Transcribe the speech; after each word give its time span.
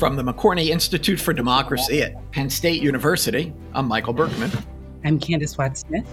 From 0.00 0.16
the 0.16 0.22
McCourtney 0.22 0.68
Institute 0.70 1.20
for 1.20 1.34
Democracy 1.34 2.02
at 2.02 2.32
Penn 2.32 2.48
State 2.48 2.80
University, 2.80 3.52
I'm 3.74 3.86
Michael 3.86 4.14
Berkman. 4.14 4.50
I'm 5.04 5.20
Candis 5.20 5.58
Watts 5.58 5.80
Smith. 5.80 6.08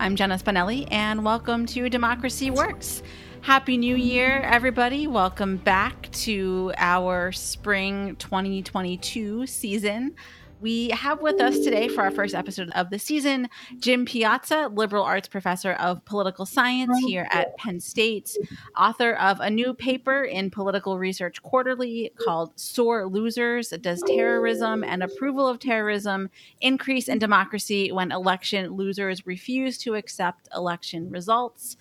I'm 0.00 0.16
Jenna 0.16 0.36
Spinelle, 0.36 0.88
and 0.90 1.24
welcome 1.24 1.64
to 1.66 1.88
Democracy 1.88 2.50
Works. 2.50 3.04
Happy 3.40 3.76
New 3.76 3.94
Year, 3.94 4.40
everybody. 4.40 5.06
Welcome 5.06 5.58
back 5.58 6.10
to 6.10 6.72
our 6.76 7.30
spring 7.30 8.16
2022 8.16 9.46
season. 9.46 10.16
We 10.64 10.88
have 10.94 11.20
with 11.20 11.42
us 11.42 11.58
today 11.58 11.88
for 11.88 12.00
our 12.00 12.10
first 12.10 12.34
episode 12.34 12.70
of 12.70 12.88
the 12.88 12.98
season 12.98 13.50
Jim 13.80 14.06
Piazza, 14.06 14.70
liberal 14.72 15.04
arts 15.04 15.28
professor 15.28 15.72
of 15.74 16.02
political 16.06 16.46
science 16.46 16.98
here 17.00 17.28
at 17.30 17.54
Penn 17.58 17.80
State, 17.80 18.34
author 18.74 19.12
of 19.12 19.40
a 19.40 19.50
new 19.50 19.74
paper 19.74 20.24
in 20.24 20.50
Political 20.50 20.98
Research 20.98 21.42
Quarterly 21.42 22.12
called 22.24 22.58
Sore 22.58 23.06
Losers 23.06 23.74
Does 23.82 24.02
Terrorism 24.06 24.82
and 24.84 25.02
Approval 25.02 25.46
of 25.46 25.58
Terrorism 25.58 26.30
Increase 26.62 27.08
in 27.08 27.18
Democracy 27.18 27.92
When 27.92 28.10
Election 28.10 28.70
Losers 28.72 29.26
Refuse 29.26 29.76
to 29.76 29.96
Accept 29.96 30.48
Election 30.54 31.10
Results? 31.10 31.76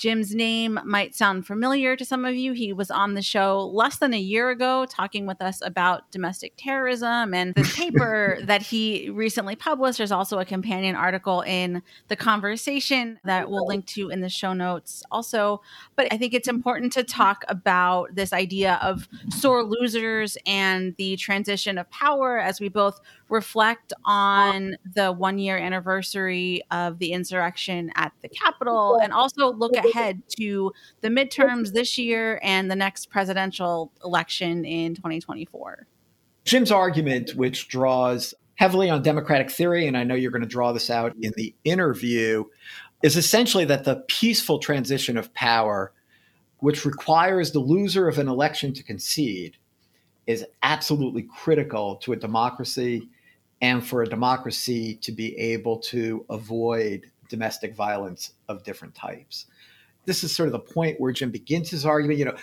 Jim's 0.00 0.34
name 0.34 0.80
might 0.82 1.14
sound 1.14 1.46
familiar 1.46 1.94
to 1.94 2.06
some 2.06 2.24
of 2.24 2.34
you. 2.34 2.54
He 2.54 2.72
was 2.72 2.90
on 2.90 3.12
the 3.12 3.20
show 3.20 3.66
less 3.66 3.98
than 3.98 4.14
a 4.14 4.18
year 4.18 4.48
ago 4.48 4.86
talking 4.86 5.26
with 5.26 5.42
us 5.42 5.60
about 5.62 6.10
domestic 6.10 6.54
terrorism 6.56 7.34
and 7.34 7.54
the 7.54 7.70
paper 7.76 8.38
that 8.44 8.62
he 8.62 9.10
recently 9.10 9.56
published. 9.56 9.98
There's 9.98 10.10
also 10.10 10.38
a 10.38 10.46
companion 10.46 10.96
article 10.96 11.42
in 11.42 11.82
The 12.08 12.16
Conversation 12.16 13.20
that 13.24 13.50
we'll 13.50 13.66
link 13.66 13.84
to 13.88 14.08
in 14.08 14.22
the 14.22 14.30
show 14.30 14.54
notes 14.54 15.02
also. 15.10 15.60
But 15.96 16.10
I 16.10 16.16
think 16.16 16.32
it's 16.32 16.48
important 16.48 16.94
to 16.94 17.04
talk 17.04 17.44
about 17.48 18.14
this 18.14 18.32
idea 18.32 18.78
of 18.80 19.06
sore 19.28 19.62
losers 19.62 20.38
and 20.46 20.96
the 20.96 21.16
transition 21.18 21.76
of 21.76 21.90
power 21.90 22.38
as 22.38 22.58
we 22.58 22.70
both 22.70 22.98
reflect 23.30 23.92
on 24.04 24.76
the 24.94 25.12
one 25.12 25.38
year 25.38 25.56
anniversary 25.56 26.62
of 26.70 26.98
the 26.98 27.12
insurrection 27.12 27.90
at 27.94 28.12
the 28.22 28.28
Capitol 28.28 28.98
and 29.02 29.12
also 29.12 29.52
look 29.52 29.74
ahead 29.74 30.22
to 30.38 30.72
the 31.00 31.08
midterms 31.08 31.72
this 31.72 31.96
year 31.96 32.40
and 32.42 32.70
the 32.70 32.76
next 32.76 33.10
presidential 33.10 33.92
election 34.04 34.64
in 34.64 34.94
2024. 34.94 35.86
Jim's 36.44 36.72
argument, 36.72 37.34
which 37.36 37.68
draws 37.68 38.34
heavily 38.56 38.90
on 38.90 39.02
democratic 39.02 39.50
theory, 39.50 39.86
and 39.86 39.96
I 39.96 40.04
know 40.04 40.14
you're 40.14 40.30
going 40.30 40.42
to 40.42 40.48
draw 40.48 40.72
this 40.72 40.90
out 40.90 41.14
in 41.20 41.32
the 41.36 41.54
interview, 41.64 42.44
is 43.02 43.16
essentially 43.16 43.64
that 43.66 43.84
the 43.84 44.04
peaceful 44.08 44.58
transition 44.58 45.16
of 45.16 45.32
power, 45.32 45.92
which 46.58 46.84
requires 46.84 47.52
the 47.52 47.60
loser 47.60 48.08
of 48.08 48.18
an 48.18 48.28
election 48.28 48.74
to 48.74 48.82
concede, 48.82 49.56
is 50.26 50.44
absolutely 50.62 51.22
critical 51.22 51.96
to 51.96 52.12
a 52.12 52.16
democracy 52.16 53.08
and 53.60 53.86
for 53.86 54.02
a 54.02 54.08
democracy 54.08 54.96
to 54.96 55.12
be 55.12 55.36
able 55.38 55.78
to 55.78 56.24
avoid 56.30 57.10
domestic 57.28 57.74
violence 57.74 58.32
of 58.48 58.64
different 58.64 58.94
types. 58.94 59.46
This 60.06 60.24
is 60.24 60.34
sort 60.34 60.48
of 60.48 60.52
the 60.52 60.58
point 60.58 61.00
where 61.00 61.12
Jim 61.12 61.30
begins 61.30 61.70
his 61.70 61.86
argument. 61.86 62.18
You 62.18 62.24
know, 62.26 62.36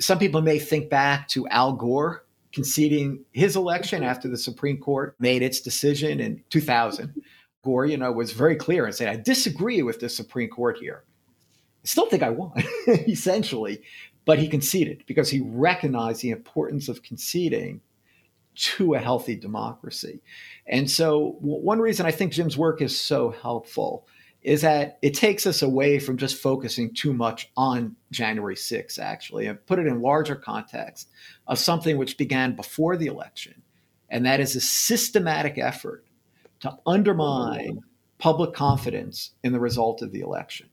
some 0.00 0.18
people 0.18 0.42
may 0.42 0.58
think 0.58 0.90
back 0.90 1.28
to 1.28 1.48
Al 1.48 1.72
Gore 1.72 2.24
conceding 2.52 3.24
his 3.32 3.56
election 3.56 4.02
after 4.02 4.28
the 4.28 4.38
Supreme 4.38 4.78
Court 4.78 5.16
made 5.18 5.42
its 5.42 5.60
decision 5.60 6.20
in 6.20 6.42
2000. 6.50 7.22
Gore, 7.64 7.86
you 7.86 7.96
know, 7.96 8.12
was 8.12 8.32
very 8.32 8.56
clear 8.56 8.84
and 8.84 8.94
said, 8.94 9.08
I 9.08 9.16
disagree 9.16 9.82
with 9.82 9.98
the 10.00 10.08
Supreme 10.08 10.48
Court 10.48 10.76
here. 10.78 11.04
I 11.82 11.86
still 11.86 12.06
think 12.06 12.22
I 12.22 12.30
won, 12.30 12.52
essentially, 12.86 13.82
but 14.24 14.38
he 14.38 14.48
conceded 14.48 15.02
because 15.06 15.30
he 15.30 15.40
recognized 15.40 16.22
the 16.22 16.30
importance 16.30 16.88
of 16.88 17.02
conceding 17.02 17.80
to 18.54 18.94
a 18.94 18.98
healthy 18.98 19.36
democracy. 19.36 20.20
And 20.66 20.90
so, 20.90 21.36
one 21.40 21.80
reason 21.80 22.06
I 22.06 22.10
think 22.10 22.32
Jim's 22.32 22.56
work 22.56 22.80
is 22.80 22.98
so 22.98 23.30
helpful 23.30 24.06
is 24.42 24.60
that 24.60 24.98
it 25.00 25.14
takes 25.14 25.46
us 25.46 25.62
away 25.62 25.98
from 25.98 26.18
just 26.18 26.40
focusing 26.40 26.92
too 26.92 27.14
much 27.14 27.50
on 27.56 27.96
January 28.10 28.54
6th, 28.54 28.98
actually, 28.98 29.46
and 29.46 29.64
put 29.66 29.78
it 29.78 29.86
in 29.86 30.02
larger 30.02 30.36
context 30.36 31.08
of 31.46 31.58
something 31.58 31.96
which 31.96 32.18
began 32.18 32.54
before 32.54 32.96
the 32.96 33.06
election. 33.06 33.62
And 34.10 34.26
that 34.26 34.40
is 34.40 34.54
a 34.54 34.60
systematic 34.60 35.56
effort 35.56 36.04
to 36.60 36.76
undermine 36.86 37.80
public 38.18 38.54
confidence 38.54 39.30
in 39.42 39.52
the 39.52 39.60
result 39.60 40.02
of 40.02 40.12
the 40.12 40.20
election 40.20 40.68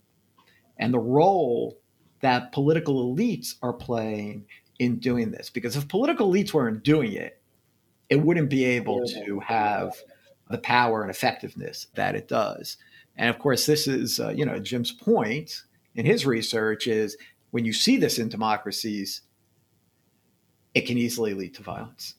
and 0.78 0.94
the 0.94 1.00
role 1.00 1.78
that 2.22 2.52
political 2.52 3.16
elites 3.16 3.56
are 3.62 3.74
playing 3.74 4.46
in 4.80 4.98
doing 4.98 5.32
this. 5.32 5.50
Because 5.50 5.76
if 5.76 5.88
political 5.88 6.32
elites 6.32 6.54
weren't 6.54 6.84
doing 6.84 7.14
it, 7.14 7.41
it 8.12 8.22
wouldn't 8.22 8.50
be 8.50 8.66
able 8.66 9.08
to 9.08 9.40
have 9.40 9.96
the 10.50 10.58
power 10.58 11.02
and 11.02 11.10
effectiveness 11.10 11.88
that 11.96 12.14
it 12.14 12.28
does. 12.28 12.76
And 13.16 13.30
of 13.30 13.40
course, 13.40 13.66
this 13.66 13.88
is, 13.88 14.20
uh, 14.20 14.34
you 14.36 14.46
know, 14.46 14.60
Jim's 14.60 14.92
point 14.92 15.64
in 15.96 16.06
his 16.06 16.26
research 16.26 16.88
is 16.88 17.16
when 17.52 17.64
you 17.64 17.72
see 17.72 17.96
this 17.96 18.20
in 18.20 18.28
democracies, 18.28 19.22
it 20.74 20.82
can 20.82 20.98
easily 20.98 21.34
lead 21.34 21.54
to 21.56 21.64
violence. 21.64 22.16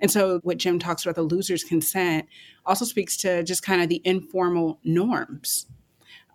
And 0.00 0.10
so, 0.10 0.40
what 0.42 0.56
Jim 0.56 0.78
talks 0.78 1.04
about, 1.04 1.16
the 1.16 1.22
loser's 1.22 1.64
consent, 1.64 2.26
also 2.64 2.86
speaks 2.86 3.18
to 3.18 3.42
just 3.42 3.62
kind 3.62 3.82
of 3.82 3.90
the 3.90 4.00
informal 4.04 4.80
norms 4.84 5.66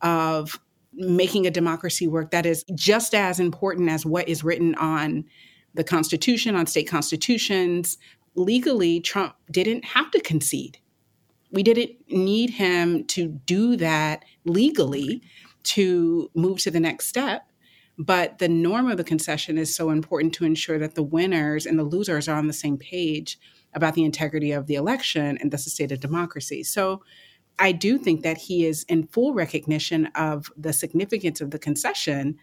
of 0.03 0.59
making 0.93 1.47
a 1.47 1.51
democracy 1.51 2.07
work 2.07 2.29
that 2.29 2.45
is 2.45 2.63
just 2.75 3.15
as 3.15 3.39
important 3.39 3.89
as 3.89 4.05
what 4.05 4.29
is 4.29 4.43
written 4.43 4.75
on 4.75 5.25
the 5.75 5.83
Constitution, 5.83 6.55
on 6.55 6.65
state 6.65 6.87
constitutions, 6.87 7.97
legally, 8.35 8.99
Trump 8.99 9.35
didn't 9.49 9.85
have 9.85 10.11
to 10.11 10.19
concede. 10.19 10.77
We 11.51 11.63
didn't 11.63 11.91
need 12.09 12.51
him 12.51 13.05
to 13.07 13.27
do 13.27 13.77
that 13.77 14.25
legally 14.43 15.21
to 15.63 16.29
move 16.35 16.59
to 16.59 16.71
the 16.71 16.79
next 16.79 17.07
step. 17.07 17.47
But 17.97 18.39
the 18.39 18.49
norm 18.49 18.89
of 18.89 18.97
the 18.97 19.03
concession 19.05 19.57
is 19.57 19.73
so 19.73 19.89
important 19.89 20.33
to 20.33 20.45
ensure 20.45 20.77
that 20.79 20.95
the 20.95 21.03
winners 21.03 21.65
and 21.65 21.79
the 21.79 21.83
losers 21.83 22.27
are 22.27 22.37
on 22.37 22.47
the 22.47 22.53
same 22.53 22.77
page 22.77 23.39
about 23.73 23.93
the 23.93 24.03
integrity 24.03 24.51
of 24.51 24.67
the 24.67 24.75
election 24.75 25.37
and 25.39 25.51
thus 25.51 25.63
the 25.63 25.69
state 25.69 25.91
of 25.91 26.01
democracy. 26.01 26.63
So 26.63 27.01
I 27.57 27.71
do 27.71 27.97
think 27.97 28.23
that 28.23 28.37
he 28.37 28.65
is 28.65 28.83
in 28.89 29.07
full 29.07 29.33
recognition 29.33 30.07
of 30.07 30.51
the 30.57 30.73
significance 30.73 31.39
of 31.39 31.51
the 31.51 31.59
concession. 31.59 32.37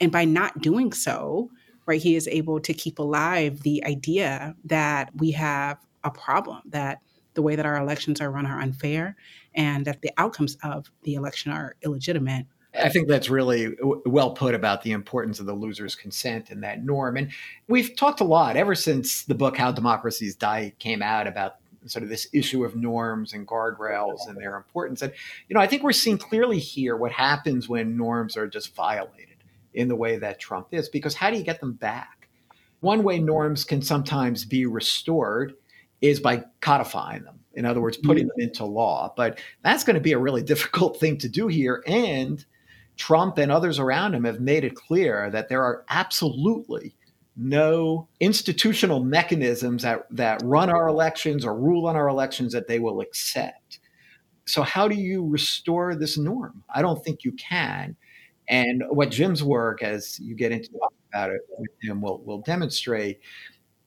And 0.00 0.12
by 0.12 0.24
not 0.24 0.62
doing 0.62 0.92
so, 0.92 1.50
right, 1.86 2.00
he 2.00 2.16
is 2.16 2.28
able 2.28 2.60
to 2.60 2.72
keep 2.72 2.98
alive 2.98 3.62
the 3.62 3.84
idea 3.84 4.54
that 4.64 5.10
we 5.16 5.32
have 5.32 5.78
a 6.04 6.10
problem, 6.10 6.60
that 6.66 7.00
the 7.34 7.42
way 7.42 7.56
that 7.56 7.66
our 7.66 7.76
elections 7.76 8.20
are 8.20 8.30
run 8.30 8.46
are 8.46 8.60
unfair, 8.60 9.16
and 9.54 9.84
that 9.86 10.02
the 10.02 10.10
outcomes 10.18 10.56
of 10.62 10.90
the 11.02 11.14
election 11.14 11.52
are 11.52 11.76
illegitimate. 11.82 12.46
I 12.74 12.88
think 12.88 13.06
that's 13.08 13.28
really 13.28 13.74
well 14.06 14.32
put 14.32 14.54
about 14.54 14.82
the 14.82 14.92
importance 14.92 15.40
of 15.40 15.46
the 15.46 15.54
loser's 15.54 15.94
consent 15.94 16.50
and 16.50 16.62
that 16.62 16.82
norm. 16.82 17.18
And 17.18 17.30
we've 17.68 17.94
talked 17.96 18.20
a 18.20 18.24
lot 18.24 18.56
ever 18.56 18.74
since 18.74 19.24
the 19.24 19.34
book 19.34 19.58
How 19.58 19.72
Democracies 19.72 20.34
Die 20.36 20.72
came 20.78 21.02
out 21.02 21.26
about 21.26 21.56
sort 21.86 22.02
of 22.02 22.08
this 22.08 22.28
issue 22.32 22.64
of 22.64 22.76
norms 22.76 23.32
and 23.32 23.46
guardrails 23.46 24.26
and 24.28 24.38
their 24.38 24.56
importance. 24.56 25.02
And, 25.02 25.12
you 25.48 25.54
know, 25.54 25.60
I 25.60 25.66
think 25.66 25.82
we're 25.82 25.92
seeing 25.92 26.16
clearly 26.16 26.58
here 26.58 26.96
what 26.96 27.12
happens 27.12 27.68
when 27.68 27.96
norms 27.96 28.36
are 28.36 28.46
just 28.46 28.74
violated 28.74 29.31
in 29.74 29.88
the 29.88 29.96
way 29.96 30.18
that 30.18 30.40
Trump 30.40 30.68
is. 30.72 30.88
Because 30.88 31.14
how 31.14 31.30
do 31.30 31.36
you 31.36 31.42
get 31.42 31.60
them 31.60 31.72
back? 31.72 32.28
One 32.80 33.02
way 33.02 33.18
norms 33.18 33.64
can 33.64 33.82
sometimes 33.82 34.44
be 34.44 34.66
restored 34.66 35.54
is 36.00 36.20
by 36.20 36.44
codifying 36.60 37.24
them. 37.24 37.38
In 37.54 37.64
other 37.64 37.80
words, 37.80 37.96
putting 37.96 38.24
mm-hmm. 38.24 38.40
them 38.40 38.48
into 38.48 38.64
law. 38.64 39.12
But 39.16 39.38
that's 39.62 39.84
going 39.84 39.94
to 39.94 40.00
be 40.00 40.12
a 40.12 40.18
really 40.18 40.42
difficult 40.52 40.98
thing 40.98 41.18
to 41.18 41.28
do 41.28 41.46
here. 41.46 41.82
And 41.86 42.44
Trump 42.96 43.38
and 43.38 43.50
others 43.50 43.78
around 43.78 44.14
him 44.14 44.24
have 44.24 44.40
made 44.40 44.64
it 44.64 44.74
clear 44.74 45.30
that 45.30 45.48
there 45.48 45.62
are 45.62 45.84
absolutely 45.88 46.94
no 47.34 48.08
institutional 48.20 49.02
mechanisms 49.02 49.82
that, 49.82 50.06
that 50.10 50.42
run 50.44 50.68
our 50.68 50.88
elections 50.88 51.44
or 51.44 51.56
rule 51.56 51.86
on 51.86 51.96
our 51.96 52.08
elections 52.08 52.52
that 52.52 52.68
they 52.68 52.78
will 52.78 53.00
accept. 53.00 53.80
So, 54.44 54.62
how 54.62 54.88
do 54.88 54.96
you 54.96 55.26
restore 55.26 55.94
this 55.94 56.18
norm? 56.18 56.64
I 56.74 56.82
don't 56.82 57.02
think 57.02 57.24
you 57.24 57.32
can. 57.32 57.96
And 58.48 58.82
what 58.88 59.10
Jim's 59.10 59.42
work, 59.42 59.82
as 59.82 60.18
you 60.18 60.34
get 60.34 60.52
into 60.52 60.70
about 61.12 61.30
it 61.30 61.40
with 61.58 61.70
him, 61.80 62.00
will 62.00 62.22
will 62.24 62.40
demonstrate 62.40 63.20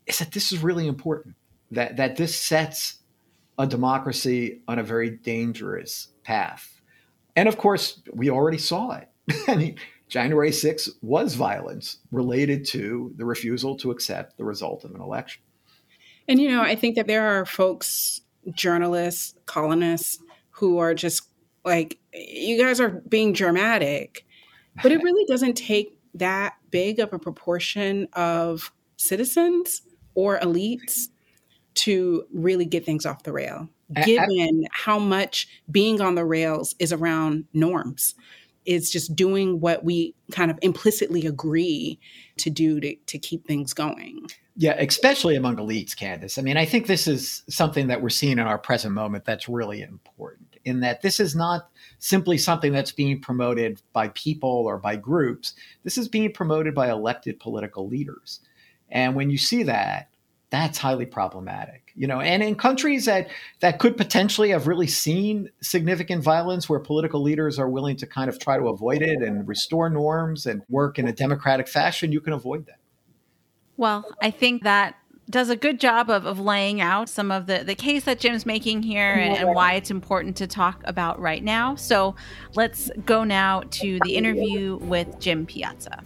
is 0.08 0.20
that 0.20 0.32
this 0.32 0.52
is 0.52 0.64
really 0.64 0.88
important. 0.88 1.36
That 1.72 1.98
that 1.98 2.16
this 2.16 2.36
sets 2.36 3.00
a 3.58 3.68
democracy 3.68 4.62
on 4.68 4.80
a 4.80 4.84
very 4.84 5.10
dangerous 5.10 6.10
path. 6.24 6.82
And 7.36 7.48
of 7.48 7.58
course, 7.58 8.02
we 8.14 8.30
already 8.30 8.58
saw 8.58 8.92
it. 8.92 9.10
I 9.48 9.56
mean, 9.56 9.78
January 10.08 10.52
6th 10.52 10.90
was 11.02 11.36
violence 11.36 11.98
related 12.12 12.66
to 12.66 13.14
the 13.18 13.26
refusal 13.26 13.76
to 13.78 13.92
accept 13.92 14.38
the 14.38 14.46
result 14.46 14.84
of 14.84 14.94
an 14.94 15.02
election. 15.02 15.42
And 16.28 16.40
you 16.40 16.50
know, 16.50 16.62
I 16.62 16.76
think 16.76 16.96
that 16.96 17.08
there 17.08 17.28
are 17.28 17.46
folks, 17.46 18.22
journalists, 18.54 19.36
columnists, 19.46 20.20
who 20.52 20.78
are 20.78 20.94
just 20.94 21.30
like, 21.64 22.00
you 22.14 22.62
guys 22.62 22.80
are 22.80 23.02
being 23.10 23.34
dramatic. 23.34 24.25
But 24.82 24.92
it 24.92 25.02
really 25.04 25.26
doesn't 25.26 25.56
take 25.56 26.00
that 26.16 26.56
big 26.72 27.00
of 27.00 27.14
a 27.14 27.20
proportion 27.20 28.08
of 28.14 28.72
citizens 28.98 29.82
or 30.14 30.40
elites 30.40 31.08
to 31.76 32.26
really 32.34 32.66
get 32.66 32.86
things 32.86 33.06
off 33.06 33.24
the 33.24 33.34
rail, 33.34 33.70
given 34.06 34.66
how 34.72 34.98
much 34.98 35.48
being 35.70 36.02
on 36.02 36.16
the 36.16 36.26
rails 36.26 36.76
is 36.80 36.94
around 36.94 37.46
norms. 37.54 38.16
It's 38.66 38.90
just 38.90 39.16
doing 39.16 39.60
what 39.60 39.84
we 39.84 40.16
kind 40.32 40.50
of 40.50 40.58
implicitly 40.62 41.26
agree 41.26 42.00
to 42.38 42.50
do 42.50 42.80
to, 42.80 42.96
to 42.96 43.20
keep 43.20 43.46
things 43.46 43.74
going. 43.74 44.28
Yeah, 44.58 44.76
especially 44.80 45.36
among 45.36 45.58
elites, 45.58 45.92
Candis. 45.96 46.40
I 46.40 46.42
mean, 46.42 46.58
I 46.58 46.66
think 46.66 46.88
this 46.88 47.08
is 47.08 47.44
something 47.50 47.88
that 47.88 48.02
we're 48.02 48.10
seeing 48.10 48.34
in 48.34 48.40
our 48.40 48.58
present 48.58 48.94
moment 48.94 49.26
that's 49.26 49.50
really 49.50 49.82
important, 49.82 50.55
in 50.66 50.82
that 50.82 51.02
this 51.02 51.20
is 51.20 51.36
not 51.36 51.70
simply 52.00 52.38
something 52.38 52.74
that's 52.74 52.92
being 52.92 53.22
promoted 53.22 53.82
by 53.94 54.10
people 54.10 54.50
or 54.50 54.78
by 54.78 54.96
groups. 54.96 55.54
This 55.84 55.98
is 55.98 56.08
being 56.08 56.34
promoted 56.34 56.76
by 56.76 56.90
elected 56.90 57.40
political 57.40 57.88
leaders. 57.88 58.42
And 58.90 59.16
when 59.16 59.30
you 59.30 59.38
see 59.38 59.64
that, 59.64 60.10
that's 60.50 60.78
highly 60.78 61.06
problematic 61.06 61.92
you 61.96 62.08
know 62.08 62.22
and 62.22 62.44
in 62.44 62.56
countries 62.56 63.06
that 63.06 63.30
that 63.62 63.80
could 63.80 63.98
potentially 63.98 64.50
have 64.50 64.68
really 64.68 64.88
seen 64.88 65.50
significant 65.62 66.24
violence 66.24 66.70
where 66.70 66.80
political 66.80 67.22
leaders 67.22 67.58
are 67.58 67.70
willing 67.70 67.96
to 67.96 68.06
kind 68.06 68.30
of 68.30 68.38
try 68.40 68.58
to 68.58 68.68
avoid 68.68 69.02
it 69.02 69.22
and 69.22 69.48
restore 69.48 69.90
norms 69.90 70.46
and 70.46 70.62
work 70.70 71.00
in 71.00 71.08
a 71.08 71.14
democratic 71.14 71.68
fashion 71.68 72.12
you 72.12 72.22
can 72.22 72.34
avoid 72.34 72.66
that 72.68 72.80
well 73.78 74.06
i 74.22 74.30
think 74.30 74.64
that 74.64 74.96
does 75.30 75.50
a 75.50 75.56
good 75.56 75.80
job 75.80 76.10
of, 76.10 76.26
of 76.26 76.40
laying 76.40 76.82
out 76.82 77.10
some 77.10 77.32
of 77.32 77.48
the, 77.48 77.64
the 77.64 77.76
case 77.76 78.04
that 78.04 78.20
Jim's 78.20 78.46
making 78.46 78.84
here 78.84 79.14
and, 79.14 79.38
and 79.38 79.56
why 79.56 79.74
it's 79.74 79.90
important 79.90 80.36
to 80.38 80.48
talk 80.48 80.82
about 80.86 81.20
right 81.20 81.44
now. 81.44 81.76
So 81.76 82.16
let's 82.54 82.92
go 83.06 83.24
now 83.24 83.64
to 83.72 84.00
the 84.04 84.16
interview 84.16 84.78
with 84.78 85.20
Jim 85.20 85.46
Piazza. 85.46 86.04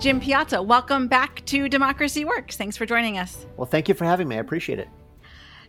Jim 0.00 0.20
Piazza, 0.20 0.62
welcome 0.62 1.08
back 1.08 1.44
to 1.46 1.68
Democracy 1.68 2.24
Works. 2.24 2.56
Thanks 2.56 2.76
for 2.76 2.86
joining 2.86 3.18
us. 3.18 3.46
Well, 3.56 3.66
thank 3.66 3.88
you 3.88 3.96
for 3.96 4.04
having 4.04 4.28
me. 4.28 4.36
I 4.36 4.38
appreciate 4.38 4.78
it. 4.78 4.88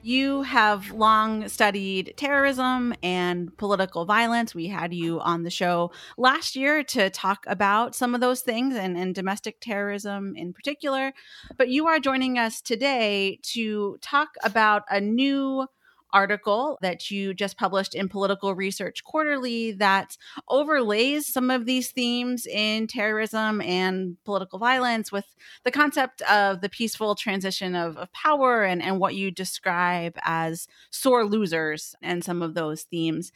You 0.02 0.44
have 0.44 0.92
long 0.92 1.50
studied 1.50 2.14
terrorism 2.16 2.94
and 3.04 3.56
political 3.58 4.06
violence. 4.06 4.56
We 4.56 4.68
had 4.68 4.94
you 4.94 5.20
on 5.20 5.44
the 5.44 5.50
show 5.50 5.92
last 6.18 6.56
year 6.56 6.84
to 6.84 7.10
talk 7.10 7.44
about 7.48 7.96
some 7.96 8.16
of 8.16 8.22
those 8.22 8.40
things 8.42 8.76
and, 8.76 8.98
and 8.98 9.14
domestic 9.14 9.60
terrorism 9.60 10.36
in 10.38 10.54
particular. 10.54 11.14
But 11.58 11.68
you 11.68 11.88
are 11.88 12.00
joining 12.00 12.38
us 12.38 12.62
today 12.62 13.40
to 13.54 13.98
talk 14.02 14.30
about 14.42 14.84
a 14.90 15.02
new 15.02 15.68
article 16.14 16.78
that 16.82 17.12
you 17.12 17.34
just 17.34 17.58
published 17.58 17.96
in 17.96 18.10
Political 18.10 18.56
Research 18.56 19.04
Quarterly 19.04 19.72
that 19.74 20.18
overlays 20.48 21.32
some 21.32 21.50
of 21.50 21.66
these 21.66 21.92
themes 21.92 22.46
in 22.46 22.88
terrorism 22.88 23.62
and 23.62 24.18
political 24.26 24.60
violence 24.60 25.12
with 25.12 25.26
the 25.64 25.72
concept 25.72 26.22
of 26.24 26.62
the 26.62 26.70
peaceful 26.70 27.16
transition 27.16 27.76
of, 27.76 27.98
of 27.98 28.12
power 28.12 28.64
and, 28.64 28.82
and 28.82 29.00
what 29.00 29.16
you 29.16 29.32
describe 29.32 30.18
as 30.24 30.68
sore 30.90 31.26
losers 31.26 31.96
and 32.02 32.24
some 32.24 32.42
of 32.42 32.54
those 32.54 32.84
themes. 32.84 33.32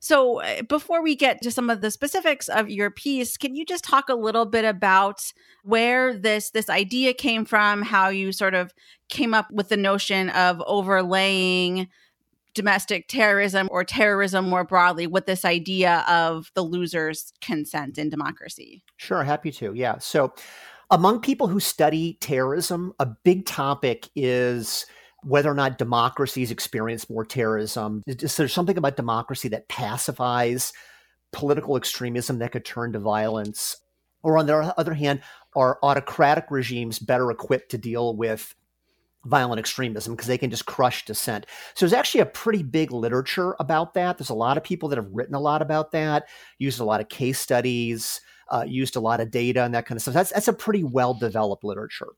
So, 0.00 0.42
uh, 0.42 0.62
before 0.62 1.02
we 1.02 1.16
get 1.16 1.40
to 1.42 1.50
some 1.50 1.70
of 1.70 1.80
the 1.80 1.90
specifics 1.90 2.48
of 2.48 2.68
your 2.68 2.90
piece, 2.90 3.38
can 3.38 3.54
you 3.54 3.64
just 3.64 3.84
talk 3.84 4.10
a 4.10 4.14
little 4.14 4.44
bit 4.44 4.66
about 4.66 5.32
where 5.62 6.14
this 6.14 6.50
this 6.50 6.68
idea 6.68 7.14
came 7.14 7.46
from, 7.46 7.80
how 7.80 8.08
you 8.08 8.30
sort 8.30 8.54
of 8.54 8.74
came 9.08 9.32
up 9.32 9.50
with 9.50 9.70
the 9.70 9.76
notion 9.76 10.28
of 10.30 10.62
overlaying 10.66 11.88
domestic 12.54 13.08
terrorism 13.08 13.68
or 13.70 13.84
terrorism 13.84 14.48
more 14.48 14.64
broadly 14.64 15.06
with 15.06 15.26
this 15.26 15.44
idea 15.44 16.04
of 16.08 16.50
the 16.54 16.64
loser's 16.64 17.32
consent 17.40 17.98
in 17.98 18.08
democracy? 18.08 18.82
Sure, 18.96 19.24
happy 19.24 19.50
to. 19.52 19.72
Yeah. 19.74 19.98
So, 19.98 20.32
among 20.90 21.20
people 21.20 21.48
who 21.48 21.60
study 21.60 22.18
terrorism, 22.20 22.92
a 22.98 23.06
big 23.06 23.46
topic 23.46 24.08
is 24.14 24.86
whether 25.22 25.50
or 25.50 25.54
not 25.54 25.78
democracies 25.78 26.50
experience 26.50 27.08
more 27.08 27.24
terrorism. 27.24 28.02
Is 28.06 28.36
there 28.36 28.48
something 28.48 28.76
about 28.76 28.96
democracy 28.96 29.48
that 29.48 29.68
pacifies 29.68 30.72
political 31.32 31.76
extremism 31.76 32.38
that 32.38 32.52
could 32.52 32.64
turn 32.64 32.92
to 32.92 32.98
violence? 32.98 33.76
Or 34.22 34.38
on 34.38 34.46
the 34.46 34.78
other 34.78 34.94
hand, 34.94 35.22
are 35.56 35.78
autocratic 35.82 36.50
regimes 36.50 36.98
better 36.98 37.30
equipped 37.30 37.70
to 37.70 37.78
deal 37.78 38.14
with 38.14 38.54
violent 39.24 39.58
extremism 39.58 40.14
because 40.14 40.28
they 40.28 40.38
can 40.38 40.50
just 40.50 40.66
crush 40.66 41.04
dissent. 41.04 41.46
So 41.74 41.84
there's 41.84 41.92
actually 41.92 42.20
a 42.20 42.26
pretty 42.26 42.62
big 42.62 42.92
literature 42.92 43.56
about 43.58 43.94
that. 43.94 44.18
There's 44.18 44.30
a 44.30 44.34
lot 44.34 44.56
of 44.56 44.64
people 44.64 44.88
that 44.90 44.98
have 44.98 45.10
written 45.12 45.34
a 45.34 45.40
lot 45.40 45.62
about 45.62 45.92
that, 45.92 46.28
used 46.58 46.80
a 46.80 46.84
lot 46.84 47.00
of 47.00 47.08
case 47.08 47.38
studies, 47.38 48.20
uh, 48.50 48.64
used 48.66 48.96
a 48.96 49.00
lot 49.00 49.20
of 49.20 49.30
data 49.30 49.62
and 49.62 49.74
that 49.74 49.86
kind 49.86 49.96
of 49.96 50.02
stuff. 50.02 50.14
That's 50.14 50.32
that's 50.32 50.48
a 50.48 50.52
pretty 50.52 50.84
well 50.84 51.14
developed 51.14 51.64
literature. 51.64 52.08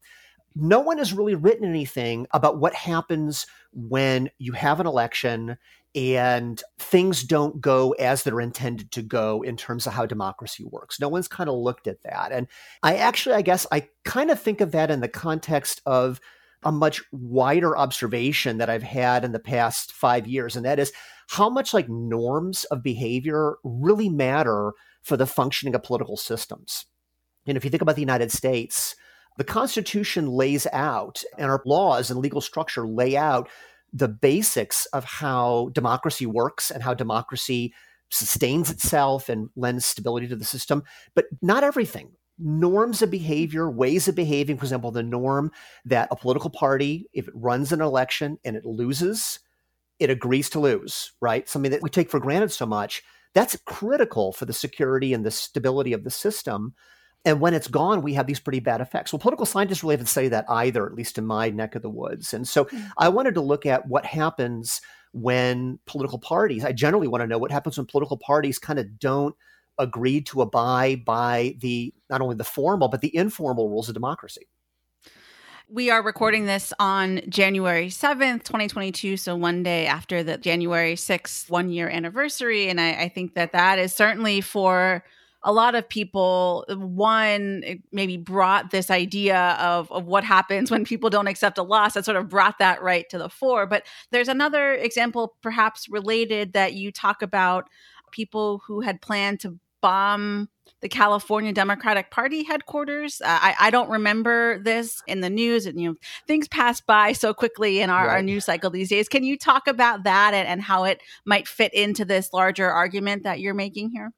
No 0.54 0.80
one 0.80 0.98
has 0.98 1.12
really 1.12 1.34
written 1.34 1.68
anything 1.68 2.26
about 2.30 2.58
what 2.58 2.74
happens 2.74 3.46
when 3.72 4.30
you 4.38 4.52
have 4.52 4.80
an 4.80 4.86
election 4.86 5.58
and 5.94 6.62
things 6.78 7.22
don't 7.22 7.60
go 7.60 7.92
as 7.92 8.22
they're 8.22 8.40
intended 8.40 8.90
to 8.92 9.02
go 9.02 9.42
in 9.42 9.56
terms 9.56 9.86
of 9.86 9.94
how 9.94 10.04
democracy 10.04 10.64
works. 10.64 11.00
No 11.00 11.08
one's 11.08 11.28
kind 11.28 11.48
of 11.48 11.56
looked 11.56 11.86
at 11.86 12.02
that. 12.04 12.32
And 12.32 12.48
I 12.82 12.96
actually, 12.96 13.34
I 13.34 13.42
guess, 13.42 13.66
I 13.72 13.88
kind 14.04 14.30
of 14.30 14.40
think 14.40 14.60
of 14.60 14.72
that 14.72 14.90
in 14.90 15.00
the 15.00 15.08
context 15.08 15.80
of 15.86 16.20
a 16.62 16.72
much 16.72 17.02
wider 17.12 17.76
observation 17.76 18.58
that 18.58 18.70
I've 18.70 18.82
had 18.82 19.24
in 19.24 19.32
the 19.32 19.38
past 19.38 19.92
five 19.92 20.26
years, 20.26 20.56
and 20.56 20.64
that 20.64 20.78
is 20.78 20.92
how 21.28 21.48
much 21.48 21.74
like 21.74 21.88
norms 21.88 22.64
of 22.64 22.82
behavior 22.82 23.56
really 23.64 24.08
matter 24.08 24.72
for 25.02 25.16
the 25.16 25.26
functioning 25.26 25.74
of 25.74 25.82
political 25.82 26.16
systems. 26.16 26.86
And 27.46 27.56
if 27.56 27.64
you 27.64 27.70
think 27.70 27.82
about 27.82 27.94
the 27.94 28.02
United 28.02 28.32
States, 28.32 28.96
the 29.36 29.44
Constitution 29.44 30.28
lays 30.28 30.66
out, 30.72 31.22
and 31.38 31.50
our 31.50 31.62
laws 31.66 32.10
and 32.10 32.20
legal 32.20 32.40
structure 32.40 32.86
lay 32.86 33.16
out 33.16 33.48
the 33.92 34.08
basics 34.08 34.86
of 34.86 35.04
how 35.04 35.70
democracy 35.72 36.26
works 36.26 36.70
and 36.70 36.82
how 36.82 36.94
democracy 36.94 37.72
sustains 38.10 38.70
itself 38.70 39.28
and 39.28 39.48
lends 39.56 39.84
stability 39.84 40.28
to 40.28 40.36
the 40.36 40.44
system, 40.44 40.82
but 41.14 41.26
not 41.42 41.64
everything 41.64 42.12
norms 42.38 43.02
of 43.02 43.10
behavior, 43.10 43.70
ways 43.70 44.08
of 44.08 44.14
behaving. 44.14 44.58
For 44.58 44.64
example, 44.64 44.90
the 44.90 45.02
norm 45.02 45.52
that 45.84 46.08
a 46.10 46.16
political 46.16 46.50
party, 46.50 47.08
if 47.12 47.28
it 47.28 47.34
runs 47.34 47.72
an 47.72 47.80
election 47.80 48.38
and 48.44 48.56
it 48.56 48.64
loses, 48.64 49.38
it 49.98 50.10
agrees 50.10 50.50
to 50.50 50.60
lose, 50.60 51.12
right? 51.20 51.48
Something 51.48 51.70
that 51.70 51.82
we 51.82 51.90
take 51.90 52.10
for 52.10 52.20
granted 52.20 52.52
so 52.52 52.66
much. 52.66 53.02
That's 53.32 53.56
critical 53.64 54.32
for 54.32 54.44
the 54.44 54.52
security 54.52 55.12
and 55.12 55.24
the 55.24 55.30
stability 55.30 55.92
of 55.92 56.04
the 56.04 56.10
system. 56.10 56.74
And 57.24 57.40
when 57.40 57.54
it's 57.54 57.68
gone, 57.68 58.02
we 58.02 58.14
have 58.14 58.26
these 58.26 58.40
pretty 58.40 58.60
bad 58.60 58.80
effects. 58.80 59.12
Well, 59.12 59.20
political 59.20 59.46
scientists 59.46 59.82
really 59.82 59.94
haven't 59.94 60.06
studied 60.06 60.28
that 60.28 60.44
either, 60.48 60.86
at 60.86 60.94
least 60.94 61.18
in 61.18 61.26
my 61.26 61.50
neck 61.50 61.74
of 61.74 61.82
the 61.82 61.90
woods. 61.90 62.32
And 62.32 62.46
so 62.46 62.66
mm-hmm. 62.66 62.86
I 62.98 63.08
wanted 63.08 63.34
to 63.34 63.40
look 63.40 63.66
at 63.66 63.88
what 63.88 64.06
happens 64.06 64.80
when 65.12 65.78
political 65.86 66.18
parties, 66.18 66.64
I 66.64 66.72
generally 66.72 67.08
want 67.08 67.22
to 67.22 67.26
know 67.26 67.38
what 67.38 67.50
happens 67.50 67.78
when 67.78 67.86
political 67.86 68.18
parties 68.18 68.58
kind 68.58 68.78
of 68.78 68.98
don't 68.98 69.34
agreed 69.78 70.26
to 70.26 70.42
abide 70.42 71.04
by 71.04 71.54
the 71.60 71.92
not 72.10 72.20
only 72.20 72.36
the 72.36 72.44
formal 72.44 72.88
but 72.88 73.00
the 73.00 73.14
informal 73.14 73.68
rules 73.68 73.88
of 73.88 73.94
democracy. 73.94 74.46
We 75.68 75.90
are 75.90 76.00
recording 76.00 76.46
this 76.46 76.72
on 76.78 77.22
January 77.28 77.88
7th, 77.88 78.44
2022. 78.44 79.16
So, 79.16 79.34
one 79.34 79.64
day 79.64 79.86
after 79.86 80.22
the 80.22 80.38
January 80.38 80.94
6th 80.94 81.50
one 81.50 81.70
year 81.70 81.88
anniversary. 81.88 82.68
And 82.68 82.80
I, 82.80 82.92
I, 82.92 83.08
think 83.08 83.34
that 83.34 83.50
that 83.50 83.80
is 83.80 83.92
certainly 83.92 84.40
for 84.40 85.02
a 85.42 85.52
lot 85.52 85.74
of 85.74 85.88
people, 85.88 86.64
one, 86.68 87.82
maybe 87.90 88.16
brought 88.16 88.70
this 88.70 88.90
idea 88.92 89.56
of, 89.60 89.90
of 89.90 90.06
what 90.06 90.22
happens 90.22 90.70
when 90.70 90.84
people 90.84 91.10
don't 91.10 91.26
accept 91.26 91.58
a 91.58 91.64
loss 91.64 91.94
that 91.94 92.04
sort 92.04 92.16
of 92.16 92.28
brought 92.28 92.58
that 92.60 92.80
right 92.80 93.08
to 93.10 93.18
the 93.18 93.28
fore. 93.28 93.66
But 93.66 93.84
there's 94.12 94.28
another 94.28 94.74
example, 94.74 95.34
perhaps 95.42 95.88
related, 95.88 96.52
that 96.52 96.74
you 96.74 96.92
talk 96.92 97.22
about 97.22 97.68
people 98.12 98.62
who 98.66 98.80
had 98.80 99.00
planned 99.00 99.40
to 99.40 99.58
bomb 99.80 100.48
the 100.82 100.88
California 100.88 101.52
Democratic 101.52 102.10
Party 102.10 102.44
headquarters. 102.44 103.20
Uh, 103.20 103.26
I, 103.28 103.54
I, 103.60 103.70
don't 103.70 103.88
remember 103.88 104.58
this 104.58 105.02
in 105.06 105.20
the 105.20 105.30
news, 105.30 105.66
and 105.66 105.80
you 105.80 105.90
know 105.90 105.96
things 106.26 106.48
pass 106.48 106.80
by 106.80 107.12
so 107.12 107.32
quickly 107.32 107.80
in 107.80 107.88
our, 107.88 108.06
right. 108.06 108.14
our 108.14 108.22
news 108.22 108.44
cycle 108.44 108.70
these 108.70 108.88
days. 108.88 109.08
Can 109.08 109.24
you 109.24 109.38
talk 109.38 109.66
about 109.66 110.04
that 110.04 110.34
and, 110.34 110.46
and, 110.46 110.62
how 110.62 110.84
it 110.84 111.00
might 111.24 111.48
fit 111.48 111.72
into 111.72 112.04
this 112.04 112.32
larger 112.32 112.70
argument 112.70 113.22
that 113.22 113.40
you're 113.40 113.54
making 113.54 113.90
here? 113.90 114.12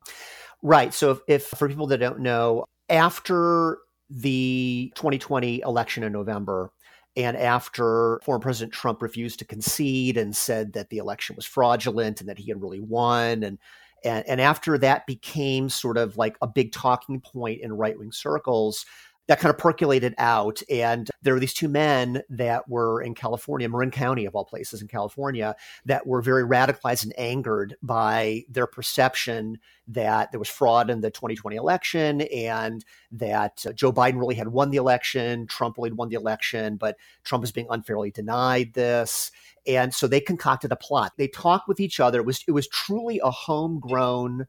Right. 0.62 0.92
So, 0.92 1.12
if, 1.12 1.20
if 1.28 1.46
for 1.46 1.68
people 1.68 1.86
that 1.88 1.98
don't 1.98 2.20
know, 2.20 2.64
after 2.88 3.78
the 4.10 4.92
2020 4.96 5.60
election 5.60 6.02
in 6.02 6.12
November, 6.12 6.72
and 7.16 7.36
after 7.36 8.20
former 8.22 8.40
President 8.40 8.72
Trump 8.72 9.02
refused 9.02 9.38
to 9.40 9.44
concede 9.44 10.16
and 10.16 10.36
said 10.36 10.72
that 10.74 10.90
the 10.90 10.98
election 10.98 11.36
was 11.36 11.46
fraudulent 11.46 12.20
and 12.20 12.28
that 12.28 12.38
he 12.38 12.48
had 12.48 12.60
really 12.60 12.80
won, 12.80 13.42
and 13.42 13.58
and, 14.04 14.26
and 14.28 14.40
after 14.40 14.78
that 14.78 15.06
became 15.06 15.68
sort 15.68 15.96
of 15.96 16.16
like 16.16 16.36
a 16.42 16.46
big 16.46 16.72
talking 16.72 17.20
point 17.20 17.60
in 17.62 17.72
right 17.72 17.98
wing 17.98 18.12
circles, 18.12 18.84
that 19.28 19.38
kind 19.38 19.50
of 19.50 19.58
percolated 19.58 20.14
out. 20.16 20.62
And 20.70 21.08
there 21.22 21.34
were 21.34 21.40
these 21.40 21.54
two 21.54 21.68
men 21.68 22.22
that 22.30 22.68
were 22.68 23.02
in 23.02 23.14
California, 23.14 23.68
Marin 23.68 23.90
County, 23.90 24.24
of 24.24 24.34
all 24.34 24.46
places 24.46 24.80
in 24.80 24.88
California, 24.88 25.54
that 25.84 26.06
were 26.06 26.22
very 26.22 26.42
radicalized 26.42 27.04
and 27.04 27.16
angered 27.18 27.76
by 27.82 28.44
their 28.48 28.66
perception 28.66 29.58
that 29.86 30.32
there 30.32 30.38
was 30.38 30.48
fraud 30.48 30.88
in 30.90 31.02
the 31.02 31.10
2020 31.10 31.56
election 31.56 32.22
and 32.22 32.84
that 33.12 33.64
uh, 33.66 33.72
Joe 33.72 33.92
Biden 33.92 34.18
really 34.18 34.34
had 34.34 34.48
won 34.48 34.70
the 34.70 34.78
election, 34.78 35.46
Trump 35.46 35.76
really 35.76 35.92
won 35.92 36.08
the 36.08 36.16
election, 36.16 36.76
but 36.76 36.96
Trump 37.22 37.44
is 37.44 37.52
being 37.52 37.66
unfairly 37.70 38.10
denied 38.10 38.72
this. 38.72 39.30
And 39.66 39.92
so 39.92 40.06
they 40.06 40.20
concocted 40.20 40.72
a 40.72 40.76
plot. 40.76 41.12
They 41.18 41.28
talked 41.28 41.68
with 41.68 41.80
each 41.80 42.00
other. 42.00 42.20
It 42.20 42.26
was 42.26 42.42
it 42.48 42.52
was 42.52 42.66
truly 42.68 43.20
a 43.22 43.30
homegrown 43.30 44.46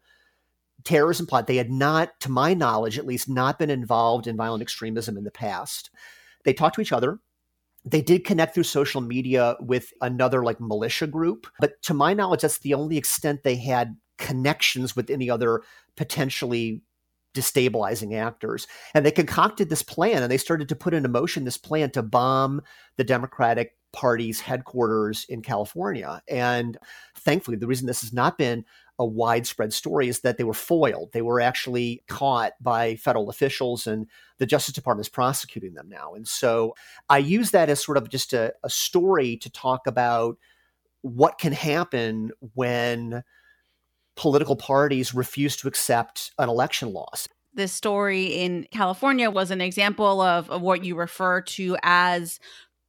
terrorism 0.84 1.26
plot. 1.26 1.48
They 1.48 1.58
had 1.58 1.72
not, 1.72 2.20
to 2.22 2.32
my 2.32 2.54
knowledge, 2.54 2.98
at 2.98 3.06
least, 3.06 3.30
not 3.30 3.60
been 3.60 3.70
involved 3.70 4.28
in 4.28 4.38
violent 4.38 4.62
extremism 4.62 5.18
in 5.18 5.24
the 5.24 5.32
past. 5.32 5.90
They 6.46 6.54
talked 6.54 6.76
to 6.76 6.82
each 6.82 6.94
other. 6.94 7.20
They 7.86 8.02
did 8.02 8.26
connect 8.26 8.54
through 8.54 8.64
social 8.64 9.02
media 9.02 9.56
with 9.60 9.92
another 10.02 10.44
like 10.44 10.60
militia 10.60 11.08
group, 11.08 11.48
but 11.60 11.82
to 11.84 11.94
my 11.94 12.14
knowledge, 12.14 12.42
that's 12.42 12.60
the 12.60 12.74
only 12.74 12.98
extent 12.98 13.44
they 13.44 13.56
had 13.56 13.96
connections 14.18 14.96
with 14.96 15.10
any 15.10 15.30
other 15.30 15.62
potentially 15.96 16.82
destabilizing 17.34 18.16
actors. 18.16 18.68
And 18.94 19.06
they 19.06 19.12
concocted 19.12 19.70
this 19.70 19.84
plan 19.84 20.22
and 20.24 20.32
they 20.32 20.38
started 20.38 20.68
to 20.70 20.76
put 20.76 20.94
into 20.94 21.10
motion 21.10 21.46
this 21.46 21.58
plan 21.58 21.92
to 21.92 22.04
bomb 22.04 22.62
the 22.98 23.04
Democratic 23.04 23.78
Party's 23.94 24.42
headquarters 24.42 25.26
in 25.30 25.42
California. 25.42 26.22
And 26.28 26.78
thankfully, 27.16 27.58
the 27.58 27.68
reason 27.68 27.88
this 27.88 28.02
has 28.02 28.14
not 28.14 28.38
been 28.38 28.66
a 29.00 29.06
widespread 29.06 29.74
story 29.74 30.10
is 30.10 30.20
that 30.20 30.38
they 30.38 30.44
were 30.44 30.54
foiled. 30.54 31.12
They 31.14 31.22
were 31.22 31.40
actually 31.40 32.04
caught 32.08 32.54
by 32.62 32.96
federal 32.98 33.30
officials, 33.30 33.88
and 33.88 34.08
the 34.38 34.46
Justice 34.46 34.76
Department 34.76 35.06
is 35.06 35.10
prosecuting 35.10 35.74
them 35.74 35.88
now. 35.90 36.14
And 36.14 36.28
so 36.28 36.76
I 37.10 37.20
use 37.20 37.52
that 37.52 37.70
as 37.70 37.84
sort 37.84 37.98
of 37.98 38.10
just 38.10 38.34
a, 38.34 38.54
a 38.64 38.70
story 38.70 39.38
to 39.38 39.50
talk 39.50 39.88
about 39.88 40.38
what 41.02 41.40
can 41.40 41.54
happen 41.54 42.32
when 42.54 43.24
political 44.16 44.58
parties 44.58 45.16
refuse 45.16 45.56
to 45.58 45.70
accept 45.70 46.32
an 46.38 46.50
election 46.50 46.92
loss. 46.92 47.28
This 47.54 47.72
story 47.72 48.26
in 48.26 48.68
California 48.70 49.32
was 49.32 49.50
an 49.50 49.62
example 49.62 50.22
of, 50.22 50.50
of 50.52 50.62
what 50.62 50.84
you 50.84 50.96
refer 50.96 51.42
to 51.42 51.78
as 51.84 52.40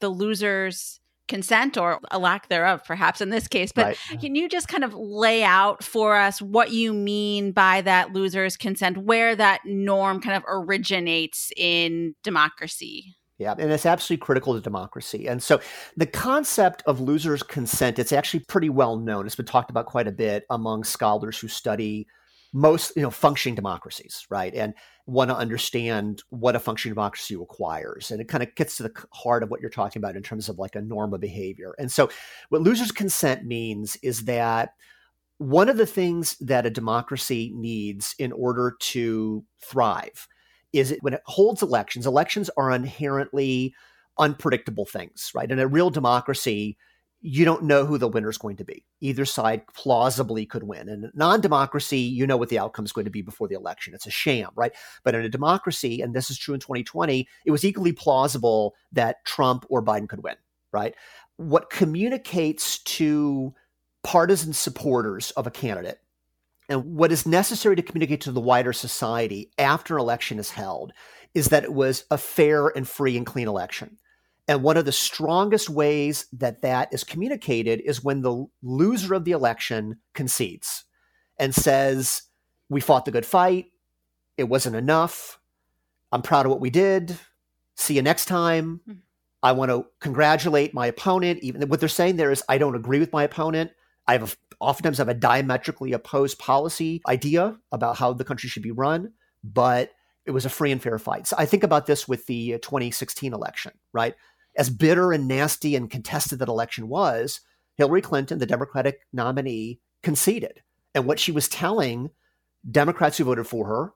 the 0.01 0.09
losers 0.09 1.00
consent 1.31 1.79
or 1.79 2.01
a 2.11 2.19
lack 2.19 2.49
thereof, 2.49 2.83
perhaps 2.85 3.23
in 3.23 3.31
this 3.31 3.49
case. 3.49 3.73
But 3.73 3.87
right. 3.87 4.21
can 4.21 4.35
you 4.35 4.49
just 4.49 4.69
kind 4.69 4.85
of 4.85 4.93
lay 4.93 5.43
out 5.43 5.83
for 5.83 6.17
us 6.17 6.43
what 6.43 6.73
you 6.73 6.93
mean 6.93 7.53
by 7.53 7.81
that 7.83 8.13
loser's 8.13 8.59
consent, 8.59 8.99
where 8.99 9.35
that 9.37 9.61
norm 9.65 10.21
kind 10.21 10.37
of 10.37 10.43
originates 10.47 11.53
in 11.57 12.15
democracy? 12.23 13.15
Yeah, 13.39 13.55
and 13.57 13.73
it's 13.73 13.87
absolutely 13.87 14.23
critical 14.27 14.53
to 14.55 14.61
democracy. 14.61 15.27
And 15.27 15.43
so 15.43 15.61
the 15.97 16.05
concept 16.05 16.83
of 16.85 17.01
loser's 17.01 17.43
consent, 17.43 17.99
it's 17.99 18.13
actually 18.13 18.41
pretty 18.41 18.69
well 18.69 18.99
known. 18.99 19.25
It's 19.25 19.37
been 19.37 19.47
talked 19.47 19.71
about 19.71 19.87
quite 19.87 20.07
a 20.07 20.13
bit 20.13 20.45
among 20.51 20.85
scholars 20.85 21.39
who 21.39 21.49
study 21.49 22.07
most, 22.53 22.93
you 22.97 23.03
know, 23.03 23.11
functioning 23.11 23.55
democracies, 23.55 24.27
right? 24.29 24.53
And 24.55 24.75
want 25.07 25.31
to 25.31 25.37
understand 25.37 26.23
what 26.31 26.57
a 26.57 26.61
functioning 26.61 26.95
democracy 26.95 27.37
requires. 27.37 28.11
And 28.11 28.21
it 28.21 28.29
kind 28.29 28.43
of 28.43 28.55
gets 28.55 28.77
to 28.77 28.83
the 28.85 28.93
heart 29.13 29.43
of 29.43 29.51
what 29.51 29.61
you're 29.61 29.71
talking 29.71 30.01
about 30.01 30.17
in 30.17 30.23
terms 30.23 30.49
of 30.49 30.59
like 30.59 30.75
a 30.75 30.83
norm 30.83 31.15
of 31.15 31.21
behavior. 31.21 31.75
And 31.79 31.91
so, 31.91 32.11
what 32.49 32.63
loser's 32.63 32.93
consent 32.93 33.45
means 33.45 33.97
is 34.03 34.25
that 34.25 34.75
one 35.39 35.69
of 35.69 35.77
the 35.77 35.87
things 35.87 36.37
that 36.39 36.67
a 36.67 36.71
democracy 36.71 37.53
needs 37.55 38.15
in 38.19 38.33
order 38.33 38.77
to 38.81 39.45
thrive 39.61 40.29
is 40.73 40.91
it, 40.93 41.03
when 41.03 41.15
it 41.15 41.23
holds 41.25 41.63
elections, 41.63 42.07
elections 42.07 42.51
are 42.57 42.71
inherently 42.71 43.75
unpredictable 44.19 44.85
things, 44.85 45.33
right? 45.35 45.51
In 45.51 45.59
a 45.59 45.67
real 45.67 45.91
democracy, 45.91 46.77
you 47.23 47.45
don't 47.45 47.65
know 47.65 47.85
who 47.85 47.99
the 47.99 48.09
winner 48.09 48.31
is 48.31 48.39
going 48.39 48.57
to 48.57 48.65
be. 48.65 48.85
Either 49.01 49.25
side 49.25 49.67
plausibly 49.75 50.47
could 50.47 50.63
win. 50.63 50.89
In 50.89 51.11
non 51.15 51.41
democracy, 51.41 51.99
you 51.99 52.27
know 52.27 52.37
what 52.37 52.49
the 52.49 52.59
outcome 52.59 52.85
is 52.85 52.93
going 52.93 53.05
to 53.05 53.11
be 53.11 53.23
before 53.23 53.49
the 53.49 53.57
election. 53.57 53.95
It's 53.95 54.07
a 54.07 54.11
sham, 54.11 54.51
right? 54.55 54.73
But 55.05 55.15
in 55.15 55.23
a 55.23 55.29
democracy, 55.29 56.01
and 56.01 56.15
this 56.15 56.31
is 56.31 56.39
true 56.39 56.55
in 56.55 56.61
2020, 56.61 57.29
it 57.45 57.51
was 57.51 57.65
equally 57.65 57.93
plausible 57.93 58.75
that 58.93 59.25
Trump 59.27 59.67
or 59.69 59.83
Biden 59.83 60.09
could 60.09 60.23
win, 60.23 60.37
right? 60.73 60.95
What 61.37 61.71
communicates 61.71 62.79
to 62.81 63.55
partisan 64.03 64.55
supporters 64.55 65.31
of 65.33 65.47
a 65.47 65.51
candidate 65.51 66.01
and 66.71 66.85
what 66.97 67.13
is 67.13 67.27
necessary 67.27 67.77
to 67.77 67.83
communicate 67.83 68.23
to 68.23 68.33
the 68.33 68.41
wider 68.41 68.73
society 68.73 69.51
after 69.59 69.97
an 69.97 70.01
election 70.01 70.39
is 70.39 70.51
held 70.51 70.93
is 71.35 71.49
that 71.49 71.65
it 71.65 71.75
was 71.75 72.05
a 72.11 72.17
fair 72.17 72.69
and 72.69 72.89
free 72.89 73.17
and 73.17 73.27
clean 73.27 73.49
election 73.49 73.99
and 74.49 74.63
one 74.63 74.77
of 74.77 74.85
the 74.85 74.93
strongest 74.93 75.71
ways 75.71 76.27
that 76.33 76.63
that 76.63 76.93
is 76.93 77.05
communicated 77.05 77.81
is 77.85 78.03
when 78.03 78.23
the 78.23 78.47
loser 78.63 79.15
of 79.15 79.25
the 79.25 79.33
election 79.33 79.99
concedes 80.15 80.85
and 81.39 81.55
says, 81.55 82.23
We 82.69 82.81
fought 82.81 83.05
the 83.05 83.11
good 83.11 83.27
fight. 83.27 83.67
It 84.37 84.45
wasn't 84.45 84.77
enough. 84.77 85.39
I'm 86.13 86.23
proud 86.23 86.47
of 86.47 86.51
what 86.51 86.61
we 86.61 86.71
did. 86.71 87.17
See 87.77 87.95
you 87.95 88.03
next 88.03 88.27
time. 88.27 88.81
Hmm. 88.87 88.93
I 89.43 89.53
want 89.53 89.71
to 89.71 89.87
congratulate 90.01 90.75
my 90.75 90.87
opponent. 90.87 91.41
Even 91.43 91.67
what 91.69 91.81
they're 91.81 91.89
saying 91.89 92.17
there 92.17 92.31
is, 92.31 92.43
I 92.49 92.59
don't 92.59 92.75
agree 92.75 92.99
with 92.99 93.13
my 93.13 93.23
opponent. 93.23 93.71
I 94.07 94.13
have 94.13 94.33
a, 94.33 94.55
oftentimes 94.61 94.99
have 94.99 95.09
a 95.09 95.15
diametrically 95.15 95.93
opposed 95.93 96.39
policy 96.39 97.01
idea 97.09 97.57
about 97.73 97.97
how 97.97 98.13
the 98.13 98.25
country 98.25 98.49
should 98.49 98.63
be 98.63 98.71
run, 98.71 99.13
but 99.43 99.93
it 100.27 100.33
was 100.33 100.45
a 100.45 100.51
free 100.51 100.73
and 100.73 100.83
fair 100.83 100.99
fight. 100.99 101.27
So 101.27 101.37
I 101.39 101.47
think 101.47 101.63
about 101.63 101.87
this 101.87 102.07
with 102.07 102.27
the 102.27 102.55
uh, 102.55 102.59
2016 102.59 103.33
election, 103.33 103.73
right? 103.93 104.15
as 104.57 104.71
bitter 104.71 105.13
and 105.13 105.29
nasty 105.29 105.77
and 105.77 105.91
contested 105.91 106.39
that 106.39 106.49
election 106.49 106.89
was, 106.89 107.41
Hillary 107.77 108.03
Clinton, 108.03 108.39
the 108.39 108.47
Democratic 108.47 109.07
nominee, 109.13 109.81
conceded. 110.03 110.63
And 110.95 111.07
what 111.07 111.21
she 111.21 111.33
was 111.33 111.49
telling 111.49 112.11
Democrats 112.71 113.17
who 113.17 113.25
voted 113.25 113.47
for 113.47 113.67
her, 113.67 113.93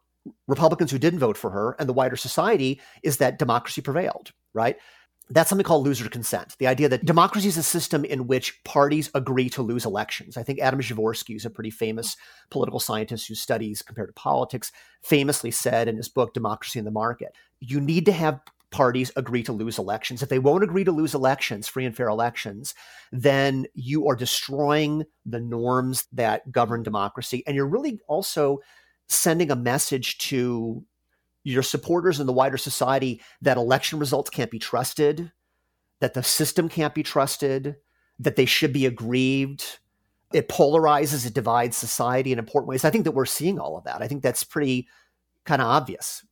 Republicans 0.47 0.91
who 0.91 0.99
didn't 0.99 1.19
vote 1.19 1.37
for 1.37 1.51
her, 1.51 1.77
and 1.79 1.89
the 1.89 1.93
wider 1.93 2.17
society 2.17 2.81
is 3.03 3.19
that 3.19 3.39
democracy 3.39 3.83
prevailed, 3.83 4.33
right? 4.55 4.77
That's 5.31 5.49
something 5.49 5.65
called 5.65 5.87
loser 5.87 6.09
consent. 6.09 6.55
The 6.59 6.67
idea 6.67 6.89
that 6.91 7.07
democracy 7.07 7.49
is 7.49 7.57
a 7.57 7.63
system 7.63 8.05
in 8.05 8.27
which 8.27 8.63
parties 8.65 9.11
agree 9.15 9.49
to 9.51 9.63
lose 9.63 9.87
elections. 9.87 10.37
I 10.37 10.43
think 10.43 10.61
Adam 10.61 10.81
Przeworski, 10.81 11.35
is 11.35 11.47
a 11.47 11.51
pretty 11.51 11.71
famous 11.71 12.17
political 12.51 12.79
scientist 12.79 13.29
who 13.29 13.35
studies 13.35 13.81
comparative 13.81 14.15
politics, 14.15 14.71
famously 15.03 15.51
said 15.51 15.89
in 15.89 15.97
his 15.97 16.09
book, 16.11 16.35
Democracy 16.35 16.79
in 16.79 16.85
the 16.85 16.91
Market, 16.91 17.35
you 17.61 17.81
need 17.81 18.05
to 18.07 18.13
have 18.13 18.41
parties 18.71 19.13
agree 19.15 19.43
to 19.45 19.53
lose 19.53 19.79
elections. 19.79 20.23
If 20.23 20.29
they 20.29 20.41
won't 20.41 20.65
agree 20.65 20.85
to 20.85 20.93
lose 20.93 21.15
elections, 21.15 21.69
free 21.69 21.87
and 21.87 21.97
fair 21.97 22.09
elections, 22.09 22.75
then 23.13 23.67
you 23.75 24.09
are 24.09 24.17
destroying 24.17 25.05
the 25.25 25.41
norms 25.41 26.07
that 26.13 26.51
govern 26.51 26.83
democracy. 26.83 27.45
And 27.47 27.55
you're 27.55 27.69
really 27.69 28.01
also 28.09 28.61
sending 29.07 29.51
a 29.51 29.57
message 29.57 30.19
to 30.19 30.85
your 31.45 31.63
supporters 31.63 32.19
in 32.19 32.27
the 32.27 32.33
wider 32.33 32.57
society 32.57 33.21
that 33.43 33.57
election 33.57 33.99
results 33.99 34.31
can't 34.31 34.51
be 34.51 34.59
trusted, 34.59 35.31
that 36.01 36.15
the 36.15 36.23
system 36.23 36.69
can't 36.69 36.95
be 36.95 37.03
trusted, 37.03 37.77
that 38.19 38.37
they 38.37 38.47
should 38.47 38.73
be 38.73 38.87
aggrieved. 38.87 39.79
It 40.33 40.49
polarizes, 40.49 41.27
it 41.27 41.35
divides 41.35 41.77
society 41.77 42.33
in 42.33 42.39
important 42.39 42.69
ways. 42.69 42.85
I 42.85 42.91
think 42.91 43.05
that 43.05 43.13
we're 43.13 43.27
seeing 43.27 43.59
all 43.59 43.77
of 43.77 43.85
that. 43.85 44.03
I 44.03 44.09
think 44.09 44.23
that's 44.23 44.43
pretty 44.43 44.89
kind 45.45 45.63
of 45.63 45.69
obvious 45.69 46.25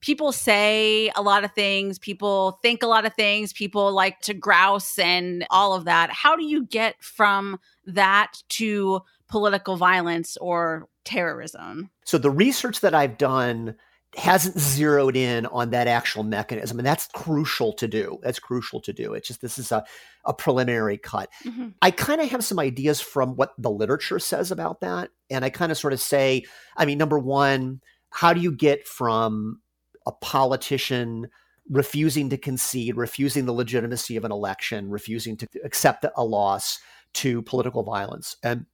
people 0.00 0.32
say 0.32 1.10
a 1.16 1.22
lot 1.22 1.44
of 1.44 1.52
things, 1.52 1.98
people 1.98 2.58
think 2.62 2.82
a 2.82 2.86
lot 2.86 3.06
of 3.06 3.14
things, 3.14 3.52
people 3.52 3.92
like 3.92 4.20
to 4.20 4.34
grouse 4.34 4.98
and 4.98 5.46
all 5.50 5.74
of 5.74 5.84
that. 5.84 6.10
How 6.10 6.36
do 6.36 6.44
you 6.44 6.64
get 6.66 7.02
from 7.02 7.58
that 7.86 8.42
to 8.50 9.00
political 9.28 9.76
violence 9.76 10.36
or 10.36 10.88
terrorism? 11.04 11.90
So 12.04 12.18
the 12.18 12.30
research 12.30 12.80
that 12.80 12.94
I've 12.94 13.18
done 13.18 13.74
hasn't 14.16 14.58
zeroed 14.58 15.16
in 15.16 15.44
on 15.46 15.70
that 15.70 15.86
actual 15.86 16.22
mechanism 16.22 16.78
and 16.78 16.86
that's 16.86 17.08
crucial 17.08 17.72
to 17.72 17.86
do 17.86 18.18
that's 18.22 18.38
crucial 18.38 18.80
to 18.80 18.92
do 18.92 19.12
it's 19.12 19.28
just 19.28 19.42
this 19.42 19.58
is 19.58 19.72
a, 19.72 19.84
a 20.24 20.32
preliminary 20.32 20.96
cut 20.96 21.28
mm-hmm. 21.44 21.68
i 21.82 21.90
kind 21.90 22.20
of 22.20 22.30
have 22.30 22.42
some 22.42 22.58
ideas 22.58 22.98
from 22.98 23.36
what 23.36 23.52
the 23.58 23.70
literature 23.70 24.18
says 24.18 24.50
about 24.50 24.80
that 24.80 25.10
and 25.28 25.44
i 25.44 25.50
kind 25.50 25.70
of 25.70 25.76
sort 25.76 25.92
of 25.92 26.00
say 26.00 26.42
i 26.78 26.86
mean 26.86 26.96
number 26.96 27.18
one 27.18 27.80
how 28.10 28.32
do 28.32 28.40
you 28.40 28.50
get 28.50 28.86
from 28.86 29.60
a 30.06 30.12
politician 30.12 31.28
refusing 31.68 32.30
to 32.30 32.36
concede, 32.36 32.96
refusing 32.96 33.44
the 33.44 33.52
legitimacy 33.52 34.16
of 34.16 34.24
an 34.24 34.32
election, 34.32 34.90
refusing 34.90 35.36
to 35.36 35.46
accept 35.64 36.06
a 36.16 36.24
loss 36.24 36.78
to 37.14 37.42
political 37.42 37.82
violence. 37.82 38.36
And 38.42 38.66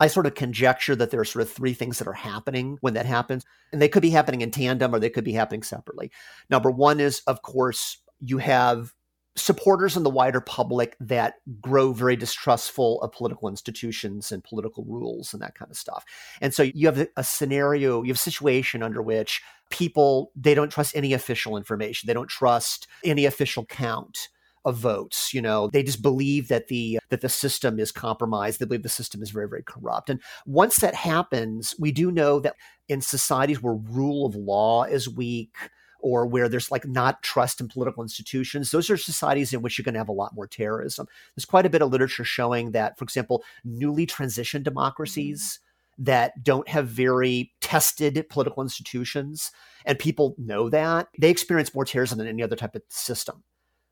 I 0.00 0.06
sort 0.06 0.26
of 0.26 0.34
conjecture 0.34 0.94
that 0.96 1.10
there 1.10 1.20
are 1.20 1.24
sort 1.24 1.42
of 1.42 1.50
three 1.50 1.74
things 1.74 1.98
that 1.98 2.08
are 2.08 2.12
happening 2.12 2.78
when 2.80 2.94
that 2.94 3.06
happens. 3.06 3.44
And 3.72 3.82
they 3.82 3.88
could 3.88 4.02
be 4.02 4.10
happening 4.10 4.42
in 4.42 4.50
tandem 4.50 4.94
or 4.94 4.98
they 4.98 5.10
could 5.10 5.24
be 5.24 5.32
happening 5.32 5.62
separately. 5.62 6.10
Number 6.50 6.70
one 6.70 7.00
is, 7.00 7.20
of 7.26 7.42
course, 7.42 7.98
you 8.20 8.38
have 8.38 8.94
supporters 9.36 9.96
in 9.96 10.02
the 10.02 10.10
wider 10.10 10.40
public 10.40 10.96
that 11.00 11.34
grow 11.60 11.92
very 11.92 12.16
distrustful 12.16 13.00
of 13.02 13.12
political 13.12 13.48
institutions 13.48 14.32
and 14.32 14.42
political 14.42 14.84
rules 14.84 15.32
and 15.32 15.42
that 15.42 15.54
kind 15.54 15.70
of 15.70 15.76
stuff. 15.76 16.04
And 16.40 16.52
so 16.52 16.64
you 16.64 16.86
have 16.86 17.08
a 17.16 17.24
scenario, 17.24 18.02
you 18.02 18.08
have 18.08 18.16
a 18.16 18.20
situation 18.20 18.82
under 18.82 19.00
which 19.00 19.42
people 19.70 20.32
they 20.34 20.54
don't 20.54 20.70
trust 20.70 20.96
any 20.96 21.12
official 21.12 21.56
information. 21.56 22.06
They 22.06 22.14
don't 22.14 22.28
trust 22.28 22.86
any 23.04 23.24
official 23.26 23.64
count 23.66 24.28
of 24.68 24.76
votes 24.76 25.32
you 25.32 25.40
know 25.40 25.68
they 25.72 25.82
just 25.82 26.02
believe 26.02 26.48
that 26.48 26.68
the 26.68 26.98
that 27.08 27.20
the 27.20 27.28
system 27.28 27.78
is 27.78 27.90
compromised 27.90 28.60
they 28.60 28.66
believe 28.66 28.82
the 28.82 28.88
system 28.88 29.22
is 29.22 29.30
very 29.30 29.48
very 29.48 29.62
corrupt 29.62 30.10
and 30.10 30.20
once 30.46 30.76
that 30.76 30.94
happens 30.94 31.74
we 31.78 31.90
do 31.90 32.10
know 32.10 32.38
that 32.38 32.54
in 32.88 33.00
societies 33.00 33.62
where 33.62 33.74
rule 33.74 34.26
of 34.26 34.34
law 34.34 34.84
is 34.84 35.08
weak 35.08 35.56
or 36.00 36.26
where 36.26 36.48
there's 36.48 36.70
like 36.70 36.86
not 36.86 37.22
trust 37.22 37.60
in 37.60 37.68
political 37.68 38.02
institutions, 38.02 38.70
those 38.70 38.90
are 38.90 38.96
societies 38.96 39.52
in 39.52 39.62
which 39.62 39.76
you're 39.76 39.84
going 39.84 39.94
to 39.94 40.00
have 40.00 40.08
a 40.08 40.12
lot 40.12 40.34
more 40.34 40.46
terrorism. 40.46 41.06
There's 41.34 41.44
quite 41.44 41.66
a 41.66 41.70
bit 41.70 41.82
of 41.82 41.90
literature 41.90 42.24
showing 42.24 42.72
that, 42.72 42.98
for 42.98 43.04
example, 43.04 43.42
newly 43.64 44.06
transitioned 44.06 44.62
democracies 44.62 45.60
mm-hmm. 45.60 46.04
that 46.04 46.42
don't 46.42 46.68
have 46.68 46.88
very 46.88 47.52
tested 47.60 48.26
political 48.30 48.62
institutions, 48.62 49.50
and 49.84 49.98
people 49.98 50.34
know 50.38 50.68
that, 50.68 51.08
they 51.18 51.30
experience 51.30 51.74
more 51.74 51.84
terrorism 51.84 52.18
than 52.18 52.28
any 52.28 52.42
other 52.42 52.56
type 52.56 52.74
of 52.74 52.82
system. 52.88 53.42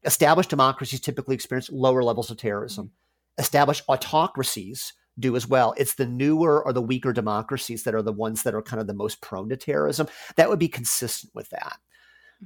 Established 0.07 0.51
democracies 0.51 1.01
typically 1.01 1.35
experience 1.35 1.71
lower 1.71 2.03
levels 2.03 2.31
of 2.31 2.39
terrorism. 2.39 2.87
Mm-hmm. 2.87 3.43
Established 3.43 3.85
autocracies 3.89 4.95
do 5.19 5.37
as 5.37 5.47
well. 5.47 5.75
It's 5.77 5.95
the 5.95 6.07
newer 6.07 6.65
or 6.65 6.73
the 6.73 6.83
weaker 6.83 7.13
democracies 7.13 7.83
that 7.85 7.95
are 7.95 8.03
the 8.03 8.13
ones 8.13 8.43
that 8.43 8.55
are 8.55 8.63
kind 8.63 8.81
of 8.81 8.87
the 8.87 8.95
most 8.95 9.21
prone 9.21 9.49
to 9.49 9.57
terrorism. 9.57 10.09
That 10.37 10.49
would 10.49 10.59
be 10.59 10.69
consistent 10.69 11.35
with 11.35 11.49
that. 11.51 11.79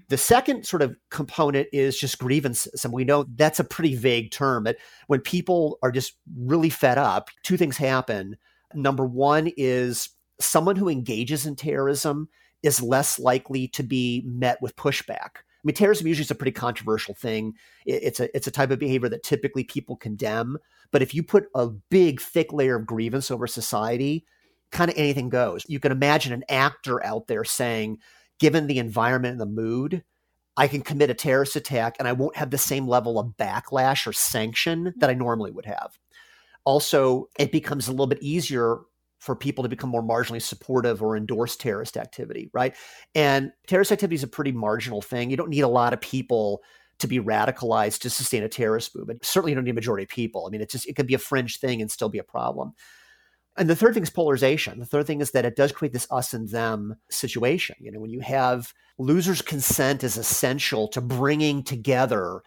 The 0.09 0.17
second 0.17 0.65
sort 0.65 0.83
of 0.83 0.97
component 1.11 1.69
is 1.73 1.99
just 1.99 2.19
grievances. 2.19 2.85
And 2.85 2.95
we 2.95 3.05
know 3.05 3.27
that's 3.35 3.59
a 3.59 3.65
pretty 3.65 3.97
vague 3.97 4.31
term, 4.31 4.65
but 4.65 4.77
when 5.09 5.21
people 5.21 5.79
are 5.83 5.91
just 5.91 6.15
really 6.37 6.71
fed 6.71 6.97
up, 6.97 7.29
two 7.43 7.57
things 7.57 7.77
happen. 7.77 8.37
Number 8.73 9.05
one 9.05 9.51
is 9.57 10.11
someone 10.39 10.77
who 10.77 10.89
engages 10.89 11.45
in 11.45 11.57
terrorism 11.57 12.29
is 12.63 12.83
less 12.83 13.19
likely 13.19 13.67
to 13.69 13.83
be 13.83 14.23
met 14.25 14.63
with 14.63 14.77
pushback. 14.77 15.43
I 15.61 15.65
mean, 15.65 15.75
terrorism 15.75 16.07
usually 16.07 16.25
is 16.25 16.31
a 16.31 16.35
pretty 16.35 16.53
controversial 16.53 17.15
thing. 17.15 17.55
It's 17.85 18.19
a 18.19 18.35
it's 18.35 18.47
a 18.47 18.51
type 18.51 18.71
of 18.71 18.79
behavior 18.79 19.11
that 19.11 19.23
typically 19.23 19.65
people 19.65 19.97
condemn. 19.97 20.57
But 20.91 21.03
if 21.03 21.15
you 21.15 21.23
put 21.23 21.49
a 21.55 21.69
big, 21.69 22.21
thick 22.21 22.53
layer 22.53 22.77
of 22.77 22.87
grievance 22.87 23.31
over 23.31 23.47
society, 23.47 24.25
kind 24.73 24.91
of 24.91 24.97
anything 24.97 25.29
goes. 25.29 25.65
You 25.69 25.79
can 25.79 25.93
imagine 25.93 26.33
an 26.33 26.45
actor 26.49 27.05
out 27.05 27.27
there 27.27 27.45
saying, 27.45 27.99
given 28.39 28.67
the 28.67 28.79
environment 28.79 29.33
and 29.33 29.41
the 29.41 29.47
mood, 29.47 30.03
I 30.57 30.67
can 30.67 30.81
commit 30.81 31.11
a 31.11 31.15
terrorist 31.15 31.57
attack 31.57 31.97
and 31.99 32.09
I 32.09 32.13
won't 32.13 32.37
have 32.37 32.51
the 32.51 32.59
same 32.59 32.89
level 32.89 33.19
of 33.19 33.37
backlash 33.39 34.07
or 34.07 34.13
sanction 34.13 34.95
that 34.97 35.11
I 35.11 35.15
normally 35.15 35.51
would 35.51 35.67
have. 35.67 35.99
Also, 36.65 37.29
it 37.39 37.53
becomes 37.53 37.87
a 37.89 37.91
little 37.91 38.07
bit 38.07 38.23
easier 38.23 38.79
for 39.21 39.37
people 39.37 39.63
to 39.63 39.69
become 39.69 39.91
more 39.91 40.03
marginally 40.03 40.43
supportive 40.43 41.03
or 41.03 41.17
endorse 41.17 41.55
terrorist 41.55 41.97
activity, 41.97 42.51
right? 42.53 42.75
And 43.15 43.53
terrorist 43.67 43.93
activity 43.93 44.17
is 44.17 44.23
a 44.23 44.29
pretty 44.29 44.51
marginal 44.51 45.03
thing. 45.03 45.31
You 45.31 45.37
don't 45.37 45.51
need 45.51 45.61
a 45.61 45.69
lot 45.69 45.93
of 45.93 46.01
people 46.01 46.63
to 46.99 47.07
be 47.07 47.21
radicalized 47.21 48.01
to 48.01 48.11
sustain 48.11 48.43
a 48.43 48.49
terrorist 48.49 48.97
movement. 48.97 49.25
Certainly, 49.25 49.53
you 49.53 49.55
don't 49.55 49.65
need 49.65 49.71
a 49.71 49.75
majority 49.75 50.05
of 50.05 50.09
people. 50.09 50.47
I 50.47 50.51
mean, 50.51 50.61
it's 50.61 50.73
just 50.73 50.89
it 50.89 50.97
could 50.97 51.07
be 51.07 51.15
a 51.15 51.19
fringe 51.19 51.59
thing 51.59 51.81
and 51.81 51.91
still 51.91 52.09
be 52.09 52.19
a 52.19 52.25
problem. 52.25 52.73
And 53.57 53.69
the 53.69 53.77
third 53.77 53.95
thing 53.95 54.03
is 54.03 54.11
polarization. 54.11 54.79
The 54.79 54.87
third 54.87 55.07
thing 55.07 55.21
is 55.21 55.33
that 55.33 55.45
it 55.45 55.57
does 55.57 55.73
create 55.73 55.93
this 55.93 56.07
us 56.11 56.33
and 56.33 56.49
them 56.49 56.97
situation. 57.11 57.77
You 57.79 57.93
know, 57.93 58.01
when 58.01 58.11
you 58.11 58.21
have 58.21 58.73
losers' 58.99 59.43
consent 59.43 60.03
is 60.03 60.17
essential 60.17 60.89
to 60.89 61.01
bringing 61.01 61.63
together 61.63 62.43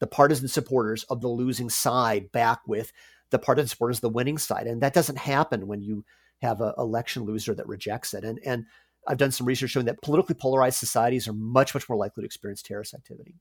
the 0.00 0.06
partisan 0.06 0.48
supporters 0.48 1.04
of 1.04 1.20
the 1.20 1.28
losing 1.28 1.70
side 1.70 2.30
back 2.32 2.60
with 2.66 2.92
the 3.30 3.38
partisan 3.38 3.68
supporters 3.68 3.98
of 3.98 4.02
the 4.02 4.08
winning 4.08 4.38
side. 4.38 4.66
And 4.66 4.82
that 4.82 4.94
doesn't 4.94 5.18
happen 5.18 5.66
when 5.66 5.82
you 5.82 6.04
have 6.42 6.60
an 6.60 6.72
election 6.78 7.24
loser 7.24 7.54
that 7.54 7.66
rejects 7.66 8.14
it. 8.14 8.24
And, 8.24 8.38
and 8.44 8.64
I've 9.06 9.18
done 9.18 9.30
some 9.30 9.46
research 9.46 9.70
showing 9.70 9.86
that 9.86 10.02
politically 10.02 10.34
polarized 10.34 10.78
societies 10.78 11.28
are 11.28 11.32
much, 11.32 11.74
much 11.74 11.88
more 11.88 11.98
likely 11.98 12.22
to 12.22 12.26
experience 12.26 12.62
terrorist 12.62 12.94
activity. 12.94 13.34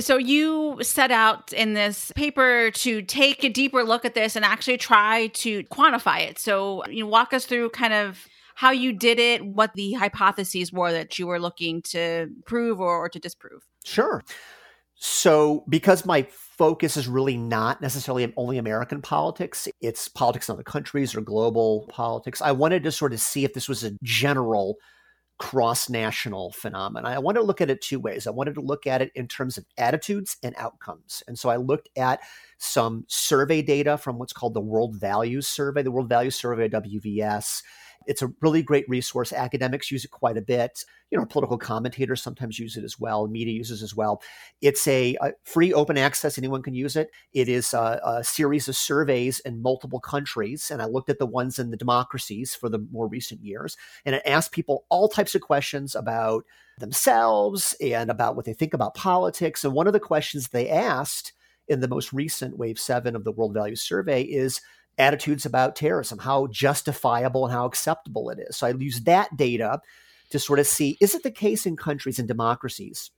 So 0.00 0.16
you 0.16 0.78
set 0.82 1.10
out 1.10 1.52
in 1.52 1.74
this 1.74 2.12
paper 2.16 2.70
to 2.70 3.02
take 3.02 3.44
a 3.44 3.50
deeper 3.50 3.84
look 3.84 4.06
at 4.06 4.14
this 4.14 4.36
and 4.36 4.44
actually 4.44 4.78
try 4.78 5.26
to 5.28 5.64
quantify 5.64 6.20
it. 6.20 6.38
So 6.38 6.86
you 6.86 7.04
know, 7.04 7.10
walk 7.10 7.34
us 7.34 7.44
through 7.44 7.70
kind 7.70 7.92
of 7.92 8.26
how 8.54 8.70
you 8.70 8.92
did 8.92 9.18
it, 9.18 9.44
what 9.44 9.74
the 9.74 9.92
hypotheses 9.92 10.72
were 10.72 10.92
that 10.92 11.18
you 11.18 11.26
were 11.26 11.38
looking 11.38 11.82
to 11.82 12.28
prove 12.46 12.80
or, 12.80 13.04
or 13.04 13.08
to 13.10 13.18
disprove. 13.18 13.62
Sure. 13.84 14.22
So 15.04 15.64
because 15.68 16.06
my 16.06 16.28
focus 16.30 16.96
is 16.96 17.08
really 17.08 17.36
not 17.36 17.80
necessarily 17.80 18.32
only 18.36 18.56
American 18.56 19.02
politics, 19.02 19.66
it's 19.80 20.06
politics 20.06 20.48
in 20.48 20.52
other 20.52 20.62
countries 20.62 21.16
or 21.16 21.20
global 21.20 21.88
politics. 21.88 22.40
I 22.40 22.52
wanted 22.52 22.84
to 22.84 22.92
sort 22.92 23.12
of 23.12 23.18
see 23.18 23.44
if 23.44 23.52
this 23.52 23.68
was 23.68 23.82
a 23.82 23.98
general 24.04 24.76
cross 25.40 25.90
national 25.90 26.52
phenomenon. 26.52 27.12
I 27.12 27.18
wanted 27.18 27.40
to 27.40 27.46
look 27.46 27.60
at 27.60 27.68
it 27.68 27.80
two 27.80 27.98
ways. 27.98 28.28
I 28.28 28.30
wanted 28.30 28.54
to 28.54 28.60
look 28.60 28.86
at 28.86 29.02
it 29.02 29.10
in 29.16 29.26
terms 29.26 29.58
of 29.58 29.66
attitudes 29.76 30.36
and 30.44 30.54
outcomes. 30.56 31.24
And 31.26 31.36
so 31.36 31.48
I 31.48 31.56
looked 31.56 31.88
at 31.96 32.20
some 32.58 33.04
survey 33.08 33.60
data 33.60 33.98
from 33.98 34.20
what's 34.20 34.32
called 34.32 34.54
the 34.54 34.60
World 34.60 34.94
Values 34.94 35.48
Survey, 35.48 35.82
the 35.82 35.90
World 35.90 36.08
Values 36.08 36.36
Survey, 36.36 36.68
WVS. 36.68 37.64
It's 38.06 38.22
a 38.22 38.32
really 38.40 38.62
great 38.62 38.88
resource. 38.88 39.32
Academics 39.32 39.90
use 39.90 40.04
it 40.04 40.10
quite 40.10 40.36
a 40.36 40.42
bit. 40.42 40.84
You 41.10 41.18
know, 41.18 41.26
political 41.26 41.58
commentators 41.58 42.22
sometimes 42.22 42.58
use 42.58 42.76
it 42.76 42.84
as 42.84 42.98
well. 42.98 43.26
Media 43.26 43.54
uses 43.54 43.82
as 43.82 43.94
well. 43.94 44.22
It's 44.60 44.86
a, 44.88 45.16
a 45.20 45.32
free 45.44 45.72
open 45.72 45.98
access. 45.98 46.38
Anyone 46.38 46.62
can 46.62 46.74
use 46.74 46.96
it. 46.96 47.10
It 47.32 47.48
is 47.48 47.74
a, 47.74 48.00
a, 48.04 48.24
series 48.24 48.68
of 48.68 48.76
surveys 48.76 49.40
in 49.40 49.62
multiple 49.62 50.00
countries. 50.00 50.70
And 50.70 50.80
I 50.80 50.86
looked 50.86 51.10
at 51.10 51.18
the 51.18 51.26
ones 51.26 51.58
in 51.58 51.70
the 51.70 51.76
democracies 51.76 52.54
for 52.54 52.68
the 52.68 52.78
more 52.90 53.06
recent 53.06 53.42
years. 53.42 53.76
And 54.04 54.14
it 54.14 54.22
asked 54.24 54.52
people 54.52 54.84
all 54.88 55.08
types 55.08 55.34
of 55.34 55.42
questions 55.42 55.94
about 55.94 56.44
themselves 56.78 57.74
and 57.80 58.10
about 58.10 58.36
what 58.36 58.44
they 58.44 58.54
think 58.54 58.74
about 58.74 58.94
politics. 58.94 59.64
And 59.64 59.74
one 59.74 59.86
of 59.86 59.92
the 59.92 60.00
questions 60.00 60.48
they 60.48 60.68
asked 60.70 61.32
in 61.68 61.80
the 61.80 61.88
most 61.88 62.12
recent 62.12 62.58
Wave 62.58 62.78
7 62.78 63.14
of 63.14 63.24
the 63.24 63.32
World 63.32 63.54
Values 63.54 63.82
Survey 63.82 64.22
is 64.22 64.60
attitudes 65.02 65.44
about 65.44 65.76
terrorism, 65.76 66.18
how 66.18 66.46
justifiable 66.46 67.44
and 67.44 67.52
how 67.52 67.66
acceptable 67.66 68.30
it 68.30 68.38
is. 68.38 68.56
So 68.56 68.66
I 68.66 68.72
use 68.72 69.00
that 69.02 69.36
data 69.36 69.80
to 70.30 70.38
sort 70.38 70.58
of 70.58 70.66
see 70.66 70.96
is 71.00 71.14
it 71.14 71.22
the 71.22 71.30
case 71.30 71.66
in 71.66 71.76
countries 71.76 72.18
and 72.18 72.26
democracies 72.26 73.10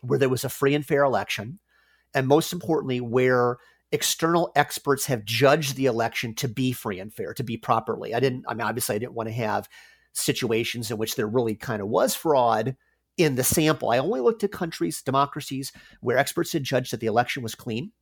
where 0.00 0.18
there 0.18 0.28
was 0.28 0.44
a 0.44 0.48
free 0.48 0.74
and 0.74 0.86
fair 0.86 1.02
election, 1.02 1.58
and 2.14 2.28
most 2.28 2.52
importantly, 2.52 3.00
where 3.00 3.56
external 3.90 4.52
experts 4.54 5.06
have 5.06 5.24
judged 5.24 5.76
the 5.76 5.86
election 5.86 6.34
to 6.34 6.48
be 6.48 6.72
free 6.72 7.00
and 7.00 7.12
fair, 7.12 7.32
to 7.34 7.42
be 7.42 7.56
properly. 7.56 8.14
I 8.14 8.20
didn't, 8.20 8.44
I 8.46 8.54
mean, 8.54 8.66
obviously, 8.66 8.96
I 8.96 8.98
didn't 8.98 9.14
want 9.14 9.28
to 9.28 9.34
have 9.34 9.68
situations 10.12 10.90
in 10.90 10.98
which 10.98 11.16
there 11.16 11.26
really 11.26 11.54
kind 11.54 11.80
of 11.80 11.88
was 11.88 12.14
fraud 12.14 12.76
in 13.16 13.36
the 13.36 13.44
sample. 13.44 13.90
I 13.90 13.98
only 13.98 14.20
looked 14.20 14.44
at 14.44 14.52
countries, 14.52 15.02
democracies, 15.02 15.72
where 16.00 16.18
experts 16.18 16.52
had 16.52 16.64
judged 16.64 16.92
that 16.92 17.00
the 17.00 17.06
election 17.06 17.42
was 17.42 17.54
clean 17.54 17.92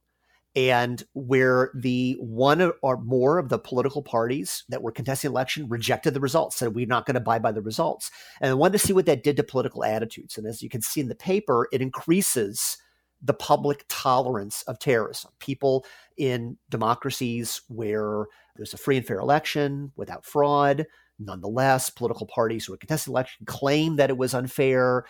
and 0.55 1.03
where 1.15 1.71
the 1.75 2.17
one 2.21 2.73
or 2.83 2.99
more 2.99 3.39
of 3.39 3.49
the 3.49 3.59
political 3.59 4.03
parties 4.03 4.65
that 4.69 4.83
were 4.83 4.93
contesting 4.93 5.31
election 5.31 5.69
rejected 5.69 6.13
the 6.13 6.21
results, 6.21 6.57
said 6.57 6.75
we're 6.75 6.87
not 6.87 7.07
going 7.07 7.15
to 7.15 7.21
abide 7.21 7.43
by 7.43 7.53
the 7.53 7.63
results. 7.63 8.11
And 8.41 8.51
I 8.51 8.55
wanted 8.55 8.79
to 8.79 8.87
see 8.87 8.93
what 8.93 9.07
that 9.07 9.23
did 9.23 9.37
to 9.39 9.43
political 9.43 9.83
attitudes. 9.83 10.37
And 10.37 10.47
as 10.47 10.63
you 10.63 10.69
can 10.69 10.83
see 10.83 11.01
in 11.01 11.09
the 11.09 11.15
paper, 11.15 11.69
it 11.73 11.81
increases 11.81 12.77
the 13.23 13.33
public 13.33 13.85
tolerance 13.89 14.63
of 14.65 14.79
terrorism. 14.79 15.31
People 15.39 15.87
in 16.19 16.59
democracies 16.69 17.63
where 17.69 18.27
there's 18.57 18.75
a 18.75 18.79
free 18.79 18.99
and 18.99 19.07
fair 19.07 19.21
election 19.21 19.93
without 19.97 20.27
fraud, 20.27 20.87
nonetheless, 21.19 21.89
political 21.89 22.27
parties 22.27 22.67
who 22.67 22.75
are 22.75 22.79
contesting 22.79 23.13
election 23.13 23.47
claim 23.47 23.97
that 23.97 24.11
it 24.11 24.19
was 24.19 24.35
unfair. 24.35 25.07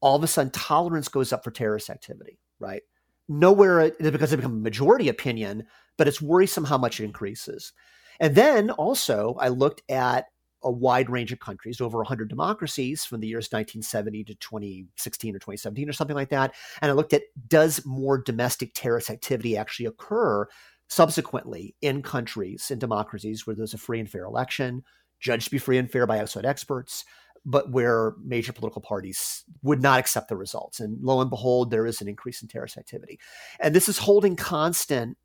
All 0.00 0.16
of 0.16 0.22
a 0.22 0.26
sudden, 0.26 0.52
tolerance 0.52 1.08
goes 1.08 1.32
up 1.32 1.44
for 1.44 1.50
terrorist 1.50 1.90
activity, 1.90 2.38
right? 2.60 2.82
Nowhere 3.28 3.80
uh, 3.80 3.90
because 3.98 4.32
it 4.32 4.36
become 4.36 4.54
a 4.54 4.60
majority 4.60 5.08
opinion, 5.08 5.64
but 5.98 6.08
it's 6.08 6.22
worrisome 6.22 6.64
how 6.64 6.78
much 6.78 7.00
it 7.00 7.04
increases. 7.04 7.72
And 8.20 8.34
then 8.34 8.70
also, 8.70 9.36
I 9.38 9.48
looked 9.48 9.82
at 9.90 10.26
a 10.62 10.70
wide 10.70 11.10
range 11.10 11.32
of 11.32 11.38
countries, 11.38 11.80
over 11.80 11.98
100 11.98 12.28
democracies 12.28 13.04
from 13.04 13.20
the 13.20 13.28
years 13.28 13.46
1970 13.46 14.24
to 14.24 14.34
2016 14.34 15.34
or 15.34 15.38
2017 15.38 15.88
or 15.88 15.92
something 15.92 16.16
like 16.16 16.30
that. 16.30 16.54
And 16.82 16.90
I 16.90 16.94
looked 16.94 17.12
at 17.12 17.22
does 17.46 17.84
more 17.84 18.18
domestic 18.18 18.72
terrorist 18.74 19.10
activity 19.10 19.56
actually 19.56 19.86
occur 19.86 20.46
subsequently 20.88 21.74
in 21.82 22.02
countries, 22.02 22.70
in 22.70 22.78
democracies 22.78 23.46
where 23.46 23.54
there's 23.54 23.74
a 23.74 23.78
free 23.78 24.00
and 24.00 24.10
fair 24.10 24.24
election, 24.24 24.82
judged 25.20 25.44
to 25.44 25.50
be 25.50 25.58
free 25.58 25.78
and 25.78 25.90
fair 25.90 26.06
by 26.06 26.18
outside 26.18 26.44
experts, 26.44 27.04
but 27.48 27.70
where 27.70 28.14
major 28.24 28.52
political 28.52 28.82
parties 28.82 29.44
would 29.62 29.80
not 29.80 30.00
accept 30.00 30.28
the 30.28 30.36
results. 30.36 30.80
And 30.80 31.00
lo 31.00 31.20
and 31.20 31.30
behold, 31.30 31.70
there 31.70 31.86
is 31.86 32.00
an 32.00 32.08
increase 32.08 32.42
in 32.42 32.48
terrorist 32.48 32.76
activity. 32.76 33.20
And 33.60 33.72
this 33.72 33.88
is 33.88 33.98
holding 33.98 34.34
constant, 34.34 35.16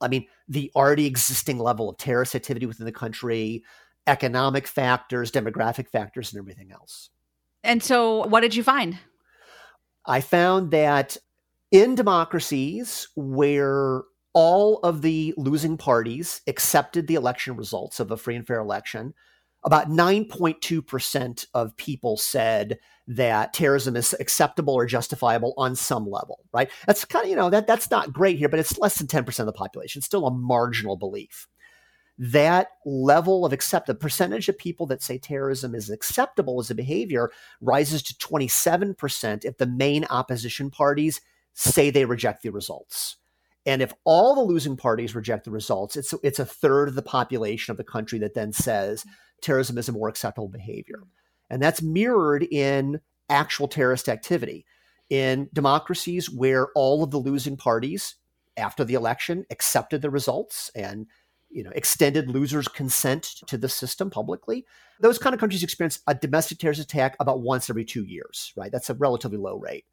I 0.00 0.08
mean, 0.08 0.26
the 0.48 0.72
already 0.74 1.06
existing 1.06 1.60
level 1.60 1.88
of 1.88 1.96
terrorist 1.96 2.34
activity 2.34 2.66
within 2.66 2.86
the 2.86 2.92
country, 2.92 3.62
economic 4.08 4.66
factors, 4.66 5.30
demographic 5.30 5.88
factors, 5.88 6.32
and 6.32 6.40
everything 6.40 6.72
else. 6.72 7.10
And 7.62 7.82
so, 7.82 8.26
what 8.26 8.40
did 8.40 8.56
you 8.56 8.64
find? 8.64 8.98
I 10.04 10.20
found 10.20 10.72
that 10.72 11.16
In 11.70 11.94
democracies 11.94 13.08
where 13.14 14.02
all 14.32 14.78
of 14.78 15.02
the 15.02 15.34
losing 15.36 15.76
parties 15.76 16.40
accepted 16.46 17.06
the 17.06 17.14
election 17.14 17.56
results 17.56 18.00
of 18.00 18.10
a 18.10 18.16
free 18.16 18.36
and 18.36 18.46
fair 18.46 18.58
election, 18.58 19.12
about 19.64 19.88
9.2% 19.88 21.46
of 21.54 21.76
people 21.76 22.16
said 22.16 22.78
that 23.08 23.52
terrorism 23.52 23.96
is 23.96 24.14
acceptable 24.20 24.74
or 24.74 24.86
justifiable 24.86 25.54
on 25.56 25.74
some 25.74 26.08
level, 26.08 26.44
right? 26.52 26.70
That's 26.86 27.04
kind 27.04 27.24
of, 27.24 27.30
you 27.30 27.36
know, 27.36 27.50
that 27.50 27.66
that's 27.66 27.90
not 27.90 28.12
great 28.12 28.38
here, 28.38 28.48
but 28.48 28.60
it's 28.60 28.78
less 28.78 28.98
than 28.98 29.06
10% 29.06 29.38
of 29.40 29.46
the 29.46 29.52
population, 29.52 30.00
It's 30.00 30.06
still 30.06 30.26
a 30.26 30.30
marginal 30.30 30.96
belief. 30.96 31.48
That 32.18 32.68
level 32.84 33.46
of 33.46 33.52
accept 33.52 33.86
the 33.86 33.94
percentage 33.94 34.48
of 34.48 34.58
people 34.58 34.86
that 34.86 35.02
say 35.02 35.18
terrorism 35.18 35.74
is 35.74 35.88
acceptable 35.88 36.60
as 36.60 36.70
a 36.70 36.74
behavior 36.74 37.30
rises 37.60 38.02
to 38.04 38.14
27% 38.14 39.44
if 39.44 39.56
the 39.56 39.66
main 39.66 40.04
opposition 40.10 40.70
parties 40.70 41.20
say 41.54 41.90
they 41.90 42.04
reject 42.04 42.42
the 42.42 42.50
results. 42.50 43.16
And 43.64 43.82
if 43.82 43.92
all 44.04 44.34
the 44.34 44.40
losing 44.42 44.76
parties 44.76 45.14
reject 45.14 45.44
the 45.44 45.50
results, 45.50 45.96
it's 45.96 46.14
it's 46.22 46.38
a 46.38 46.46
third 46.46 46.88
of 46.88 46.94
the 46.94 47.02
population 47.02 47.70
of 47.70 47.76
the 47.76 47.84
country 47.84 48.18
that 48.20 48.34
then 48.34 48.52
says 48.52 49.04
terrorism 49.42 49.78
is 49.78 49.88
a 49.88 49.92
more 49.92 50.08
acceptable 50.08 50.48
behavior. 50.48 51.02
And 51.50 51.62
that's 51.62 51.82
mirrored 51.82 52.42
in 52.42 53.00
actual 53.28 53.68
terrorist 53.68 54.08
activity. 54.08 54.66
In 55.10 55.48
democracies 55.54 56.30
where 56.30 56.68
all 56.74 57.02
of 57.02 57.10
the 57.10 57.18
losing 57.18 57.56
parties 57.56 58.16
after 58.58 58.84
the 58.84 58.94
election 58.94 59.46
accepted 59.50 60.02
the 60.02 60.10
results 60.10 60.70
and 60.74 61.06
you 61.50 61.62
know 61.62 61.70
extended 61.74 62.28
losers 62.28 62.68
consent 62.68 63.22
to 63.46 63.56
the 63.56 63.68
system 63.68 64.10
publicly 64.10 64.66
those 65.00 65.18
kind 65.18 65.32
of 65.32 65.40
countries 65.40 65.62
experience 65.62 66.00
a 66.06 66.14
domestic 66.14 66.58
terrorist 66.58 66.80
attack 66.80 67.16
about 67.20 67.40
once 67.40 67.70
every 67.70 67.84
2 67.84 68.04
years 68.04 68.52
right 68.56 68.72
that's 68.72 68.90
a 68.90 68.94
relatively 68.94 69.38
low 69.38 69.56
rate 69.56 69.86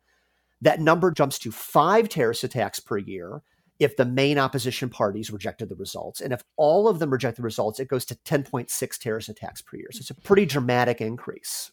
that 0.61 0.81
number 0.81 1.11
jumps 1.11 1.39
to 1.39 1.51
5 1.51 2.09
terrorist 2.09 2.43
attacks 2.43 2.79
per 2.79 2.97
year 2.97 3.41
if 3.79 3.97
the 3.97 4.05
main 4.05 4.37
opposition 4.37 4.89
parties 4.89 5.31
rejected 5.31 5.69
the 5.69 5.75
results. 5.75 6.21
And 6.21 6.31
if 6.31 6.41
all 6.55 6.87
of 6.87 6.99
them 6.99 7.09
reject 7.09 7.37
the 7.37 7.43
results, 7.43 7.79
it 7.79 7.87
goes 7.87 8.05
to 8.05 8.15
10.6 8.15 8.97
terrorist 8.97 9.29
attacks 9.29 9.61
per 9.61 9.77
year. 9.77 9.89
So 9.91 9.99
it's 9.99 10.09
a 10.09 10.15
pretty 10.15 10.45
dramatic 10.45 11.01
increase. 11.01 11.71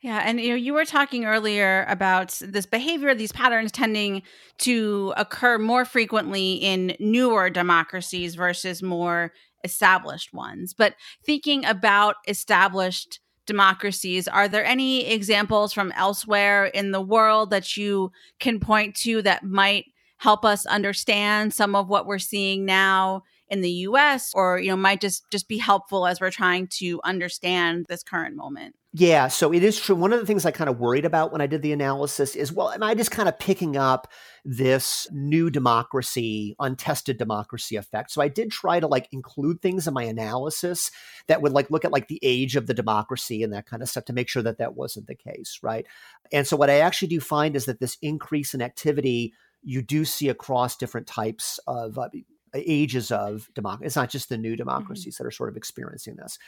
Yeah, 0.00 0.20
and 0.24 0.40
you 0.40 0.50
know, 0.50 0.56
you 0.56 0.74
were 0.74 0.84
talking 0.84 1.26
earlier 1.26 1.86
about 1.88 2.36
this 2.44 2.66
behavior, 2.66 3.14
these 3.14 3.30
patterns 3.30 3.70
tending 3.70 4.22
to 4.58 5.14
occur 5.16 5.58
more 5.58 5.84
frequently 5.84 6.54
in 6.54 6.96
newer 6.98 7.48
democracies 7.50 8.34
versus 8.34 8.82
more 8.82 9.32
established 9.62 10.34
ones. 10.34 10.74
But 10.74 10.96
thinking 11.24 11.64
about 11.64 12.16
established 12.26 13.20
democracies, 13.46 14.26
are 14.26 14.48
there 14.48 14.64
any 14.64 15.06
examples 15.06 15.72
from 15.72 15.92
elsewhere 15.92 16.64
in 16.64 16.90
the 16.90 17.00
world 17.00 17.50
that 17.50 17.76
you 17.76 18.10
can 18.40 18.58
point 18.58 18.96
to 18.96 19.22
that 19.22 19.44
might 19.44 19.84
help 20.22 20.44
us 20.44 20.66
understand 20.66 21.52
some 21.52 21.74
of 21.74 21.88
what 21.88 22.06
we're 22.06 22.16
seeing 22.16 22.64
now 22.64 23.24
in 23.48 23.60
the 23.60 23.70
US 23.88 24.30
or 24.34 24.60
you 24.60 24.70
know 24.70 24.76
might 24.76 25.00
just 25.00 25.28
just 25.32 25.48
be 25.48 25.58
helpful 25.58 26.06
as 26.06 26.20
we're 26.20 26.30
trying 26.30 26.68
to 26.78 27.00
understand 27.02 27.86
this 27.88 28.04
current 28.04 28.36
moment. 28.36 28.76
Yeah, 28.94 29.26
so 29.26 29.52
it 29.52 29.64
is 29.64 29.80
true. 29.80 29.96
One 29.96 30.12
of 30.12 30.20
the 30.20 30.26
things 30.26 30.46
I 30.46 30.52
kind 30.52 30.70
of 30.70 30.78
worried 30.78 31.04
about 31.04 31.32
when 31.32 31.40
I 31.40 31.48
did 31.48 31.60
the 31.60 31.72
analysis 31.72 32.36
is 32.36 32.52
well, 32.52 32.70
am 32.70 32.84
I 32.84 32.94
just 32.94 33.10
kind 33.10 33.28
of 33.28 33.36
picking 33.40 33.76
up 33.76 34.06
this 34.44 35.08
new 35.10 35.50
democracy, 35.50 36.54
untested 36.60 37.18
democracy 37.18 37.74
effect? 37.74 38.12
So 38.12 38.22
I 38.22 38.28
did 38.28 38.52
try 38.52 38.78
to 38.78 38.86
like 38.86 39.08
include 39.10 39.60
things 39.60 39.88
in 39.88 39.94
my 39.94 40.04
analysis 40.04 40.92
that 41.26 41.42
would 41.42 41.52
like 41.52 41.68
look 41.68 41.84
at 41.84 41.92
like 41.92 42.06
the 42.06 42.20
age 42.22 42.54
of 42.54 42.68
the 42.68 42.74
democracy 42.74 43.42
and 43.42 43.52
that 43.54 43.66
kind 43.66 43.82
of 43.82 43.88
stuff 43.88 44.04
to 44.04 44.12
make 44.12 44.28
sure 44.28 44.44
that 44.44 44.58
that 44.58 44.76
wasn't 44.76 45.08
the 45.08 45.16
case, 45.16 45.58
right? 45.64 45.84
And 46.32 46.46
so 46.46 46.56
what 46.56 46.70
I 46.70 46.78
actually 46.78 47.08
do 47.08 47.18
find 47.18 47.56
is 47.56 47.64
that 47.64 47.80
this 47.80 47.98
increase 48.00 48.54
in 48.54 48.62
activity 48.62 49.32
you 49.62 49.82
do 49.82 50.04
see 50.04 50.28
across 50.28 50.76
different 50.76 51.06
types 51.06 51.58
of 51.66 51.98
uh, 51.98 52.08
ages 52.54 53.10
of 53.10 53.48
democracy. 53.54 53.86
It's 53.86 53.96
not 53.96 54.10
just 54.10 54.28
the 54.28 54.38
new 54.38 54.50
mm-hmm. 54.50 54.56
democracies 54.56 55.14
mm-hmm. 55.14 55.24
that 55.24 55.28
are 55.28 55.32
sort 55.32 55.50
of 55.50 55.56
experiencing 55.56 56.16
this. 56.16 56.38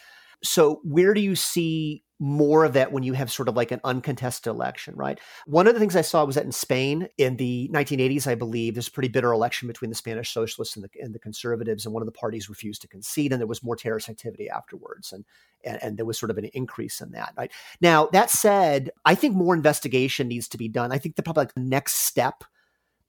So, 0.43 0.81
where 0.85 1.15
do 1.15 1.21
you 1.21 1.37
see 1.37 2.03
more 2.21 2.65
of 2.65 2.75
that 2.75 2.93
when 2.93 3.03
you 3.03 3.13
have 3.13 3.31
sort 3.31 3.49
of 3.49 3.57
like 3.57 3.73
an 3.73 3.81
uncontested 3.83 4.51
election, 4.51 4.95
right? 4.95 5.19
One 5.47 5.67
of 5.67 5.75
the 5.75 5.81
things 5.81 5.97
I 5.97 6.03
saw 6.03 6.25
was 6.25 6.37
that 6.37 6.45
in 6.45 6.53
Spain 6.53 7.09
in 7.19 7.37
the 7.37 7.71
1980s, 7.73 8.27
I 8.27 8.35
believe, 8.35 8.75
there's 8.75 8.89
a 8.89 8.93
pretty 8.93 9.09
bitter 9.09 9.33
election 9.33 9.69
between 9.69 9.91
the 9.91 9.97
Spanish 9.97 10.33
socialists 10.33 10.77
and 10.77 10.85
the, 10.85 10.91
and 11.01 11.15
the 11.15 11.19
conservatives, 11.19 11.85
and 11.85 11.95
one 11.95 12.03
of 12.03 12.07
the 12.07 12.13
parties 12.13 12.49
refused 12.49 12.83
to 12.83 12.89
concede, 12.89 13.33
and 13.33 13.41
there 13.41 13.47
was 13.47 13.63
more 13.63 13.77
terrorist 13.77 14.09
activity 14.09 14.49
afterwards. 14.49 15.13
And, 15.13 15.25
and, 15.65 15.83
and 15.83 15.97
there 15.97 16.07
was 16.07 16.19
sort 16.19 16.31
of 16.31 16.39
an 16.39 16.51
increase 16.53 17.01
in 17.01 17.13
that, 17.13 17.33
right? 17.37 17.51
Now, 17.81 18.07
that 18.13 18.31
said, 18.31 18.91
I 19.05 19.15
think 19.15 19.35
more 19.35 19.55
investigation 19.55 20.29
needs 20.29 20.49
to 20.49 20.59
be 20.59 20.69
done. 20.69 20.93
I 20.93 20.99
think 20.99 21.17
the 21.17 21.23
probably 21.23 21.43
like 21.43 21.55
the 21.55 21.61
next 21.61 21.95
step 21.95 22.45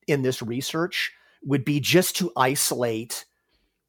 in 0.08 0.22
this 0.22 0.42
research 0.42 1.12
would 1.44 1.66
be 1.66 1.80
just 1.80 2.16
to 2.18 2.32
isolate 2.36 3.26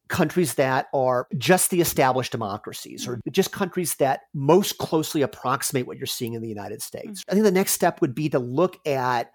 countries 0.07 0.53
that 0.55 0.87
are 0.93 1.27
just 1.37 1.69
the 1.69 1.81
established 1.81 2.31
democracies 2.31 3.07
or 3.07 3.19
just 3.31 3.51
countries 3.51 3.95
that 3.95 4.21
most 4.33 4.77
closely 4.77 5.21
approximate 5.21 5.85
what 5.85 5.97
you're 5.97 6.05
seeing 6.05 6.33
in 6.33 6.41
the 6.41 6.47
United 6.47 6.81
States. 6.81 7.21
Mm. 7.21 7.25
I 7.29 7.31
think 7.33 7.43
the 7.43 7.51
next 7.51 7.73
step 7.73 8.01
would 8.01 8.15
be 8.15 8.29
to 8.29 8.39
look 8.39 8.77
at 8.87 9.31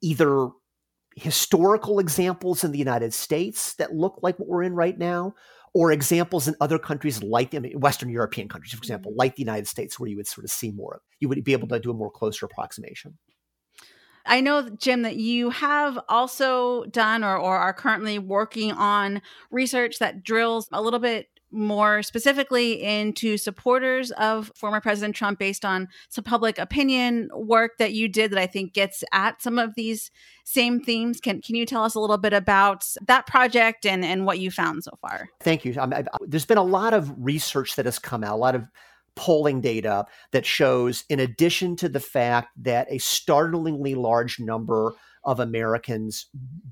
either 0.00 0.48
historical 1.14 1.98
examples 1.98 2.64
in 2.64 2.72
the 2.72 2.78
United 2.78 3.14
States 3.14 3.74
that 3.74 3.94
look 3.94 4.18
like 4.22 4.38
what 4.38 4.48
we're 4.48 4.62
in 4.62 4.74
right 4.74 4.98
now 4.98 5.34
or 5.74 5.92
examples 5.92 6.48
in 6.48 6.54
other 6.60 6.78
countries 6.78 7.22
like 7.22 7.54
I 7.54 7.58
mean, 7.58 7.78
Western 7.80 8.08
European 8.08 8.48
countries, 8.48 8.72
for 8.72 8.78
example, 8.78 9.12
mm. 9.12 9.16
like 9.16 9.36
the 9.36 9.42
United 9.42 9.68
States, 9.68 9.98
where 9.98 10.08
you 10.08 10.16
would 10.16 10.26
sort 10.26 10.44
of 10.44 10.50
see 10.50 10.70
more, 10.70 11.02
you 11.20 11.28
would 11.28 11.42
be 11.44 11.52
able 11.52 11.68
to 11.68 11.78
do 11.78 11.90
a 11.90 11.94
more 11.94 12.10
closer 12.10 12.46
approximation. 12.46 13.16
I 14.26 14.40
know, 14.40 14.68
Jim, 14.70 15.02
that 15.02 15.16
you 15.16 15.50
have 15.50 15.98
also 16.08 16.84
done 16.84 17.24
or, 17.24 17.36
or 17.36 17.56
are 17.56 17.72
currently 17.72 18.18
working 18.18 18.72
on 18.72 19.22
research 19.50 19.98
that 19.98 20.22
drills 20.22 20.68
a 20.72 20.82
little 20.82 21.00
bit 21.00 21.28
more 21.52 22.02
specifically 22.02 22.82
into 22.82 23.36
supporters 23.36 24.10
of 24.12 24.50
former 24.56 24.80
President 24.80 25.14
Trump 25.14 25.38
based 25.38 25.64
on 25.64 25.88
some 26.08 26.24
public 26.24 26.58
opinion 26.58 27.28
work 27.34 27.72
that 27.78 27.92
you 27.92 28.08
did 28.08 28.30
that 28.32 28.38
I 28.38 28.46
think 28.46 28.72
gets 28.72 29.04
at 29.12 29.42
some 29.42 29.58
of 29.58 29.74
these 29.74 30.10
same 30.44 30.80
themes. 30.80 31.20
Can 31.20 31.42
can 31.42 31.54
you 31.54 31.66
tell 31.66 31.84
us 31.84 31.94
a 31.94 32.00
little 32.00 32.18
bit 32.18 32.32
about 32.32 32.86
that 33.06 33.26
project 33.26 33.84
and 33.86 34.04
and 34.04 34.24
what 34.24 34.38
you 34.38 34.50
found 34.50 34.82
so 34.84 34.92
far? 35.00 35.28
Thank 35.40 35.64
you. 35.64 35.74
I 35.78 35.86
mean, 35.86 36.06
there's 36.22 36.46
been 36.46 36.58
a 36.58 36.62
lot 36.62 36.94
of 36.94 37.12
research 37.18 37.76
that 37.76 37.84
has 37.84 37.98
come 37.98 38.24
out, 38.24 38.34
a 38.34 38.36
lot 38.36 38.54
of 38.54 38.66
polling 39.14 39.60
data 39.60 40.06
that 40.32 40.46
shows, 40.46 41.04
in 41.08 41.20
addition 41.20 41.76
to 41.76 41.88
the 41.88 42.00
fact 42.00 42.48
that 42.56 42.86
a 42.90 42.98
startlingly 42.98 43.94
large 43.94 44.40
number 44.40 44.94
of 45.24 45.38
Americans 45.38 46.26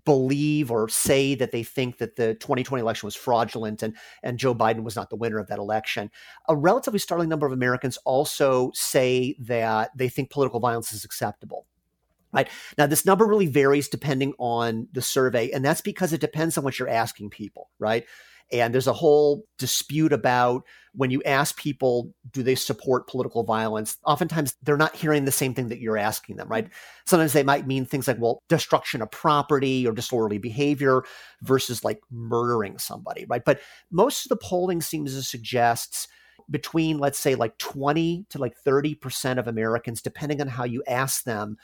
believe 0.05 0.71
or 0.71 0.89
say 0.89 1.35
that 1.37 1.53
they 1.53 1.63
think 1.63 1.99
that 1.99 2.17
the 2.17 2.35
2020 2.35 2.81
election 2.81 3.07
was 3.07 3.15
fraudulent 3.15 3.83
and, 3.83 3.95
and 4.23 4.39
Joe 4.39 4.55
Biden 4.55 4.83
was 4.83 4.97
not 4.97 5.09
the 5.09 5.17
winner 5.17 5.39
of 5.39 5.47
that 5.49 5.59
election. 5.59 6.11
A 6.49 6.57
relatively 6.57 6.99
startling 6.99 7.29
number 7.29 7.47
of 7.47 7.53
Americans 7.53 7.97
also 8.05 8.73
say 8.75 9.37
that 9.39 9.97
they 9.97 10.09
think 10.09 10.31
political 10.31 10.59
violence 10.59 10.93
is 10.93 11.05
acceptable. 11.05 11.67
Right. 12.33 12.49
Now, 12.79 12.87
this 12.87 13.05
number 13.05 13.27
really 13.27 13.49
varies 13.49 13.89
depending 13.89 14.35
on 14.39 14.87
the 14.93 15.03
survey, 15.03 15.51
and 15.51 15.65
that's 15.65 15.81
because 15.81 16.13
it 16.13 16.21
depends 16.21 16.57
on 16.57 16.63
what 16.63 16.79
you're 16.79 16.89
asking 16.89 17.31
people, 17.31 17.71
right? 17.81 18.07
And 18.53 18.75
there's 18.75 18.87
a 18.87 18.93
whole 18.93 19.45
dispute 19.59 20.13
about 20.13 20.65
when 20.93 21.11
you 21.11 21.23
ask 21.23 21.57
people, 21.57 22.13
do 22.33 22.43
they 22.43 22.57
support 22.57 23.07
political 23.07 23.45
violence? 23.45 23.97
Oftentimes 24.05 24.57
they're 24.63 24.77
not 24.77 24.97
hearing 24.97 25.25
the 25.25 25.33
same 25.33 25.55
thing 25.55 25.69
that 25.69 25.81
you're 25.81 25.97
asking 25.97 26.37
them, 26.37 26.49
right? 26.49 26.69
Sometimes 27.07 27.33
they 27.33 27.45
might 27.45 27.67
mean 27.67 27.87
things 27.87 28.09
like, 28.09 28.19
well, 28.19 28.43
destruction 28.49 29.01
of 29.03 29.11
property 29.11 29.87
or 29.87 29.93
disorderly 29.93 30.39
behavior 30.39 31.05
versus 31.43 31.85
like 31.85 32.01
murdering 32.11 32.79
somebody, 32.79 33.25
right? 33.29 33.45
But 33.45 33.61
most 33.91 34.25
of 34.25 34.31
the 34.31 34.45
polling 34.45 34.81
seems 34.81 35.15
to 35.15 35.23
suggest 35.23 36.09
between, 36.51 36.99
let's 36.99 37.19
say, 37.19 37.37
like 37.37 37.57
20 37.59 38.27
to 38.31 38.39
like 38.39 38.55
30% 38.67 39.39
of 39.39 39.47
Americans, 39.47 40.03
depending 40.03 40.41
on 40.41 40.49
how 40.49 40.65
you 40.65 40.83
ask 40.89 41.23
them, 41.23 41.57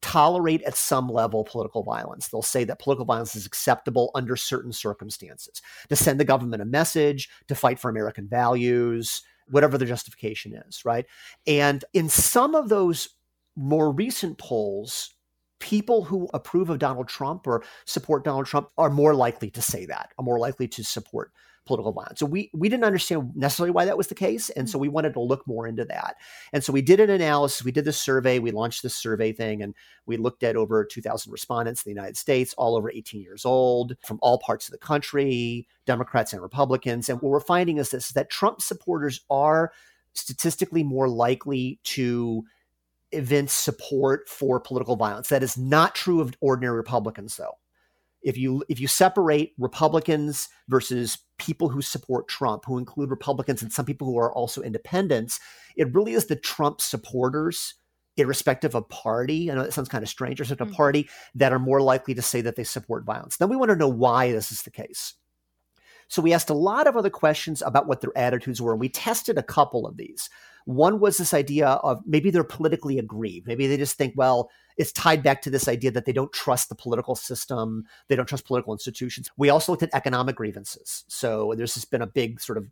tolerate 0.00 0.62
at 0.62 0.76
some 0.76 1.08
level 1.08 1.44
political 1.44 1.82
violence. 1.82 2.28
They'll 2.28 2.42
say 2.42 2.64
that 2.64 2.78
political 2.78 3.04
violence 3.04 3.36
is 3.36 3.46
acceptable 3.46 4.10
under 4.14 4.36
certain 4.36 4.72
circumstances 4.72 5.60
to 5.88 5.96
send 5.96 6.18
the 6.18 6.24
government 6.24 6.62
a 6.62 6.66
message, 6.66 7.28
to 7.48 7.54
fight 7.54 7.78
for 7.78 7.90
American 7.90 8.28
values, 8.28 9.22
whatever 9.48 9.76
the 9.76 9.86
justification 9.86 10.54
is, 10.54 10.84
right? 10.84 11.06
And 11.46 11.84
in 11.92 12.08
some 12.08 12.54
of 12.54 12.68
those 12.68 13.10
more 13.56 13.92
recent 13.92 14.38
polls, 14.38 15.10
people 15.60 16.04
who 16.04 16.28
approve 16.34 16.70
of 16.70 16.78
Donald 16.78 17.08
Trump 17.08 17.46
or 17.46 17.62
support 17.84 18.24
Donald 18.24 18.46
Trump 18.46 18.68
are 18.76 18.90
more 18.90 19.14
likely 19.14 19.50
to 19.50 19.62
say 19.62 19.86
that, 19.86 20.12
are 20.18 20.24
more 20.24 20.38
likely 20.38 20.68
to 20.68 20.84
support 20.84 21.32
political 21.66 21.92
violence. 21.92 22.20
So 22.20 22.26
we 22.26 22.50
we 22.52 22.68
didn't 22.68 22.84
understand 22.84 23.32
necessarily 23.34 23.70
why 23.70 23.84
that 23.84 23.96
was 23.96 24.08
the 24.08 24.14
case, 24.14 24.50
and 24.50 24.68
so 24.68 24.76
mm-hmm. 24.76 24.82
we 24.82 24.88
wanted 24.88 25.14
to 25.14 25.20
look 25.20 25.46
more 25.46 25.66
into 25.66 25.84
that. 25.86 26.16
And 26.52 26.62
so 26.62 26.72
we 26.72 26.82
did 26.82 27.00
an 27.00 27.10
analysis. 27.10 27.64
We 27.64 27.72
did 27.72 27.84
this 27.84 28.00
survey. 28.00 28.38
We 28.38 28.50
launched 28.50 28.82
this 28.82 28.96
survey 28.96 29.32
thing, 29.32 29.62
and 29.62 29.74
we 30.06 30.16
looked 30.16 30.42
at 30.42 30.56
over 30.56 30.84
2,000 30.84 31.32
respondents 31.32 31.84
in 31.84 31.90
the 31.90 31.94
United 31.94 32.16
States, 32.16 32.54
all 32.58 32.76
over 32.76 32.90
18 32.90 33.22
years 33.22 33.44
old, 33.44 33.96
from 34.04 34.18
all 34.22 34.38
parts 34.38 34.68
of 34.68 34.72
the 34.72 34.78
country, 34.78 35.66
Democrats 35.86 36.32
and 36.32 36.42
Republicans. 36.42 37.08
And 37.08 37.20
what 37.20 37.30
we're 37.30 37.40
finding 37.40 37.78
is 37.78 37.90
this: 37.90 38.08
is 38.08 38.12
that 38.12 38.30
Trump 38.30 38.60
supporters 38.60 39.20
are 39.30 39.72
statistically 40.14 40.82
more 40.82 41.08
likely 41.08 41.80
to 41.84 42.44
evince 43.12 43.52
support 43.52 44.28
for 44.28 44.60
political 44.60 44.96
violence. 44.96 45.28
That 45.28 45.42
is 45.42 45.56
not 45.56 45.94
true 45.94 46.20
of 46.20 46.34
ordinary 46.40 46.76
Republicans, 46.76 47.36
though. 47.36 47.58
If 48.24 48.38
you 48.38 48.64
if 48.68 48.80
you 48.80 48.88
separate 48.88 49.52
Republicans 49.58 50.48
versus 50.68 51.18
people 51.38 51.68
who 51.68 51.82
support 51.82 52.26
Trump, 52.26 52.64
who 52.64 52.78
include 52.78 53.10
Republicans 53.10 53.62
and 53.62 53.72
some 53.72 53.84
people 53.84 54.06
who 54.06 54.18
are 54.18 54.32
also 54.32 54.62
independents, 54.62 55.38
it 55.76 55.94
really 55.94 56.14
is 56.14 56.26
the 56.26 56.36
Trump 56.36 56.80
supporters, 56.80 57.74
irrespective 58.16 58.74
of 58.74 58.88
party. 58.88 59.50
I 59.50 59.54
know 59.54 59.62
that 59.62 59.74
sounds 59.74 59.88
kind 59.88 60.02
of 60.02 60.08
strange, 60.08 60.40
or 60.40 60.44
mm-hmm. 60.44 60.62
a 60.62 60.74
party 60.74 61.08
that 61.34 61.52
are 61.52 61.58
more 61.58 61.82
likely 61.82 62.14
to 62.14 62.22
say 62.22 62.40
that 62.40 62.56
they 62.56 62.64
support 62.64 63.04
violence. 63.04 63.36
Then 63.36 63.50
we 63.50 63.56
want 63.56 63.70
to 63.70 63.76
know 63.76 63.88
why 63.88 64.32
this 64.32 64.50
is 64.50 64.62
the 64.62 64.70
case. 64.70 65.14
So 66.08 66.22
we 66.22 66.32
asked 66.32 66.50
a 66.50 66.54
lot 66.54 66.86
of 66.86 66.96
other 66.96 67.10
questions 67.10 67.62
about 67.62 67.86
what 67.86 68.00
their 68.00 68.16
attitudes 68.16 68.60
were, 68.60 68.72
and 68.72 68.80
we 68.80 68.88
tested 68.88 69.38
a 69.38 69.42
couple 69.42 69.86
of 69.86 69.96
these. 69.96 70.30
One 70.64 70.98
was 70.98 71.18
this 71.18 71.34
idea 71.34 71.68
of 71.68 72.00
maybe 72.06 72.30
they're 72.30 72.42
politically 72.42 72.98
aggrieved. 72.98 73.46
Maybe 73.46 73.66
they 73.66 73.76
just 73.76 73.98
think, 73.98 74.14
well, 74.16 74.50
it's 74.76 74.92
tied 74.92 75.22
back 75.22 75.42
to 75.42 75.50
this 75.50 75.68
idea 75.68 75.90
that 75.90 76.06
they 76.06 76.12
don't 76.12 76.32
trust 76.32 76.68
the 76.68 76.74
political 76.74 77.14
system, 77.14 77.84
they 78.08 78.16
don't 78.16 78.26
trust 78.26 78.46
political 78.46 78.72
institutions. 78.72 79.30
We 79.36 79.50
also 79.50 79.72
looked 79.72 79.82
at 79.82 79.90
economic 79.92 80.36
grievances. 80.36 81.04
So 81.08 81.54
there's 81.56 81.74
just 81.74 81.90
been 81.90 82.02
a 82.02 82.06
big 82.06 82.40
sort 82.40 82.58
of 82.58 82.66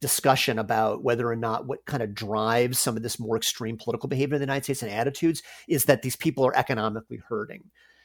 discussion 0.00 0.58
about 0.58 1.04
whether 1.04 1.28
or 1.28 1.36
not 1.36 1.66
what 1.66 1.86
kind 1.86 2.02
of 2.02 2.14
drives 2.14 2.78
some 2.78 2.96
of 2.96 3.02
this 3.02 3.20
more 3.20 3.36
extreme 3.36 3.78
political 3.78 4.08
behavior 4.08 4.34
in 4.34 4.40
the 4.40 4.46
United 4.46 4.64
States 4.64 4.82
and 4.82 4.90
attitudes 4.90 5.42
is 5.68 5.84
that 5.84 6.02
these 6.02 6.16
people 6.16 6.44
are 6.44 6.56
economically 6.56 7.20
hurting. 7.28 7.62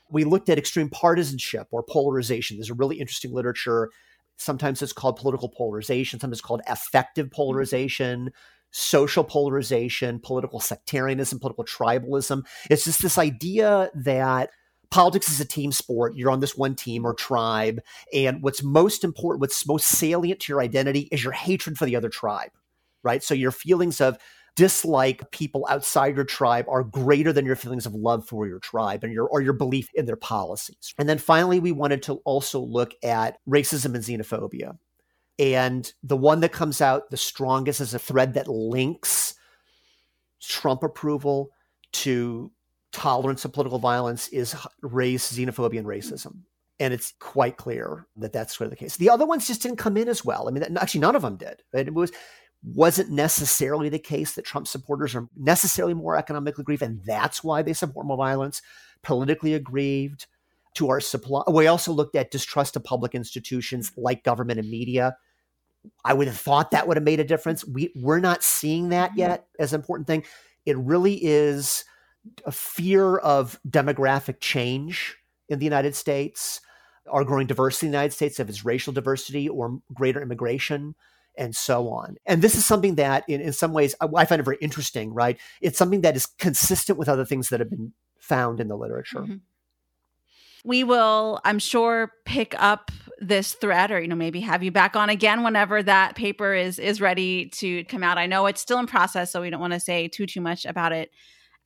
We 0.09 0.23
looked 0.23 0.47
at 0.47 0.59
extreme 0.59 0.89
partisanship 0.89 1.67
or 1.71 1.83
polarization. 1.83 2.57
There's 2.57 2.69
a 2.69 2.75
really 2.75 2.99
interesting 2.99 3.33
literature. 3.33 3.89
Sometimes 4.37 4.81
it's 4.81 4.93
called 4.93 5.17
political 5.17 5.49
polarization, 5.49 6.19
sometimes 6.19 6.37
it's 6.37 6.45
called 6.45 6.61
affective 6.67 7.27
mm-hmm. 7.27 7.35
polarization 7.35 8.31
social 8.77 9.23
polarization, 9.23 10.19
political 10.19 10.59
sectarianism, 10.59 11.39
political 11.39 11.65
tribalism. 11.65 12.45
It's 12.69 12.85
just 12.85 13.01
this 13.01 13.17
idea 13.17 13.89
that 13.95 14.51
politics 14.91 15.29
is 15.29 15.39
a 15.41 15.45
team 15.45 15.71
sport. 15.71 16.15
You're 16.15 16.31
on 16.31 16.39
this 16.39 16.55
one 16.55 16.75
team 16.75 17.05
or 17.05 17.13
tribe. 17.13 17.81
And 18.13 18.41
what's 18.41 18.63
most 18.63 19.03
important, 19.03 19.41
what's 19.41 19.67
most 19.67 19.87
salient 19.87 20.41
to 20.41 20.53
your 20.53 20.61
identity 20.61 21.09
is 21.11 21.23
your 21.23 21.33
hatred 21.33 21.77
for 21.77 21.85
the 21.85 21.95
other 21.95 22.09
tribe, 22.09 22.51
right? 23.03 23.23
So 23.23 23.33
your 23.33 23.51
feelings 23.51 23.99
of 23.99 24.17
dislike 24.55 25.29
people 25.31 25.67
outside 25.69 26.15
your 26.15 26.25
tribe 26.25 26.65
are 26.67 26.83
greater 26.83 27.31
than 27.31 27.45
your 27.45 27.55
feelings 27.55 27.85
of 27.85 27.93
love 27.93 28.27
for 28.27 28.47
your 28.47 28.59
tribe 28.59 29.03
and 29.03 29.13
your 29.13 29.27
or 29.27 29.39
your 29.39 29.53
belief 29.53 29.87
in 29.93 30.05
their 30.05 30.15
policies. 30.15 30.93
And 30.97 31.07
then 31.07 31.19
finally 31.19 31.59
we 31.59 31.71
wanted 31.71 32.01
to 32.03 32.13
also 32.25 32.59
look 32.59 32.93
at 33.03 33.37
racism 33.47 33.93
and 33.93 34.03
xenophobia. 34.03 34.77
And 35.39 35.91
the 36.01 36.17
one 36.17 36.39
that 36.39 36.51
comes 36.51 36.81
out 36.81 37.09
the 37.11 37.17
strongest 37.17 37.81
is 37.81 37.93
a 37.93 37.99
thread 37.99 38.33
that 38.33 38.47
links 38.47 39.35
Trump 40.41 40.83
approval 40.83 41.51
to 41.93 42.51
tolerance 42.91 43.45
of 43.45 43.53
political 43.53 43.79
violence 43.79 44.27
is 44.29 44.55
race, 44.81 45.31
xenophobia, 45.31 45.79
and 45.79 45.87
racism. 45.87 46.39
And 46.79 46.93
it's 46.93 47.13
quite 47.19 47.57
clear 47.57 48.07
that 48.17 48.33
that's 48.33 48.55
sort 48.55 48.65
of 48.65 48.71
the 48.71 48.77
case. 48.77 48.97
The 48.97 49.09
other 49.09 49.25
ones 49.25 49.47
just 49.47 49.61
didn't 49.61 49.77
come 49.77 49.97
in 49.97 50.07
as 50.07 50.23
well. 50.23 50.47
I 50.47 50.51
mean, 50.51 50.77
actually, 50.77 51.01
none 51.01 51.15
of 51.15 51.21
them 51.21 51.37
did. 51.37 51.63
It 51.73 51.93
was 51.93 52.11
wasn't 52.63 53.11
necessarily 53.11 53.87
the 53.87 53.99
case 53.99 54.33
that 54.33 54.45
Trump 54.45 54.67
supporters 54.67 55.15
are 55.15 55.29
necessarily 55.35 55.93
more 55.93 56.17
economically 56.17 56.63
aggrieved, 56.63 56.81
and 56.81 57.01
that's 57.05 57.43
why 57.43 57.61
they 57.61 57.73
support 57.73 58.05
more 58.05 58.17
violence. 58.17 58.61
Politically 59.03 59.53
aggrieved 59.53 60.25
to 60.75 60.89
our 60.89 60.99
supply. 60.99 61.43
We 61.47 61.67
also 61.67 61.91
looked 61.91 62.15
at 62.15 62.31
distrust 62.31 62.75
of 62.75 62.83
public 62.83 63.15
institutions 63.15 63.91
like 63.95 64.23
government 64.23 64.59
and 64.59 64.69
media. 64.69 65.17
I 66.03 66.13
would 66.13 66.27
have 66.27 66.37
thought 66.37 66.71
that 66.71 66.87
would 66.87 66.97
have 66.97 67.03
made 67.03 67.19
a 67.19 67.23
difference. 67.23 67.65
We 67.65 67.91
we're 67.95 68.19
not 68.19 68.43
seeing 68.43 68.89
that 68.89 69.11
mm-hmm. 69.11 69.19
yet 69.19 69.47
as 69.59 69.73
an 69.73 69.79
important 69.79 70.07
thing. 70.07 70.23
It 70.65 70.77
really 70.77 71.23
is 71.23 71.85
a 72.45 72.51
fear 72.51 73.17
of 73.17 73.59
demographic 73.67 74.39
change 74.39 75.15
in 75.49 75.59
the 75.59 75.65
United 75.65 75.95
States, 75.95 76.59
our 77.09 77.23
growing 77.23 77.47
diversity 77.47 77.87
in 77.87 77.91
the 77.91 77.97
United 77.97 78.13
States, 78.13 78.39
if 78.39 78.49
it's 78.49 78.65
racial 78.65 78.91
diversity 78.91 79.47
or 79.47 79.79
greater 79.93 80.21
immigration, 80.21 80.93
and 81.37 81.55
so 81.55 81.89
on. 81.89 82.17
And 82.25 82.41
this 82.41 82.55
is 82.55 82.65
something 82.65 82.95
that, 82.95 83.23
in, 83.29 83.39
in 83.39 83.53
some 83.53 83.71
ways, 83.71 83.95
I, 84.01 84.07
I 84.13 84.25
find 84.25 84.41
it 84.41 84.43
very 84.43 84.57
interesting, 84.59 85.13
right? 85.13 85.39
It's 85.61 85.77
something 85.77 86.01
that 86.01 86.17
is 86.17 86.25
consistent 86.25 86.97
with 86.99 87.07
other 87.07 87.23
things 87.23 87.47
that 87.49 87.61
have 87.61 87.69
been 87.69 87.93
found 88.19 88.59
in 88.59 88.67
the 88.67 88.77
literature. 88.77 89.19
Mm-hmm 89.19 89.35
we 90.67 90.83
will 90.83 91.39
i'm 91.45 91.59
sure 91.59 92.11
pick 92.25 92.53
up 92.61 92.91
this 93.19 93.53
thread 93.53 93.91
or 93.91 93.99
you 93.99 94.07
know 94.07 94.15
maybe 94.15 94.39
have 94.41 94.63
you 94.63 94.71
back 94.71 94.95
on 94.95 95.09
again 95.09 95.43
whenever 95.43 95.81
that 95.81 96.15
paper 96.15 96.53
is 96.53 96.79
is 96.79 97.01
ready 97.01 97.47
to 97.49 97.83
come 97.85 98.03
out? 98.03 98.17
I 98.17 98.27
know 98.27 98.45
it's 98.45 98.61
still 98.61 98.79
in 98.79 98.87
process 98.87 99.31
so 99.31 99.41
we 99.41 99.49
don't 99.49 99.61
want 99.61 99.73
to 99.73 99.79
say 99.79 100.07
too 100.07 100.25
too 100.25 100.41
much 100.41 100.65
about 100.65 100.91
it 100.91 101.11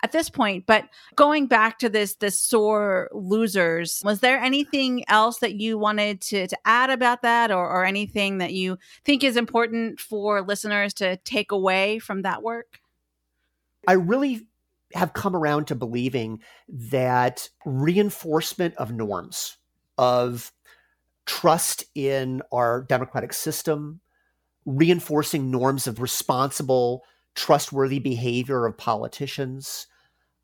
at 0.03 0.11
this 0.11 0.29
point 0.29 0.65
but 0.65 0.85
going 1.15 1.45
back 1.45 1.77
to 1.79 1.89
this 1.89 2.15
this 2.15 2.39
sore 2.39 3.09
losers 3.13 4.01
was 4.03 4.19
there 4.19 4.39
anything 4.39 5.03
else 5.07 5.39
that 5.39 5.53
you 5.53 5.77
wanted 5.77 6.21
to, 6.21 6.47
to 6.47 6.57
add 6.65 6.89
about 6.89 7.21
that 7.21 7.51
or, 7.51 7.69
or 7.69 7.85
anything 7.85 8.39
that 8.39 8.53
you 8.53 8.77
think 9.05 9.23
is 9.23 9.37
important 9.37 9.99
for 9.99 10.41
listeners 10.41 10.93
to 10.95 11.17
take 11.17 11.51
away 11.51 11.99
from 11.99 12.23
that 12.23 12.41
work? 12.41 12.79
I 13.87 13.93
really 13.93 14.47
have 14.93 15.13
come 15.13 15.35
around 15.35 15.65
to 15.67 15.75
believing 15.75 16.41
that 16.67 17.49
reinforcement 17.65 18.75
of 18.75 18.91
norms, 18.91 19.57
of 19.97 20.51
trust 21.31 21.85
in 21.95 22.41
our 22.51 22.83
democratic 22.89 23.31
system, 23.31 24.01
reinforcing 24.65 25.49
norms 25.49 25.87
of 25.87 26.01
responsible, 26.01 27.03
trustworthy 27.35 27.99
behavior 27.99 28.65
of 28.65 28.77
politicians, 28.77 29.87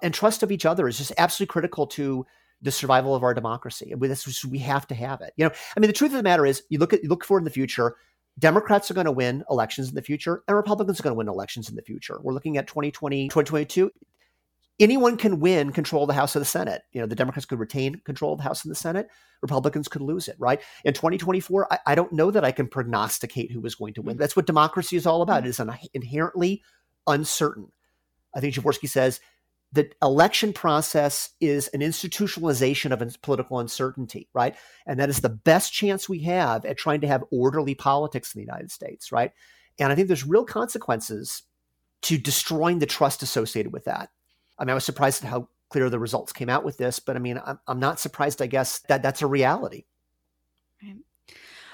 and 0.02 0.14
trust 0.14 0.44
of 0.44 0.52
each 0.52 0.66
other 0.66 0.88
is 0.88 0.98
just 0.98 1.12
absolutely 1.18 1.52
critical 1.52 1.88
to 1.88 2.26
the 2.62 2.72
survival 2.72 3.14
of 3.14 3.22
our 3.22 3.34
democracy. 3.34 3.94
We 3.96 4.60
have 4.60 4.88
to 4.88 4.96
have 4.96 5.20
it. 5.20 5.34
You 5.36 5.46
know, 5.46 5.52
I 5.76 5.80
mean, 5.82 5.90
the 5.90 5.94
truth 5.94 6.12
of 6.12 6.18
the 6.18 6.24
matter 6.24 6.46
is, 6.46 6.64
you 6.70 6.80
look 6.80 6.94
at 6.94 7.04
you 7.04 7.10
look 7.10 7.26
forward 7.26 7.42
in 7.42 7.46
the 7.46 7.52
future. 7.52 7.98
Democrats 8.40 8.90
are 8.90 8.94
going 8.94 9.06
to 9.06 9.12
win 9.12 9.44
elections 9.50 9.90
in 9.90 9.96
the 9.96 10.02
future, 10.02 10.42
and 10.48 10.56
Republicans 10.56 11.02
are 11.02 11.04
going 11.04 11.16
to 11.16 11.18
win 11.18 11.28
elections 11.28 11.70
in 11.70 11.76
the 11.76 11.82
future. 11.82 12.18
We're 12.22 12.34
looking 12.34 12.56
at 12.58 12.68
2020, 12.68 13.28
2022 13.28 13.92
anyone 14.80 15.18
can 15.18 15.40
win 15.40 15.72
control 15.72 16.04
of 16.04 16.08
the 16.08 16.14
House 16.14 16.36
of 16.36 16.42
the 16.42 16.46
Senate. 16.46 16.84
You 16.92 17.02
know, 17.02 17.08
the 17.08 17.16
Democrats 17.16 17.46
could 17.46 17.60
retain 17.60 18.00
control 18.06 18.34
of 18.34 18.40
the 18.40 18.44
House 18.44 18.64
and 18.64 18.72
the 18.72 18.76
Senate. 18.76 19.08
Republicans 19.42 19.88
could 19.88 20.02
lose 20.02 20.28
it, 20.28 20.36
right? 20.40 20.62
In 20.84 20.94
2024, 20.94 21.74
I, 21.74 21.80
I 21.88 21.96
don't 21.96 22.14
know 22.14 22.32
that 22.32 22.46
I 22.46 22.52
can 22.52 22.68
prognosticate 22.68 23.52
who 23.52 23.66
is 23.66 23.76
going 23.76 23.94
to 23.96 24.02
win. 24.02 24.16
Mm-hmm. 24.16 24.22
That's 24.22 24.36
what 24.36 24.46
democracy 24.46 24.96
is 24.96 25.06
all 25.06 25.22
about. 25.22 25.40
Mm-hmm. 25.40 25.48
It 25.48 25.50
is 25.50 25.60
an 25.60 25.72
inherently 25.94 26.64
uncertain. 27.06 27.72
I 28.36 28.40
think 28.40 28.54
Przeworski 28.54 28.90
says 28.90 29.20
the 29.74 29.90
election 30.02 30.54
process 30.54 31.32
is 31.42 31.68
an 31.70 31.82
institutionalization 31.82 32.92
of 32.92 33.22
political 33.22 33.60
uncertainty, 33.60 34.30
right? 34.34 34.56
And 34.86 35.00
that 35.00 35.10
is 35.10 35.20
the 35.20 35.30
best 35.30 35.74
chance 35.74 36.08
we 36.08 36.20
have 36.24 36.66
at 36.66 36.78
trying 36.78 37.02
to 37.02 37.08
have 37.08 37.24
orderly 37.32 37.76
politics 37.76 38.34
in 38.34 38.40
the 38.40 38.46
United 38.46 38.72
States, 38.72 39.12
right? 39.12 39.32
And 39.80 39.92
I 39.92 39.96
think 39.96 40.08
there's 40.08 40.26
real 40.26 40.46
consequences 40.46 41.44
to 42.04 42.18
destroying 42.18 42.80
the 42.80 42.86
trust 42.86 43.24
associated 43.24 43.74
with 43.74 43.86
that. 43.86 44.10
I 44.60 44.66
mean, 44.66 44.72
I 44.72 44.74
was 44.74 44.86
surprised 44.86 45.24
at 45.24 45.30
how 45.30 45.50
clear 45.70 45.90
the 45.90 46.00
results 46.00 46.32
came 46.34 46.50
out 46.50 46.64
with 46.64 46.78
this, 46.78 47.00
but 47.00 47.16
I 47.16 47.20
mean, 47.20 47.42
I'm, 47.46 47.60
I'm 47.68 47.80
not 47.80 48.00
surprised, 48.00 48.42
I 48.42 48.48
guess, 48.48 48.80
that 48.88 49.02
that's 49.04 49.22
a 49.22 49.28
reality. 49.28 49.84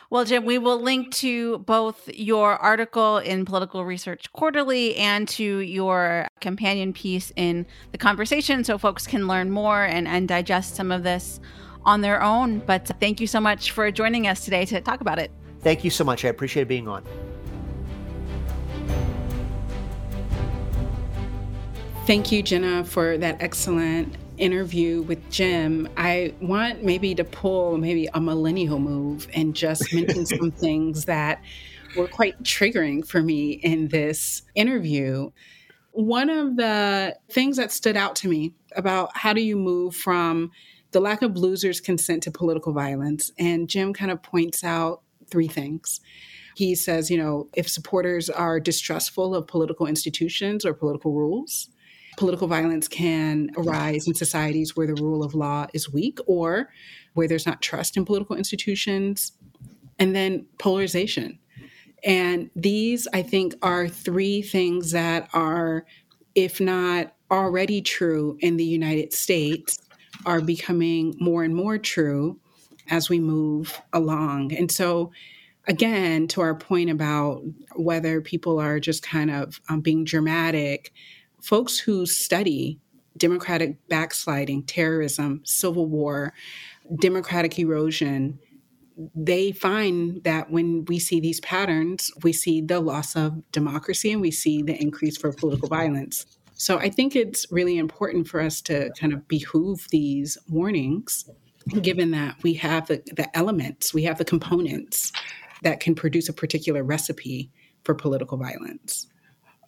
Well, 0.09 0.25
Jim, 0.25 0.45
we 0.45 0.59
will 0.59 0.79
link 0.79 1.11
to 1.15 1.57
both 1.59 2.07
your 2.13 2.55
article 2.57 3.17
in 3.17 3.45
Political 3.45 3.83
Research 3.83 4.31
Quarterly 4.31 4.95
and 4.95 5.27
to 5.29 5.59
your 5.59 6.27
companion 6.39 6.93
piece 6.93 7.31
in 7.35 7.65
The 7.91 7.97
Conversation 7.97 8.63
so 8.63 8.77
folks 8.77 9.07
can 9.07 9.27
learn 9.27 9.49
more 9.49 9.83
and, 9.83 10.07
and 10.07 10.27
digest 10.27 10.75
some 10.75 10.91
of 10.91 11.01
this 11.01 11.39
on 11.83 12.01
their 12.01 12.21
own. 12.21 12.59
But 12.59 12.91
thank 12.99 13.21
you 13.21 13.25
so 13.27 13.39
much 13.39 13.71
for 13.71 13.89
joining 13.89 14.27
us 14.27 14.45
today 14.45 14.65
to 14.65 14.81
talk 14.81 15.01
about 15.01 15.17
it. 15.17 15.31
Thank 15.61 15.83
you 15.83 15.89
so 15.89 16.03
much. 16.03 16.23
I 16.25 16.27
appreciate 16.27 16.67
being 16.67 16.87
on. 16.87 17.03
Thank 22.05 22.33
you, 22.33 22.43
Jenna, 22.43 22.83
for 22.83 23.17
that 23.17 23.41
excellent 23.41 24.17
interview 24.37 25.03
with 25.03 25.29
Jim. 25.29 25.87
I 25.95 26.33
want 26.41 26.83
maybe 26.83 27.15
to 27.15 27.23
pull 27.23 27.77
maybe 27.77 28.09
a 28.13 28.19
millennial 28.19 28.77
move 28.77 29.29
and 29.33 29.55
just 29.55 29.93
mention 29.93 30.25
some 30.25 30.51
things 30.59 31.05
that 31.05 31.41
were 31.95 32.09
quite 32.09 32.43
triggering 32.43 33.07
for 33.07 33.21
me 33.21 33.51
in 33.51 33.87
this 33.87 34.41
interview. 34.53 35.31
One 35.91 36.29
of 36.29 36.57
the 36.57 37.15
things 37.31 37.55
that 37.55 37.71
stood 37.71 37.95
out 37.95 38.17
to 38.17 38.27
me 38.27 38.53
about 38.75 39.15
how 39.15 39.31
do 39.31 39.41
you 39.41 39.55
move 39.55 39.95
from 39.95 40.51
the 40.91 40.99
lack 40.99 41.21
of 41.21 41.37
losers' 41.37 41.79
consent 41.79 42.23
to 42.23 42.31
political 42.31 42.73
violence, 42.73 43.31
and 43.39 43.69
Jim 43.69 43.93
kind 43.93 44.11
of 44.11 44.21
points 44.21 44.61
out 44.61 45.03
three 45.31 45.47
things. 45.47 46.01
He 46.57 46.75
says, 46.75 47.09
you 47.09 47.17
know, 47.17 47.47
if 47.53 47.69
supporters 47.69 48.29
are 48.29 48.59
distrustful 48.59 49.33
of 49.33 49.47
political 49.47 49.87
institutions 49.87 50.65
or 50.65 50.73
political 50.73 51.13
rules, 51.13 51.69
Political 52.17 52.47
violence 52.47 52.87
can 52.87 53.49
arise 53.57 54.07
in 54.07 54.13
societies 54.13 54.75
where 54.75 54.87
the 54.87 55.01
rule 55.01 55.23
of 55.23 55.33
law 55.33 55.67
is 55.73 55.91
weak 55.91 56.19
or 56.27 56.69
where 57.13 57.27
there's 57.27 57.45
not 57.45 57.61
trust 57.61 57.97
in 57.97 58.05
political 58.05 58.35
institutions. 58.35 59.33
And 59.99 60.15
then 60.15 60.45
polarization. 60.59 61.39
And 62.03 62.49
these, 62.55 63.07
I 63.13 63.21
think, 63.21 63.55
are 63.61 63.87
three 63.87 64.41
things 64.41 64.91
that 64.91 65.29
are, 65.33 65.85
if 66.35 66.59
not 66.59 67.13
already 67.31 67.81
true 67.81 68.37
in 68.41 68.57
the 68.57 68.65
United 68.65 69.13
States 69.13 69.79
are 70.25 70.41
becoming 70.41 71.15
more 71.19 71.43
and 71.43 71.55
more 71.55 71.77
true 71.77 72.39
as 72.89 73.09
we 73.09 73.19
move 73.19 73.81
along. 73.93 74.53
And 74.53 74.71
so, 74.71 75.11
again, 75.67 76.27
to 76.29 76.41
our 76.41 76.55
point 76.55 76.89
about 76.89 77.41
whether 77.75 78.21
people 78.21 78.59
are 78.59 78.79
just 78.79 79.01
kind 79.03 79.31
of 79.31 79.61
um, 79.69 79.81
being 79.81 80.03
dramatic, 80.03 80.91
folks 81.43 81.77
who 81.77 82.05
study 82.05 82.79
democratic 83.17 83.77
backsliding, 83.89 84.63
terrorism, 84.63 85.41
civil 85.43 85.85
war, 85.85 86.33
democratic 86.99 87.59
erosion, 87.59 88.39
they 89.13 89.51
find 89.51 90.23
that 90.23 90.49
when 90.49 90.85
we 90.85 90.99
see 90.99 91.19
these 91.19 91.39
patterns, 91.41 92.11
we 92.23 92.31
see 92.31 92.61
the 92.61 92.79
loss 92.79 93.15
of 93.15 93.43
democracy 93.51 94.11
and 94.11 94.21
we 94.21 94.31
see 94.31 94.61
the 94.61 94.79
increase 94.81 95.17
for 95.17 95.33
political 95.33 95.67
violence. 95.67 96.25
So 96.53 96.77
I 96.77 96.89
think 96.89 97.15
it's 97.15 97.45
really 97.51 97.77
important 97.77 98.27
for 98.27 98.39
us 98.39 98.61
to 98.63 98.91
kind 98.97 99.11
of 99.11 99.27
behoove 99.27 99.87
these 99.91 100.37
warnings, 100.47 101.29
given 101.81 102.11
that 102.11 102.41
we 102.41 102.53
have 102.55 102.87
the, 102.87 103.01
the 103.15 103.35
elements, 103.37 103.93
we 103.93 104.03
have 104.03 104.17
the 104.17 104.25
components 104.25 105.11
that 105.63 105.79
can 105.79 105.93
produce 105.93 106.29
a 106.29 106.33
particular 106.33 106.83
recipe 106.83 107.51
for 107.83 107.95
political 107.95 108.37
violence. 108.37 109.07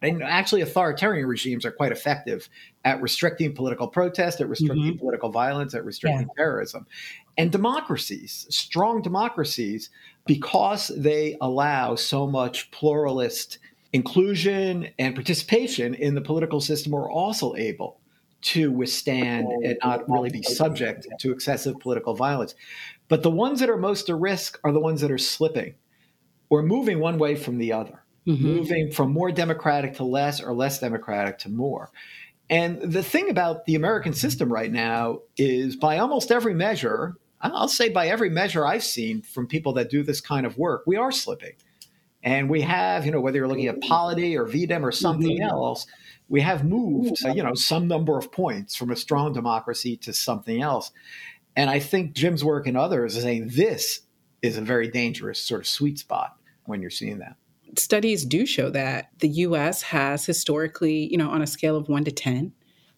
And 0.06 0.22
actually, 0.22 0.60
authoritarian 0.60 1.26
regimes 1.26 1.64
are 1.64 1.72
quite 1.72 1.92
effective 1.92 2.48
at 2.84 3.02
restricting 3.02 3.54
political 3.54 3.88
protest, 3.88 4.40
at 4.40 4.48
restricting 4.48 4.92
mm-hmm. 4.92 4.98
political 4.98 5.30
violence, 5.30 5.74
at 5.74 5.84
restricting 5.84 6.28
yeah. 6.28 6.42
terrorism. 6.42 6.86
And 7.36 7.50
democracies, 7.50 8.46
strong 8.48 9.02
democracies, 9.02 9.90
because 10.26 10.88
they 10.96 11.36
allow 11.40 11.96
so 11.96 12.26
much 12.26 12.70
pluralist 12.70 13.58
inclusion 13.92 14.88
and 14.98 15.14
participation 15.14 15.94
in 15.94 16.14
the 16.14 16.20
political 16.20 16.60
system, 16.60 16.94
are 16.94 17.10
also 17.10 17.54
able 17.56 18.00
to 18.42 18.70
withstand 18.70 19.48
and 19.64 19.76
not 19.82 20.08
really 20.08 20.30
be 20.30 20.42
subject 20.42 21.06
to 21.18 21.32
excessive 21.32 21.80
political 21.80 22.14
violence. 22.14 22.54
But 23.08 23.22
the 23.22 23.30
ones 23.30 23.60
that 23.60 23.70
are 23.70 23.76
most 23.76 24.08
at 24.08 24.16
risk 24.16 24.60
are 24.62 24.72
the 24.72 24.80
ones 24.80 25.00
that 25.00 25.10
are 25.10 25.18
slipping 25.18 25.74
or 26.48 26.62
moving 26.62 27.00
one 27.00 27.18
way 27.18 27.34
from 27.34 27.58
the 27.58 27.72
other 27.72 28.02
mm-hmm. 28.26 28.44
moving 28.44 28.90
from 28.90 29.12
more 29.12 29.30
democratic 29.30 29.94
to 29.96 30.04
less 30.04 30.40
or 30.40 30.54
less 30.54 30.80
democratic 30.80 31.38
to 31.38 31.48
more. 31.48 31.90
And 32.48 32.80
the 32.80 33.02
thing 33.02 33.30
about 33.30 33.64
the 33.64 33.74
American 33.74 34.12
system 34.14 34.52
right 34.52 34.70
now 34.70 35.20
is 35.36 35.76
by 35.76 35.98
almost 35.98 36.30
every 36.30 36.54
measure, 36.54 37.16
I'll 37.40 37.68
say 37.68 37.88
by 37.88 38.08
every 38.08 38.30
measure 38.30 38.66
I've 38.66 38.84
seen 38.84 39.22
from 39.22 39.46
people 39.46 39.72
that 39.74 39.90
do 39.90 40.02
this 40.02 40.20
kind 40.20 40.46
of 40.46 40.56
work, 40.56 40.84
we 40.86 40.96
are 40.96 41.10
slipping. 41.10 41.54
And 42.22 42.48
we 42.50 42.62
have, 42.62 43.06
you 43.06 43.12
know, 43.12 43.20
whether 43.20 43.38
you're 43.38 43.48
looking 43.48 43.68
at 43.68 43.80
polity 43.80 44.36
or 44.36 44.46
VDEM 44.46 44.82
or 44.82 44.92
something 44.92 45.38
mm-hmm. 45.38 45.48
else, 45.48 45.86
we 46.28 46.40
have 46.40 46.64
moved, 46.64 47.20
you 47.20 47.42
know, 47.42 47.54
some 47.54 47.86
number 47.86 48.18
of 48.18 48.32
points 48.32 48.74
from 48.74 48.90
a 48.90 48.96
strong 48.96 49.32
democracy 49.32 49.96
to 49.98 50.12
something 50.12 50.60
else. 50.60 50.90
And 51.54 51.70
I 51.70 51.78
think 51.78 52.14
Jim's 52.14 52.42
work 52.42 52.66
and 52.66 52.76
others 52.76 53.16
are 53.16 53.20
saying 53.20 53.50
this 53.52 54.00
is 54.42 54.56
a 54.56 54.62
very 54.62 54.88
dangerous 54.88 55.40
sort 55.40 55.60
of 55.60 55.66
sweet 55.68 55.98
spot 56.00 56.36
when 56.64 56.80
you're 56.80 56.90
seeing 56.90 57.18
that 57.18 57.36
studies 57.78 58.24
do 58.24 58.46
show 58.46 58.70
that 58.70 59.10
the 59.18 59.28
US 59.28 59.82
has 59.82 60.26
historically, 60.26 61.10
you 61.10 61.16
know, 61.16 61.30
on 61.30 61.42
a 61.42 61.46
scale 61.46 61.76
of 61.76 61.88
one 61.88 62.04
to 62.04 62.10
10, 62.10 62.52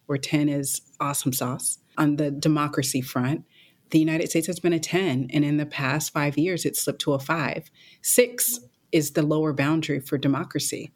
where 0.05 0.17
10 0.17 0.49
is 0.49 0.81
awesome 0.99 1.33
sauce, 1.33 1.79
on 1.97 2.15
the 2.15 2.31
democracy 2.31 3.01
front, 3.01 3.43
the 3.91 3.99
United 3.99 4.29
States 4.29 4.47
has 4.47 4.59
been 4.59 4.73
a 4.73 4.79
10. 4.79 5.29
And 5.33 5.43
in 5.43 5.57
the 5.57 5.65
past 5.65 6.13
five 6.13 6.37
years, 6.37 6.65
it 6.65 6.75
slipped 6.75 7.01
to 7.01 7.13
a 7.13 7.19
five. 7.19 7.69
Six 8.01 8.59
is 8.91 9.11
the 9.11 9.23
lower 9.23 9.53
boundary 9.53 9.99
for 9.99 10.17
democracy. 10.17 10.91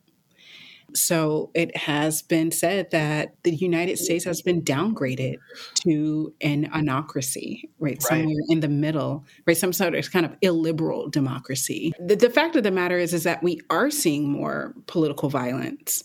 So 0.96 1.52
it 1.54 1.76
has 1.76 2.22
been 2.22 2.52
said 2.52 2.92
that 2.92 3.36
the 3.44 3.56
United 3.56 3.98
States 3.98 4.26
has 4.26 4.42
been 4.42 4.62
downgraded 4.62 5.38
to 5.82 6.34
an 6.42 6.70
anocracy, 6.72 7.70
right? 7.80 7.94
right. 7.94 8.02
Somewhere 8.02 8.44
in 8.50 8.60
the 8.60 8.68
middle, 8.68 9.26
right? 9.46 9.58
Some 9.58 9.74
sort 9.74 9.96
of 9.96 10.12
kind 10.12 10.26
of 10.26 10.36
illiberal 10.42 11.10
democracy. 11.10 11.94
The, 12.00 12.16
the 12.16 12.30
fact 12.30 12.56
of 12.56 12.64
the 12.64 12.72
matter 12.72 12.98
is, 12.98 13.14
is 13.14 13.24
that 13.24 13.44
we 13.44 13.62
are 13.70 13.90
seeing 13.90 14.30
more 14.30 14.74
political 14.88 15.30
violence. 15.30 16.04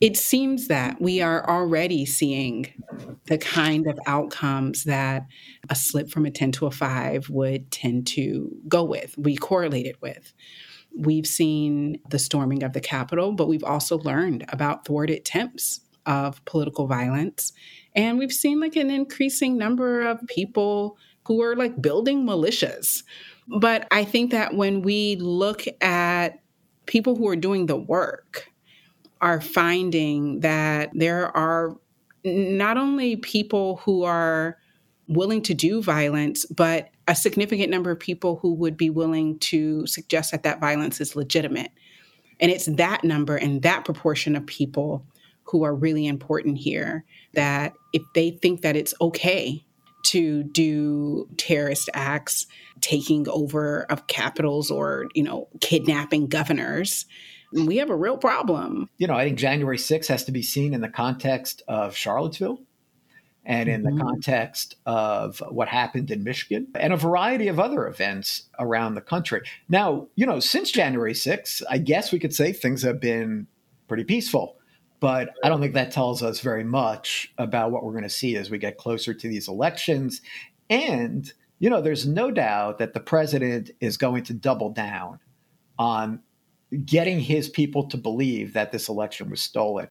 It 0.00 0.16
seems 0.16 0.68
that 0.68 1.00
we 1.00 1.20
are 1.20 1.48
already 1.48 2.06
seeing 2.06 2.68
the 3.26 3.38
kind 3.38 3.88
of 3.88 3.98
outcomes 4.06 4.84
that 4.84 5.26
a 5.68 5.74
slip 5.74 6.08
from 6.08 6.24
a 6.24 6.30
10 6.30 6.52
to 6.52 6.66
a 6.66 6.70
5 6.70 7.28
would 7.30 7.70
tend 7.72 8.06
to 8.08 8.48
go 8.68 8.84
with, 8.84 9.18
we 9.18 9.36
correlate 9.36 9.86
it 9.86 10.00
with. 10.00 10.32
We've 10.98 11.26
seen 11.26 12.00
the 12.10 12.18
storming 12.18 12.62
of 12.62 12.72
the 12.72 12.80
Capitol, 12.80 13.32
but 13.32 13.48
we've 13.48 13.64
also 13.64 13.98
learned 13.98 14.44
about 14.48 14.84
thwarted 14.84 15.18
attempts 15.18 15.80
of 16.06 16.44
political 16.44 16.86
violence. 16.86 17.52
And 17.94 18.18
we've 18.18 18.32
seen 18.32 18.60
like 18.60 18.76
an 18.76 18.90
increasing 18.90 19.56
number 19.56 20.02
of 20.02 20.20
people 20.26 20.98
who 21.26 21.42
are 21.42 21.54
like 21.54 21.80
building 21.80 22.24
militias. 22.24 23.04
But 23.46 23.86
I 23.90 24.04
think 24.04 24.32
that 24.32 24.54
when 24.54 24.82
we 24.82 25.16
look 25.16 25.64
at 25.80 26.40
people 26.86 27.16
who 27.16 27.28
are 27.28 27.36
doing 27.36 27.66
the 27.66 27.76
work, 27.76 28.50
are 29.20 29.40
finding 29.40 30.40
that 30.40 30.90
there 30.94 31.36
are 31.36 31.76
not 32.24 32.76
only 32.76 33.16
people 33.16 33.76
who 33.78 34.04
are 34.04 34.58
willing 35.08 35.42
to 35.42 35.54
do 35.54 35.82
violence, 35.82 36.44
but 36.46 36.90
a 37.08 37.14
significant 37.14 37.70
number 37.70 37.90
of 37.90 37.98
people 37.98 38.36
who 38.36 38.52
would 38.54 38.76
be 38.76 38.90
willing 38.90 39.38
to 39.38 39.86
suggest 39.86 40.30
that 40.30 40.42
that 40.42 40.60
violence 40.60 41.00
is 41.00 41.16
legitimate. 41.16 41.72
And 42.40 42.52
it's 42.52 42.66
that 42.66 43.02
number 43.02 43.36
and 43.36 43.62
that 43.62 43.84
proportion 43.84 44.36
of 44.36 44.46
people 44.46 45.04
who 45.44 45.64
are 45.64 45.74
really 45.74 46.06
important 46.06 46.58
here 46.58 47.04
that 47.32 47.72
if 47.92 48.02
they 48.14 48.30
think 48.30 48.60
that 48.60 48.76
it's 48.76 48.94
okay 49.00 49.64
to 50.04 50.42
do 50.44 51.28
terrorist 51.36 51.88
acts, 51.94 52.46
taking 52.80 53.28
over 53.28 53.82
of 53.84 54.06
capitals 54.06 54.70
or, 54.70 55.08
you 55.14 55.22
know, 55.22 55.48
kidnapping 55.60 56.28
governors, 56.28 57.06
we 57.52 57.78
have 57.78 57.90
a 57.90 57.96
real 57.96 58.18
problem. 58.18 58.88
You 58.98 59.06
know, 59.06 59.14
I 59.14 59.24
think 59.24 59.38
January 59.38 59.78
6th 59.78 60.06
has 60.08 60.24
to 60.24 60.32
be 60.32 60.42
seen 60.42 60.74
in 60.74 60.82
the 60.82 60.88
context 60.88 61.62
of 61.66 61.96
Charlottesville 61.96 62.60
and 63.48 63.70
in 63.70 63.82
the 63.82 63.90
mm-hmm. 63.90 64.06
context 64.06 64.76
of 64.84 65.42
what 65.48 65.68
happened 65.68 66.10
in 66.10 66.22
Michigan 66.22 66.68
and 66.74 66.92
a 66.92 66.96
variety 66.96 67.48
of 67.48 67.58
other 67.58 67.86
events 67.86 68.42
around 68.58 68.94
the 68.94 69.00
country. 69.00 69.40
Now, 69.70 70.06
you 70.16 70.26
know, 70.26 70.38
since 70.38 70.70
January 70.70 71.14
6th, 71.14 71.62
I 71.68 71.78
guess 71.78 72.12
we 72.12 72.18
could 72.18 72.34
say 72.34 72.52
things 72.52 72.82
have 72.82 73.00
been 73.00 73.46
pretty 73.88 74.04
peaceful, 74.04 74.58
but 75.00 75.30
I 75.42 75.48
don't 75.48 75.62
think 75.62 75.72
that 75.74 75.90
tells 75.90 76.22
us 76.22 76.40
very 76.40 76.62
much 76.62 77.32
about 77.38 77.70
what 77.70 77.82
we're 77.84 77.92
going 77.92 78.02
to 78.02 78.10
see 78.10 78.36
as 78.36 78.50
we 78.50 78.58
get 78.58 78.76
closer 78.76 79.14
to 79.14 79.28
these 79.28 79.48
elections. 79.48 80.20
And, 80.68 81.32
you 81.58 81.70
know, 81.70 81.80
there's 81.80 82.06
no 82.06 82.30
doubt 82.30 82.78
that 82.78 82.92
the 82.92 83.00
president 83.00 83.70
is 83.80 83.96
going 83.96 84.24
to 84.24 84.34
double 84.34 84.70
down 84.70 85.20
on 85.78 86.20
getting 86.84 87.18
his 87.18 87.48
people 87.48 87.88
to 87.88 87.96
believe 87.96 88.52
that 88.52 88.72
this 88.72 88.90
election 88.90 89.30
was 89.30 89.40
stolen 89.40 89.88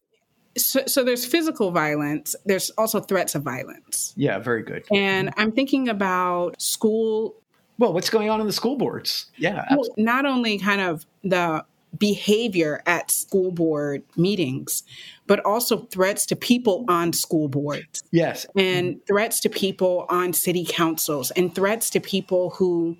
so, 0.56 0.80
so 0.86 1.04
there's 1.04 1.24
physical 1.24 1.70
violence. 1.70 2.34
There's 2.44 2.70
also 2.70 3.00
threats 3.00 3.34
of 3.34 3.42
violence. 3.42 4.14
Yeah 4.16 4.38
very 4.38 4.62
good. 4.62 4.84
And 4.92 5.32
i'm 5.36 5.52
thinking 5.52 5.88
about 5.88 6.60
school. 6.60 7.34
Well 7.78 7.92
what's 7.92 8.10
going 8.10 8.30
on 8.30 8.40
in 8.40 8.46
the 8.46 8.52
school 8.52 8.76
boards? 8.76 9.26
Yeah 9.36 9.66
well, 9.70 9.88
not 9.96 10.26
only 10.26 10.58
kind 10.58 10.80
of 10.80 11.06
the 11.22 11.64
behavior 11.98 12.82
at 12.86 13.10
school 13.10 13.50
board 13.50 14.02
meetings 14.16 14.82
but 15.26 15.44
also 15.44 15.78
threats 15.86 16.26
to 16.26 16.36
people 16.36 16.84
on 16.88 17.12
school 17.12 17.48
boards. 17.48 18.02
Yes. 18.10 18.46
And 18.56 18.98
threats 19.06 19.40
to 19.40 19.48
people 19.48 20.06
on 20.08 20.32
city 20.32 20.66
councils 20.68 21.30
and 21.32 21.54
threats 21.54 21.90
to 21.90 22.00
people 22.00 22.50
who 22.50 22.96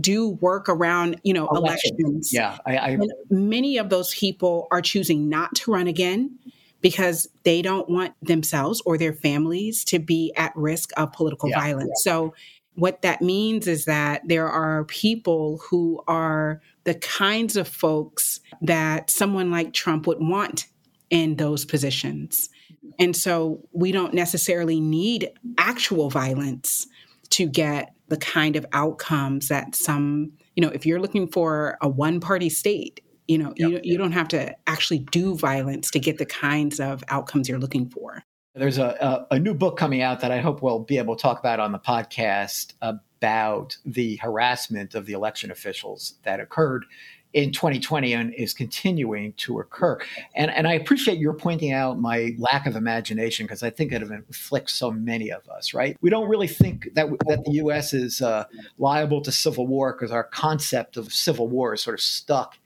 do 0.00 0.30
work 0.40 0.68
around 0.68 1.20
you 1.22 1.32
know 1.32 1.48
elections, 1.48 1.98
elections. 1.98 2.32
yeah 2.32 2.58
I, 2.66 2.76
I 2.76 2.98
many 3.30 3.78
of 3.78 3.90
those 3.90 4.14
people 4.14 4.68
are 4.70 4.82
choosing 4.82 5.28
not 5.28 5.54
to 5.56 5.72
run 5.72 5.86
again 5.86 6.38
because 6.80 7.28
they 7.44 7.62
don't 7.62 7.88
want 7.88 8.14
themselves 8.22 8.80
or 8.86 8.96
their 8.96 9.12
families 9.12 9.84
to 9.84 9.98
be 9.98 10.32
at 10.36 10.52
risk 10.54 10.90
of 10.96 11.12
political 11.12 11.48
yeah, 11.48 11.60
violence. 11.60 12.02
Yeah. 12.04 12.10
So, 12.10 12.34
what 12.74 13.02
that 13.02 13.20
means 13.20 13.66
is 13.66 13.86
that 13.86 14.22
there 14.28 14.48
are 14.48 14.84
people 14.84 15.60
who 15.68 16.00
are 16.06 16.60
the 16.84 16.94
kinds 16.94 17.56
of 17.56 17.66
folks 17.66 18.38
that 18.62 19.10
someone 19.10 19.50
like 19.50 19.72
Trump 19.72 20.06
would 20.06 20.20
want 20.20 20.66
in 21.10 21.36
those 21.36 21.64
positions. 21.64 22.50
And 22.98 23.16
so 23.16 23.60
we 23.72 23.92
don't 23.92 24.14
necessarily 24.14 24.80
need 24.80 25.30
actual 25.58 26.08
violence 26.08 26.86
to 27.30 27.46
get 27.46 27.94
the 28.08 28.16
kind 28.16 28.56
of 28.56 28.64
outcomes 28.72 29.48
that 29.48 29.74
some, 29.74 30.32
you 30.54 30.62
know, 30.62 30.70
if 30.70 30.86
you're 30.86 31.00
looking 31.00 31.28
for 31.28 31.76
a 31.80 31.88
one 31.88 32.20
party 32.20 32.48
state, 32.48 33.00
you 33.28 33.38
know, 33.38 33.52
yep. 33.56 33.70
you, 33.70 33.80
you 33.84 33.98
don't 33.98 34.12
have 34.12 34.28
to 34.28 34.56
actually 34.66 34.98
do 34.98 35.36
violence 35.36 35.90
to 35.92 36.00
get 36.00 36.18
the 36.18 36.26
kinds 36.26 36.80
of 36.80 37.04
outcomes 37.08 37.48
you're 37.48 37.58
looking 37.58 37.88
for. 37.88 38.24
There's 38.54 38.78
a, 38.78 39.26
a, 39.30 39.34
a 39.36 39.38
new 39.38 39.54
book 39.54 39.76
coming 39.76 40.02
out 40.02 40.20
that 40.20 40.32
I 40.32 40.40
hope 40.40 40.62
we'll 40.62 40.80
be 40.80 40.98
able 40.98 41.14
to 41.14 41.22
talk 41.22 41.38
about 41.38 41.60
on 41.60 41.70
the 41.70 41.78
podcast 41.78 42.72
about 42.80 43.76
the 43.84 44.16
harassment 44.16 44.94
of 44.94 45.06
the 45.06 45.12
election 45.12 45.50
officials 45.50 46.14
that 46.24 46.40
occurred 46.40 46.86
in 47.34 47.52
2020 47.52 48.14
and 48.14 48.34
is 48.34 48.54
continuing 48.54 49.34
to 49.34 49.60
occur. 49.60 49.98
And, 50.34 50.50
and 50.50 50.66
I 50.66 50.72
appreciate 50.72 51.18
your 51.18 51.34
pointing 51.34 51.72
out 51.72 52.00
my 52.00 52.34
lack 52.38 52.66
of 52.66 52.74
imagination 52.74 53.44
because 53.44 53.62
I 53.62 53.68
think 53.68 53.92
it 53.92 54.02
afflicts 54.02 54.72
so 54.72 54.90
many 54.90 55.30
of 55.30 55.46
us, 55.48 55.74
right? 55.74 55.96
We 56.00 56.08
don't 56.08 56.28
really 56.28 56.48
think 56.48 56.88
that, 56.94 57.10
that 57.26 57.44
the 57.44 57.52
US 57.64 57.92
is 57.92 58.22
uh, 58.22 58.46
liable 58.78 59.20
to 59.20 59.30
civil 59.30 59.66
war 59.66 59.92
because 59.92 60.10
our 60.10 60.24
concept 60.24 60.96
of 60.96 61.12
civil 61.12 61.48
war 61.48 61.74
is 61.74 61.82
sort 61.82 61.94
of 61.94 62.00
stuck 62.00 62.56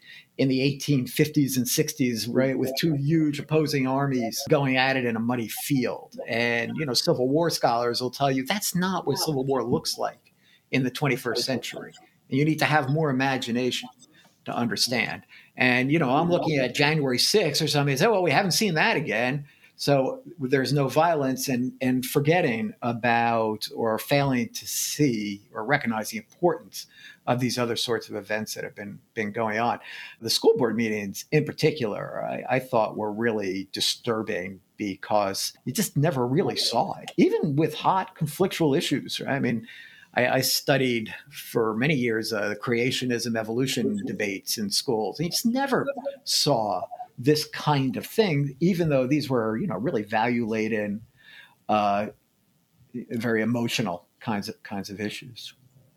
in 0.42 0.48
the 0.48 0.58
1850s 0.58 1.56
and 1.56 1.64
60s, 1.64 2.26
right, 2.28 2.58
with 2.58 2.72
two 2.76 2.94
huge 2.94 3.38
opposing 3.38 3.86
armies 3.86 4.42
going 4.48 4.76
at 4.76 4.96
it 4.96 5.04
in 5.04 5.14
a 5.14 5.20
muddy 5.20 5.46
field. 5.46 6.16
And, 6.26 6.72
you 6.76 6.84
know, 6.84 6.94
Civil 6.94 7.28
War 7.28 7.48
scholars 7.48 8.00
will 8.00 8.10
tell 8.10 8.28
you 8.28 8.44
that's 8.44 8.74
not 8.74 9.06
what 9.06 9.18
Civil 9.18 9.44
War 9.44 9.62
looks 9.62 9.98
like 9.98 10.32
in 10.72 10.82
the 10.82 10.90
21st 10.90 11.38
century. 11.38 11.94
And 12.28 12.36
you 12.40 12.44
need 12.44 12.58
to 12.58 12.64
have 12.64 12.90
more 12.90 13.08
imagination 13.08 13.88
to 14.46 14.52
understand. 14.52 15.22
And, 15.56 15.92
you 15.92 16.00
know, 16.00 16.10
I'm 16.10 16.28
looking 16.28 16.58
at 16.58 16.74
January 16.74 17.18
6th 17.18 17.62
or 17.62 17.68
something 17.68 17.92
and 17.92 18.00
say, 18.00 18.06
oh, 18.06 18.10
well, 18.10 18.22
we 18.24 18.32
haven't 18.32 18.50
seen 18.50 18.74
that 18.74 18.96
again. 18.96 19.44
So 19.76 20.22
there's 20.40 20.72
no 20.72 20.88
violence 20.88 21.46
and, 21.46 21.72
and 21.80 22.04
forgetting 22.04 22.74
about 22.82 23.68
or 23.76 23.96
failing 24.00 24.48
to 24.48 24.66
see 24.66 25.42
or 25.54 25.64
recognize 25.64 26.10
the 26.10 26.18
importance 26.18 26.88
of 27.26 27.40
these 27.40 27.58
other 27.58 27.76
sorts 27.76 28.08
of 28.08 28.16
events 28.16 28.54
that 28.54 28.64
have 28.64 28.74
been 28.74 28.98
been 29.14 29.32
going 29.32 29.58
on. 29.58 29.78
The 30.20 30.30
school 30.30 30.56
board 30.56 30.76
meetings, 30.76 31.24
in 31.30 31.44
particular, 31.44 32.24
I, 32.24 32.56
I 32.56 32.58
thought 32.58 32.96
were 32.96 33.12
really 33.12 33.68
disturbing 33.72 34.60
because 34.76 35.52
you 35.64 35.72
just 35.72 35.96
never 35.96 36.26
really 36.26 36.56
saw 36.56 36.94
it, 37.00 37.12
even 37.16 37.54
with 37.56 37.74
hot 37.74 38.16
conflictual 38.16 38.76
issues. 38.76 39.20
Right? 39.20 39.34
I 39.34 39.40
mean. 39.40 39.66
I, 40.14 40.42
studied 40.42 41.14
for 41.30 41.74
many 41.74 41.94
years 41.94 42.34
uh, 42.34 42.50
the 42.50 42.54
creationism 42.54 43.34
evolution 43.34 43.98
debates 44.04 44.58
in 44.58 44.68
schools. 44.68 45.18
And 45.18 45.24
you 45.24 45.30
just 45.30 45.46
never 45.46 45.86
saw 46.24 46.82
this 47.16 47.46
kind 47.46 47.96
of 47.96 48.04
thing, 48.04 48.54
even 48.60 48.90
though 48.90 49.06
these 49.06 49.30
were, 49.30 49.56
you 49.56 49.66
know, 49.66 49.76
really 49.76 50.02
value 50.02 50.46
laden, 50.46 51.00
uh, 51.70 52.08
very 52.92 53.40
emotional 53.40 54.06
kinds 54.20 54.50
of 54.50 54.62
kinds 54.62 54.90
of 54.90 55.00
issues 55.00 55.54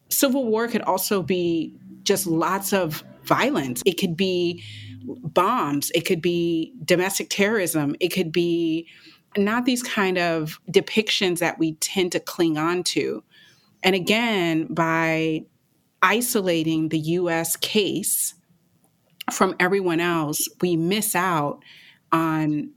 civil 0.09 0.45
war 0.45 0.67
could 0.67 0.81
also 0.81 1.21
be 1.21 1.73
just 2.03 2.27
lots 2.27 2.73
of 2.73 3.03
violence. 3.23 3.81
It 3.85 3.93
could 3.93 4.15
be 4.15 4.63
bombs, 5.05 5.91
it 5.93 6.01
could 6.01 6.21
be 6.21 6.73
domestic 6.83 7.29
terrorism, 7.29 7.95
it 7.99 8.09
could 8.09 8.31
be 8.31 8.87
not 9.37 9.65
these 9.65 9.83
kind 9.83 10.17
of 10.17 10.59
depictions 10.71 11.39
that 11.39 11.59
we 11.59 11.73
tend 11.75 12.11
to 12.13 12.19
cling 12.19 12.57
on 12.57 12.83
to. 12.83 13.23
And 13.83 13.95
again, 13.95 14.67
by 14.67 15.45
isolating 16.01 16.89
the 16.89 16.99
US 16.99 17.55
case 17.57 18.35
from 19.31 19.55
everyone 19.59 19.99
else, 19.99 20.47
we 20.61 20.75
miss 20.75 21.15
out 21.15 21.63
on 22.11 22.71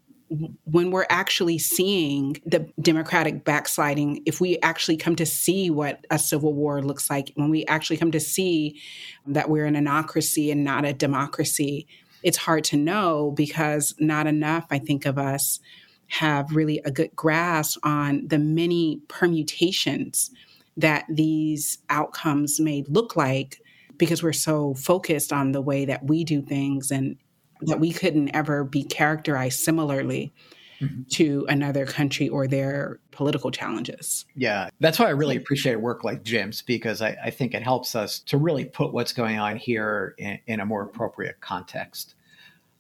when 0.64 0.90
we're 0.90 1.06
actually 1.08 1.58
seeing 1.58 2.36
the 2.44 2.68
democratic 2.80 3.44
backsliding, 3.44 4.22
if 4.26 4.40
we 4.40 4.58
actually 4.60 4.96
come 4.96 5.16
to 5.16 5.26
see 5.26 5.70
what 5.70 6.06
a 6.10 6.18
civil 6.18 6.52
war 6.52 6.82
looks 6.82 7.08
like, 7.08 7.32
when 7.34 7.50
we 7.50 7.64
actually 7.66 7.96
come 7.96 8.10
to 8.10 8.20
see 8.20 8.80
that 9.26 9.48
we're 9.48 9.64
an 9.64 9.74
anocracy 9.74 10.52
and 10.52 10.64
not 10.64 10.84
a 10.84 10.92
democracy, 10.92 11.86
it's 12.22 12.36
hard 12.36 12.64
to 12.64 12.76
know 12.76 13.32
because 13.36 13.94
not 13.98 14.26
enough, 14.26 14.66
I 14.70 14.78
think, 14.78 15.06
of 15.06 15.18
us 15.18 15.60
have 16.08 16.54
really 16.54 16.80
a 16.84 16.90
good 16.90 17.14
grasp 17.14 17.78
on 17.82 18.26
the 18.26 18.38
many 18.38 19.00
permutations 19.08 20.30
that 20.76 21.04
these 21.08 21.78
outcomes 21.90 22.60
may 22.60 22.84
look 22.88 23.16
like 23.16 23.60
because 23.98 24.22
we're 24.22 24.32
so 24.32 24.74
focused 24.74 25.32
on 25.32 25.52
the 25.52 25.60
way 25.60 25.84
that 25.84 26.04
we 26.04 26.24
do 26.24 26.40
things 26.40 26.90
and 26.90 27.16
that 27.62 27.80
we 27.80 27.92
couldn't 27.92 28.34
ever 28.34 28.64
be 28.64 28.84
characterized 28.84 29.60
similarly 29.60 30.32
mm-hmm. 30.80 31.02
to 31.10 31.46
another 31.48 31.86
country 31.86 32.28
or 32.28 32.46
their 32.46 32.98
political 33.10 33.50
challenges. 33.50 34.24
Yeah, 34.34 34.70
that's 34.80 34.98
why 34.98 35.06
I 35.06 35.10
really 35.10 35.36
appreciate 35.36 35.80
work 35.80 36.04
like 36.04 36.22
Jim's 36.22 36.62
because 36.62 37.02
I, 37.02 37.16
I 37.24 37.30
think 37.30 37.54
it 37.54 37.62
helps 37.62 37.94
us 37.94 38.20
to 38.20 38.38
really 38.38 38.64
put 38.64 38.92
what's 38.92 39.12
going 39.12 39.38
on 39.38 39.56
here 39.56 40.14
in, 40.18 40.38
in, 40.46 40.60
a 40.60 40.66
more 40.66 40.82
appropriate 40.82 41.40
context. 41.40 42.14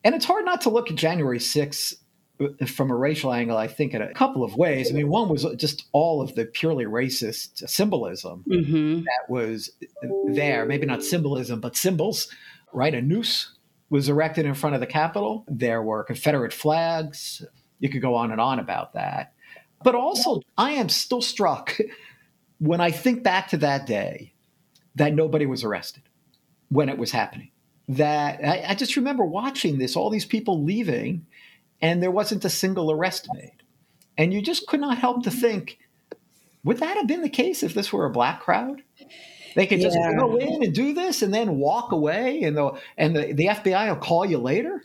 And 0.04 0.14
it's 0.14 0.24
hard 0.24 0.44
not 0.44 0.60
to 0.62 0.70
look 0.70 0.90
at 0.90 0.96
January 0.96 1.38
6th 1.38 1.94
uh, 2.40 2.66
from 2.66 2.90
a 2.90 2.96
racial 2.96 3.32
angle, 3.32 3.56
I 3.56 3.66
think, 3.66 3.94
in 3.94 4.02
a 4.02 4.14
couple 4.14 4.44
of 4.44 4.56
ways. 4.56 4.90
I 4.90 4.94
mean, 4.94 5.08
one 5.08 5.28
was 5.28 5.44
just 5.56 5.86
all 5.92 6.22
of 6.22 6.34
the 6.34 6.46
purely 6.46 6.84
racist 6.84 7.68
symbolism 7.68 8.44
mm-hmm. 8.48 9.00
that 9.00 9.28
was 9.28 9.70
there. 10.28 10.64
Maybe 10.64 10.86
not 10.86 11.02
symbolism, 11.02 11.60
but 11.60 11.76
symbols, 11.76 12.32
right? 12.72 12.94
A 12.94 13.02
noose 13.02 13.57
was 13.90 14.08
erected 14.08 14.46
in 14.46 14.54
front 14.54 14.74
of 14.74 14.80
the 14.80 14.86
Capitol. 14.86 15.44
There 15.48 15.82
were 15.82 16.04
Confederate 16.04 16.52
flags. 16.52 17.44
You 17.78 17.88
could 17.88 18.02
go 18.02 18.14
on 18.14 18.32
and 18.32 18.40
on 18.40 18.58
about 18.58 18.94
that. 18.94 19.32
But 19.82 19.94
also, 19.94 20.42
I 20.56 20.72
am 20.72 20.88
still 20.88 21.22
struck 21.22 21.78
when 22.58 22.80
I 22.80 22.90
think 22.90 23.22
back 23.22 23.48
to 23.48 23.56
that 23.58 23.86
day 23.86 24.34
that 24.96 25.14
nobody 25.14 25.46
was 25.46 25.64
arrested 25.64 26.02
when 26.68 26.88
it 26.88 26.98
was 26.98 27.12
happening. 27.12 27.50
That 27.88 28.44
I, 28.44 28.64
I 28.68 28.74
just 28.74 28.96
remember 28.96 29.24
watching 29.24 29.78
this, 29.78 29.96
all 29.96 30.10
these 30.10 30.26
people 30.26 30.62
leaving, 30.62 31.26
and 31.80 32.02
there 32.02 32.10
wasn't 32.10 32.44
a 32.44 32.50
single 32.50 32.90
arrest 32.90 33.28
made. 33.32 33.62
And 34.18 34.34
you 34.34 34.42
just 34.42 34.66
could 34.66 34.80
not 34.80 34.98
help 34.98 35.22
to 35.22 35.30
think, 35.30 35.78
would 36.64 36.78
that 36.78 36.96
have 36.96 37.06
been 37.06 37.22
the 37.22 37.28
case 37.28 37.62
if 37.62 37.72
this 37.72 37.92
were 37.92 38.04
a 38.04 38.10
black 38.10 38.40
crowd? 38.40 38.82
They 39.58 39.66
could 39.66 39.80
just 39.80 39.96
yeah. 39.96 40.14
go 40.14 40.36
in 40.36 40.62
and 40.62 40.72
do 40.72 40.94
this 40.94 41.20
and 41.20 41.34
then 41.34 41.58
walk 41.58 41.90
away, 41.90 42.42
and 42.42 42.56
the 42.56 42.80
and 42.96 43.16
the, 43.16 43.32
the 43.32 43.46
FBI 43.46 43.88
will 43.88 43.96
call 43.96 44.24
you 44.24 44.38
later. 44.38 44.84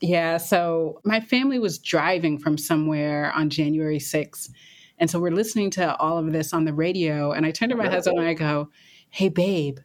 Yeah. 0.00 0.38
So 0.38 1.02
my 1.04 1.20
family 1.20 1.58
was 1.58 1.78
driving 1.78 2.38
from 2.38 2.56
somewhere 2.56 3.30
on 3.32 3.50
January 3.50 3.98
6th. 3.98 4.48
And 4.98 5.10
so 5.10 5.20
we're 5.20 5.32
listening 5.32 5.68
to 5.72 5.94
all 5.96 6.16
of 6.16 6.32
this 6.32 6.54
on 6.54 6.64
the 6.64 6.72
radio. 6.72 7.32
And 7.32 7.44
I 7.44 7.50
turn 7.50 7.68
to 7.68 7.76
my 7.76 7.90
husband 7.90 8.18
and 8.18 8.26
I 8.26 8.32
go, 8.32 8.70
Hey, 9.10 9.28
babe, 9.28 9.80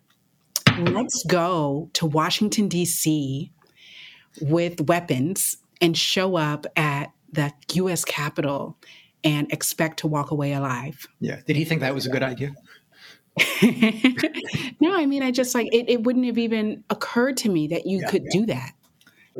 let's 0.79 1.25
go 1.25 1.89
to 1.93 2.05
Washington, 2.05 2.69
D.C. 2.69 3.51
with 4.41 4.79
weapons 4.87 5.57
and 5.81 5.97
show 5.97 6.37
up 6.37 6.65
at 6.77 7.11
the 7.33 7.51
U.S. 7.73 8.05
Capitol 8.05 8.77
and 9.25 9.51
expect 9.51 9.99
to 9.99 10.07
walk 10.07 10.31
away 10.31 10.53
alive. 10.53 11.05
Yeah. 11.19 11.41
Did 11.45 11.57
he 11.57 11.65
think 11.65 11.81
that 11.81 11.93
was 11.93 12.05
a 12.05 12.09
good 12.09 12.23
idea? 12.23 12.53
no, 14.81 14.95
I 14.95 15.05
mean, 15.05 15.23
I 15.23 15.31
just 15.31 15.55
like 15.55 15.67
it, 15.71 15.89
it 15.89 16.03
wouldn't 16.03 16.25
have 16.25 16.37
even 16.37 16.83
occurred 16.89 17.37
to 17.37 17.49
me 17.49 17.67
that 17.67 17.85
you 17.85 17.99
yeah, 17.99 18.09
could 18.09 18.23
yeah. 18.25 18.31
do 18.31 18.45
that 18.47 18.73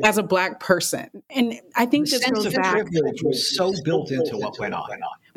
as 0.02 0.18
a 0.18 0.22
black 0.22 0.60
person. 0.60 1.10
And 1.30 1.60
I 1.76 1.86
think 1.86 2.06
the 2.06 2.16
this 2.16 2.24
sense 2.24 2.44
of 2.44 2.54
back, 2.54 2.72
privilege 2.72 3.22
was 3.22 3.54
so 3.54 3.72
built 3.84 4.10
into 4.10 4.36
what 4.38 4.58
went 4.58 4.74
on. 4.74 4.88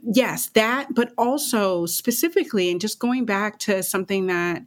Yes, 0.01 0.49
that, 0.49 0.93
but 0.93 1.13
also 1.17 1.85
specifically, 1.85 2.71
and 2.71 2.79
just 2.79 2.99
going 2.99 3.25
back 3.25 3.59
to 3.59 3.83
something 3.83 4.27
that 4.27 4.61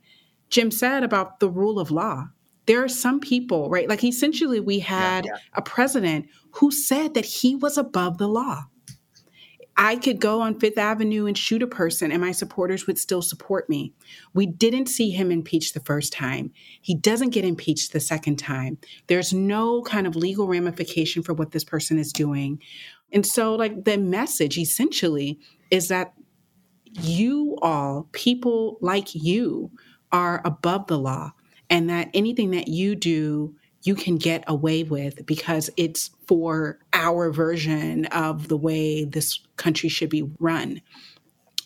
Jim 0.51 0.70
said 0.70 1.05
about 1.05 1.41
the 1.41 1.49
rule 1.49 1.78
of 1.78 1.91
law. 1.91 2.28
There 2.66 2.84
are 2.84 2.89
some 2.89 3.18
people, 3.20 3.70
right? 3.70 3.89
Like 3.89 4.05
essentially, 4.05 4.61
we 4.61 4.80
had 4.80 5.24
yeah, 5.24 5.36
a 5.55 5.62
president 5.62 6.26
who 6.53 6.70
said 6.70 7.14
that 7.14 7.24
he 7.24 7.55
was 7.55 7.78
above 7.78 8.18
the 8.18 8.28
law. 8.28 8.64
I 9.80 9.94
could 9.94 10.20
go 10.20 10.40
on 10.40 10.58
Fifth 10.58 10.76
Avenue 10.76 11.26
and 11.26 11.38
shoot 11.38 11.62
a 11.62 11.66
person 11.68 12.10
and 12.10 12.20
my 12.20 12.32
supporters 12.32 12.88
would 12.88 12.98
still 12.98 13.22
support 13.22 13.68
me. 13.68 13.94
We 14.34 14.44
didn't 14.44 14.86
see 14.86 15.10
him 15.10 15.30
impeached 15.30 15.72
the 15.72 15.80
first 15.80 16.12
time. 16.12 16.52
He 16.82 16.96
doesn't 16.96 17.30
get 17.30 17.44
impeached 17.44 17.92
the 17.92 18.00
second 18.00 18.40
time. 18.40 18.78
There's 19.06 19.32
no 19.32 19.82
kind 19.82 20.08
of 20.08 20.16
legal 20.16 20.48
ramification 20.48 21.22
for 21.22 21.32
what 21.32 21.52
this 21.52 21.62
person 21.62 21.96
is 21.96 22.12
doing. 22.12 22.60
And 23.12 23.24
so, 23.24 23.54
like, 23.54 23.84
the 23.84 23.96
message 23.96 24.58
essentially 24.58 25.38
is 25.70 25.86
that 25.88 26.12
you 27.00 27.56
all, 27.62 28.08
people 28.12 28.78
like 28.80 29.14
you, 29.14 29.70
are 30.10 30.40
above 30.44 30.86
the 30.86 30.98
law 30.98 31.32
and 31.70 31.88
that 31.90 32.08
anything 32.14 32.50
that 32.50 32.68
you 32.68 32.96
do 32.96 33.54
you 33.82 33.94
can 33.94 34.16
get 34.16 34.44
away 34.46 34.82
with 34.82 35.24
because 35.26 35.70
it's 35.76 36.10
for 36.26 36.78
our 36.92 37.30
version 37.30 38.06
of 38.06 38.48
the 38.48 38.56
way 38.56 39.04
this 39.04 39.40
country 39.56 39.88
should 39.88 40.10
be 40.10 40.28
run. 40.38 40.80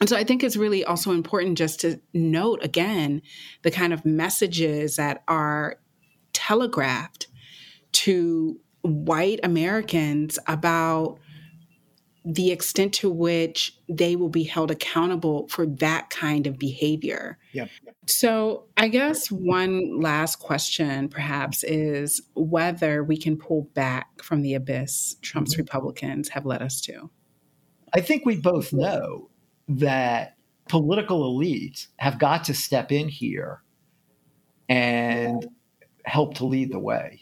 And 0.00 0.08
so 0.08 0.16
I 0.16 0.24
think 0.24 0.42
it's 0.42 0.56
really 0.56 0.84
also 0.84 1.12
important 1.12 1.56
just 1.56 1.80
to 1.80 2.00
note 2.12 2.62
again 2.64 3.22
the 3.62 3.70
kind 3.70 3.92
of 3.92 4.04
messages 4.04 4.96
that 4.96 5.22
are 5.28 5.78
telegraphed 6.32 7.28
to 7.92 8.58
white 8.82 9.40
Americans 9.44 10.38
about 10.46 11.18
the 12.24 12.52
extent 12.52 12.94
to 12.94 13.10
which 13.10 13.76
they 13.88 14.14
will 14.16 14.28
be 14.28 14.44
held 14.44 14.70
accountable 14.70 15.48
for 15.48 15.66
that 15.66 16.10
kind 16.10 16.46
of 16.46 16.58
behavior. 16.58 17.38
Yeah. 17.52 17.66
So, 18.06 18.66
I 18.76 18.88
guess 18.88 19.30
one 19.30 20.00
last 20.00 20.36
question 20.36 21.08
perhaps 21.08 21.64
is 21.64 22.22
whether 22.34 23.02
we 23.02 23.16
can 23.16 23.36
pull 23.36 23.68
back 23.74 24.22
from 24.22 24.42
the 24.42 24.54
abyss 24.54 25.16
Trump's 25.22 25.54
mm-hmm. 25.54 25.62
Republicans 25.62 26.28
have 26.30 26.46
led 26.46 26.62
us 26.62 26.80
to. 26.82 27.10
I 27.92 28.00
think 28.00 28.24
we 28.24 28.36
both 28.36 28.72
know 28.72 29.30
that 29.68 30.36
political 30.68 31.36
elites 31.36 31.88
have 31.96 32.18
got 32.18 32.44
to 32.44 32.54
step 32.54 32.92
in 32.92 33.08
here 33.08 33.62
and 34.68 35.46
help 36.04 36.34
to 36.34 36.46
lead 36.46 36.72
the 36.72 36.78
way. 36.78 37.21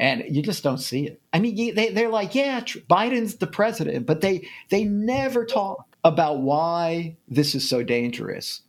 And 0.00 0.24
you 0.34 0.42
just 0.42 0.64
don't 0.64 0.78
see 0.78 1.06
it. 1.06 1.20
I 1.30 1.40
mean, 1.40 1.74
they, 1.74 1.90
they're 1.90 2.08
like, 2.08 2.34
yeah, 2.34 2.60
Biden's 2.60 3.36
the 3.36 3.46
president, 3.46 4.06
but 4.06 4.22
they, 4.22 4.48
they 4.70 4.84
never 4.84 5.44
talk 5.44 5.94
about 6.02 6.40
why 6.40 7.16
this 7.28 7.54
is 7.54 7.68
so 7.68 7.82
dangerous. 7.82 8.62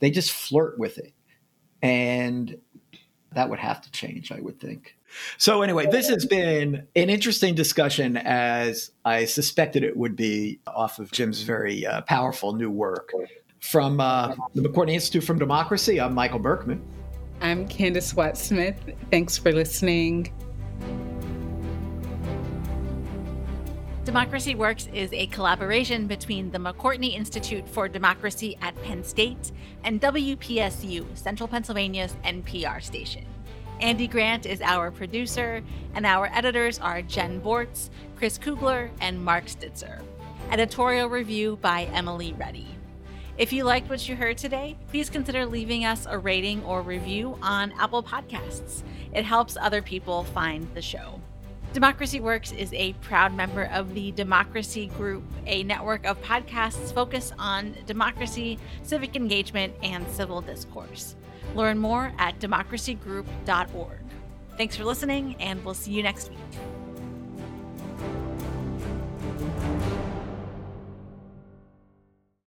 They 0.00 0.10
just 0.10 0.32
flirt 0.32 0.78
with 0.78 0.96
it. 0.96 1.12
And 1.82 2.56
that 3.32 3.50
would 3.50 3.58
have 3.58 3.82
to 3.82 3.90
change, 3.92 4.32
I 4.32 4.40
would 4.40 4.58
think. 4.58 4.96
So, 5.36 5.60
anyway, 5.60 5.86
this 5.86 6.08
has 6.08 6.24
been 6.24 6.86
an 6.96 7.10
interesting 7.10 7.54
discussion 7.54 8.16
as 8.16 8.90
I 9.04 9.26
suspected 9.26 9.84
it 9.84 9.94
would 9.94 10.16
be 10.16 10.60
off 10.66 10.98
of 10.98 11.12
Jim's 11.12 11.42
very 11.42 11.86
uh, 11.86 12.00
powerful 12.02 12.54
new 12.54 12.70
work. 12.70 13.12
From 13.60 14.00
uh, 14.00 14.34
the 14.54 14.62
McCourtney 14.62 14.94
Institute 14.94 15.24
for 15.24 15.34
Democracy, 15.34 16.00
I'm 16.00 16.14
Michael 16.14 16.38
Berkman. 16.38 16.82
I'm 17.42 17.68
Candis 17.68 18.14
Watts 18.14 18.42
Smith. 18.42 18.80
Thanks 19.10 19.36
for 19.36 19.52
listening. 19.52 20.32
Democracy 24.04 24.54
Works 24.54 24.88
is 24.94 25.12
a 25.12 25.26
collaboration 25.26 26.06
between 26.06 26.50
the 26.50 26.58
McCourtney 26.58 27.14
Institute 27.14 27.68
for 27.68 27.88
Democracy 27.88 28.56
at 28.62 28.74
Penn 28.82 29.04
State 29.04 29.52
and 29.84 30.00
WPSU, 30.00 31.04
Central 31.14 31.46
Pennsylvania's 31.46 32.16
NPR 32.24 32.82
station. 32.82 33.26
Andy 33.80 34.08
Grant 34.08 34.46
is 34.46 34.62
our 34.62 34.90
producer, 34.90 35.62
and 35.94 36.06
our 36.06 36.30
editors 36.32 36.78
are 36.78 37.02
Jen 37.02 37.40
Bortz, 37.40 37.90
Chris 38.16 38.38
Kugler, 38.38 38.90
and 39.00 39.22
Mark 39.22 39.44
Stitzer. 39.44 40.00
Editorial 40.50 41.08
review 41.08 41.58
by 41.60 41.84
Emily 41.92 42.32
Reddy. 42.38 42.66
If 43.36 43.52
you 43.52 43.62
liked 43.62 43.88
what 43.88 44.08
you 44.08 44.16
heard 44.16 44.36
today, 44.36 44.76
please 44.88 45.10
consider 45.10 45.46
leaving 45.46 45.84
us 45.84 46.06
a 46.08 46.18
rating 46.18 46.64
or 46.64 46.82
review 46.82 47.38
on 47.40 47.72
Apple 47.78 48.02
Podcasts. 48.02 48.82
It 49.12 49.24
helps 49.24 49.56
other 49.56 49.82
people 49.82 50.24
find 50.24 50.68
the 50.74 50.82
show. 50.82 51.20
Democracy 51.72 52.18
Works 52.18 52.52
is 52.52 52.72
a 52.72 52.94
proud 52.94 53.34
member 53.34 53.64
of 53.64 53.94
the 53.94 54.12
Democracy 54.12 54.86
Group, 54.96 55.22
a 55.46 55.62
network 55.64 56.06
of 56.06 56.20
podcasts 56.22 56.92
focused 56.94 57.34
on 57.38 57.76
democracy, 57.86 58.58
civic 58.82 59.16
engagement, 59.16 59.74
and 59.82 60.08
civil 60.08 60.40
discourse. 60.40 61.14
Learn 61.54 61.78
more 61.78 62.12
at 62.18 62.38
democracygroup.org. 62.38 63.98
Thanks 64.56 64.76
for 64.76 64.84
listening, 64.84 65.36
and 65.40 65.64
we'll 65.64 65.74
see 65.74 65.92
you 65.92 66.02
next 66.02 66.30
week. 66.30 66.38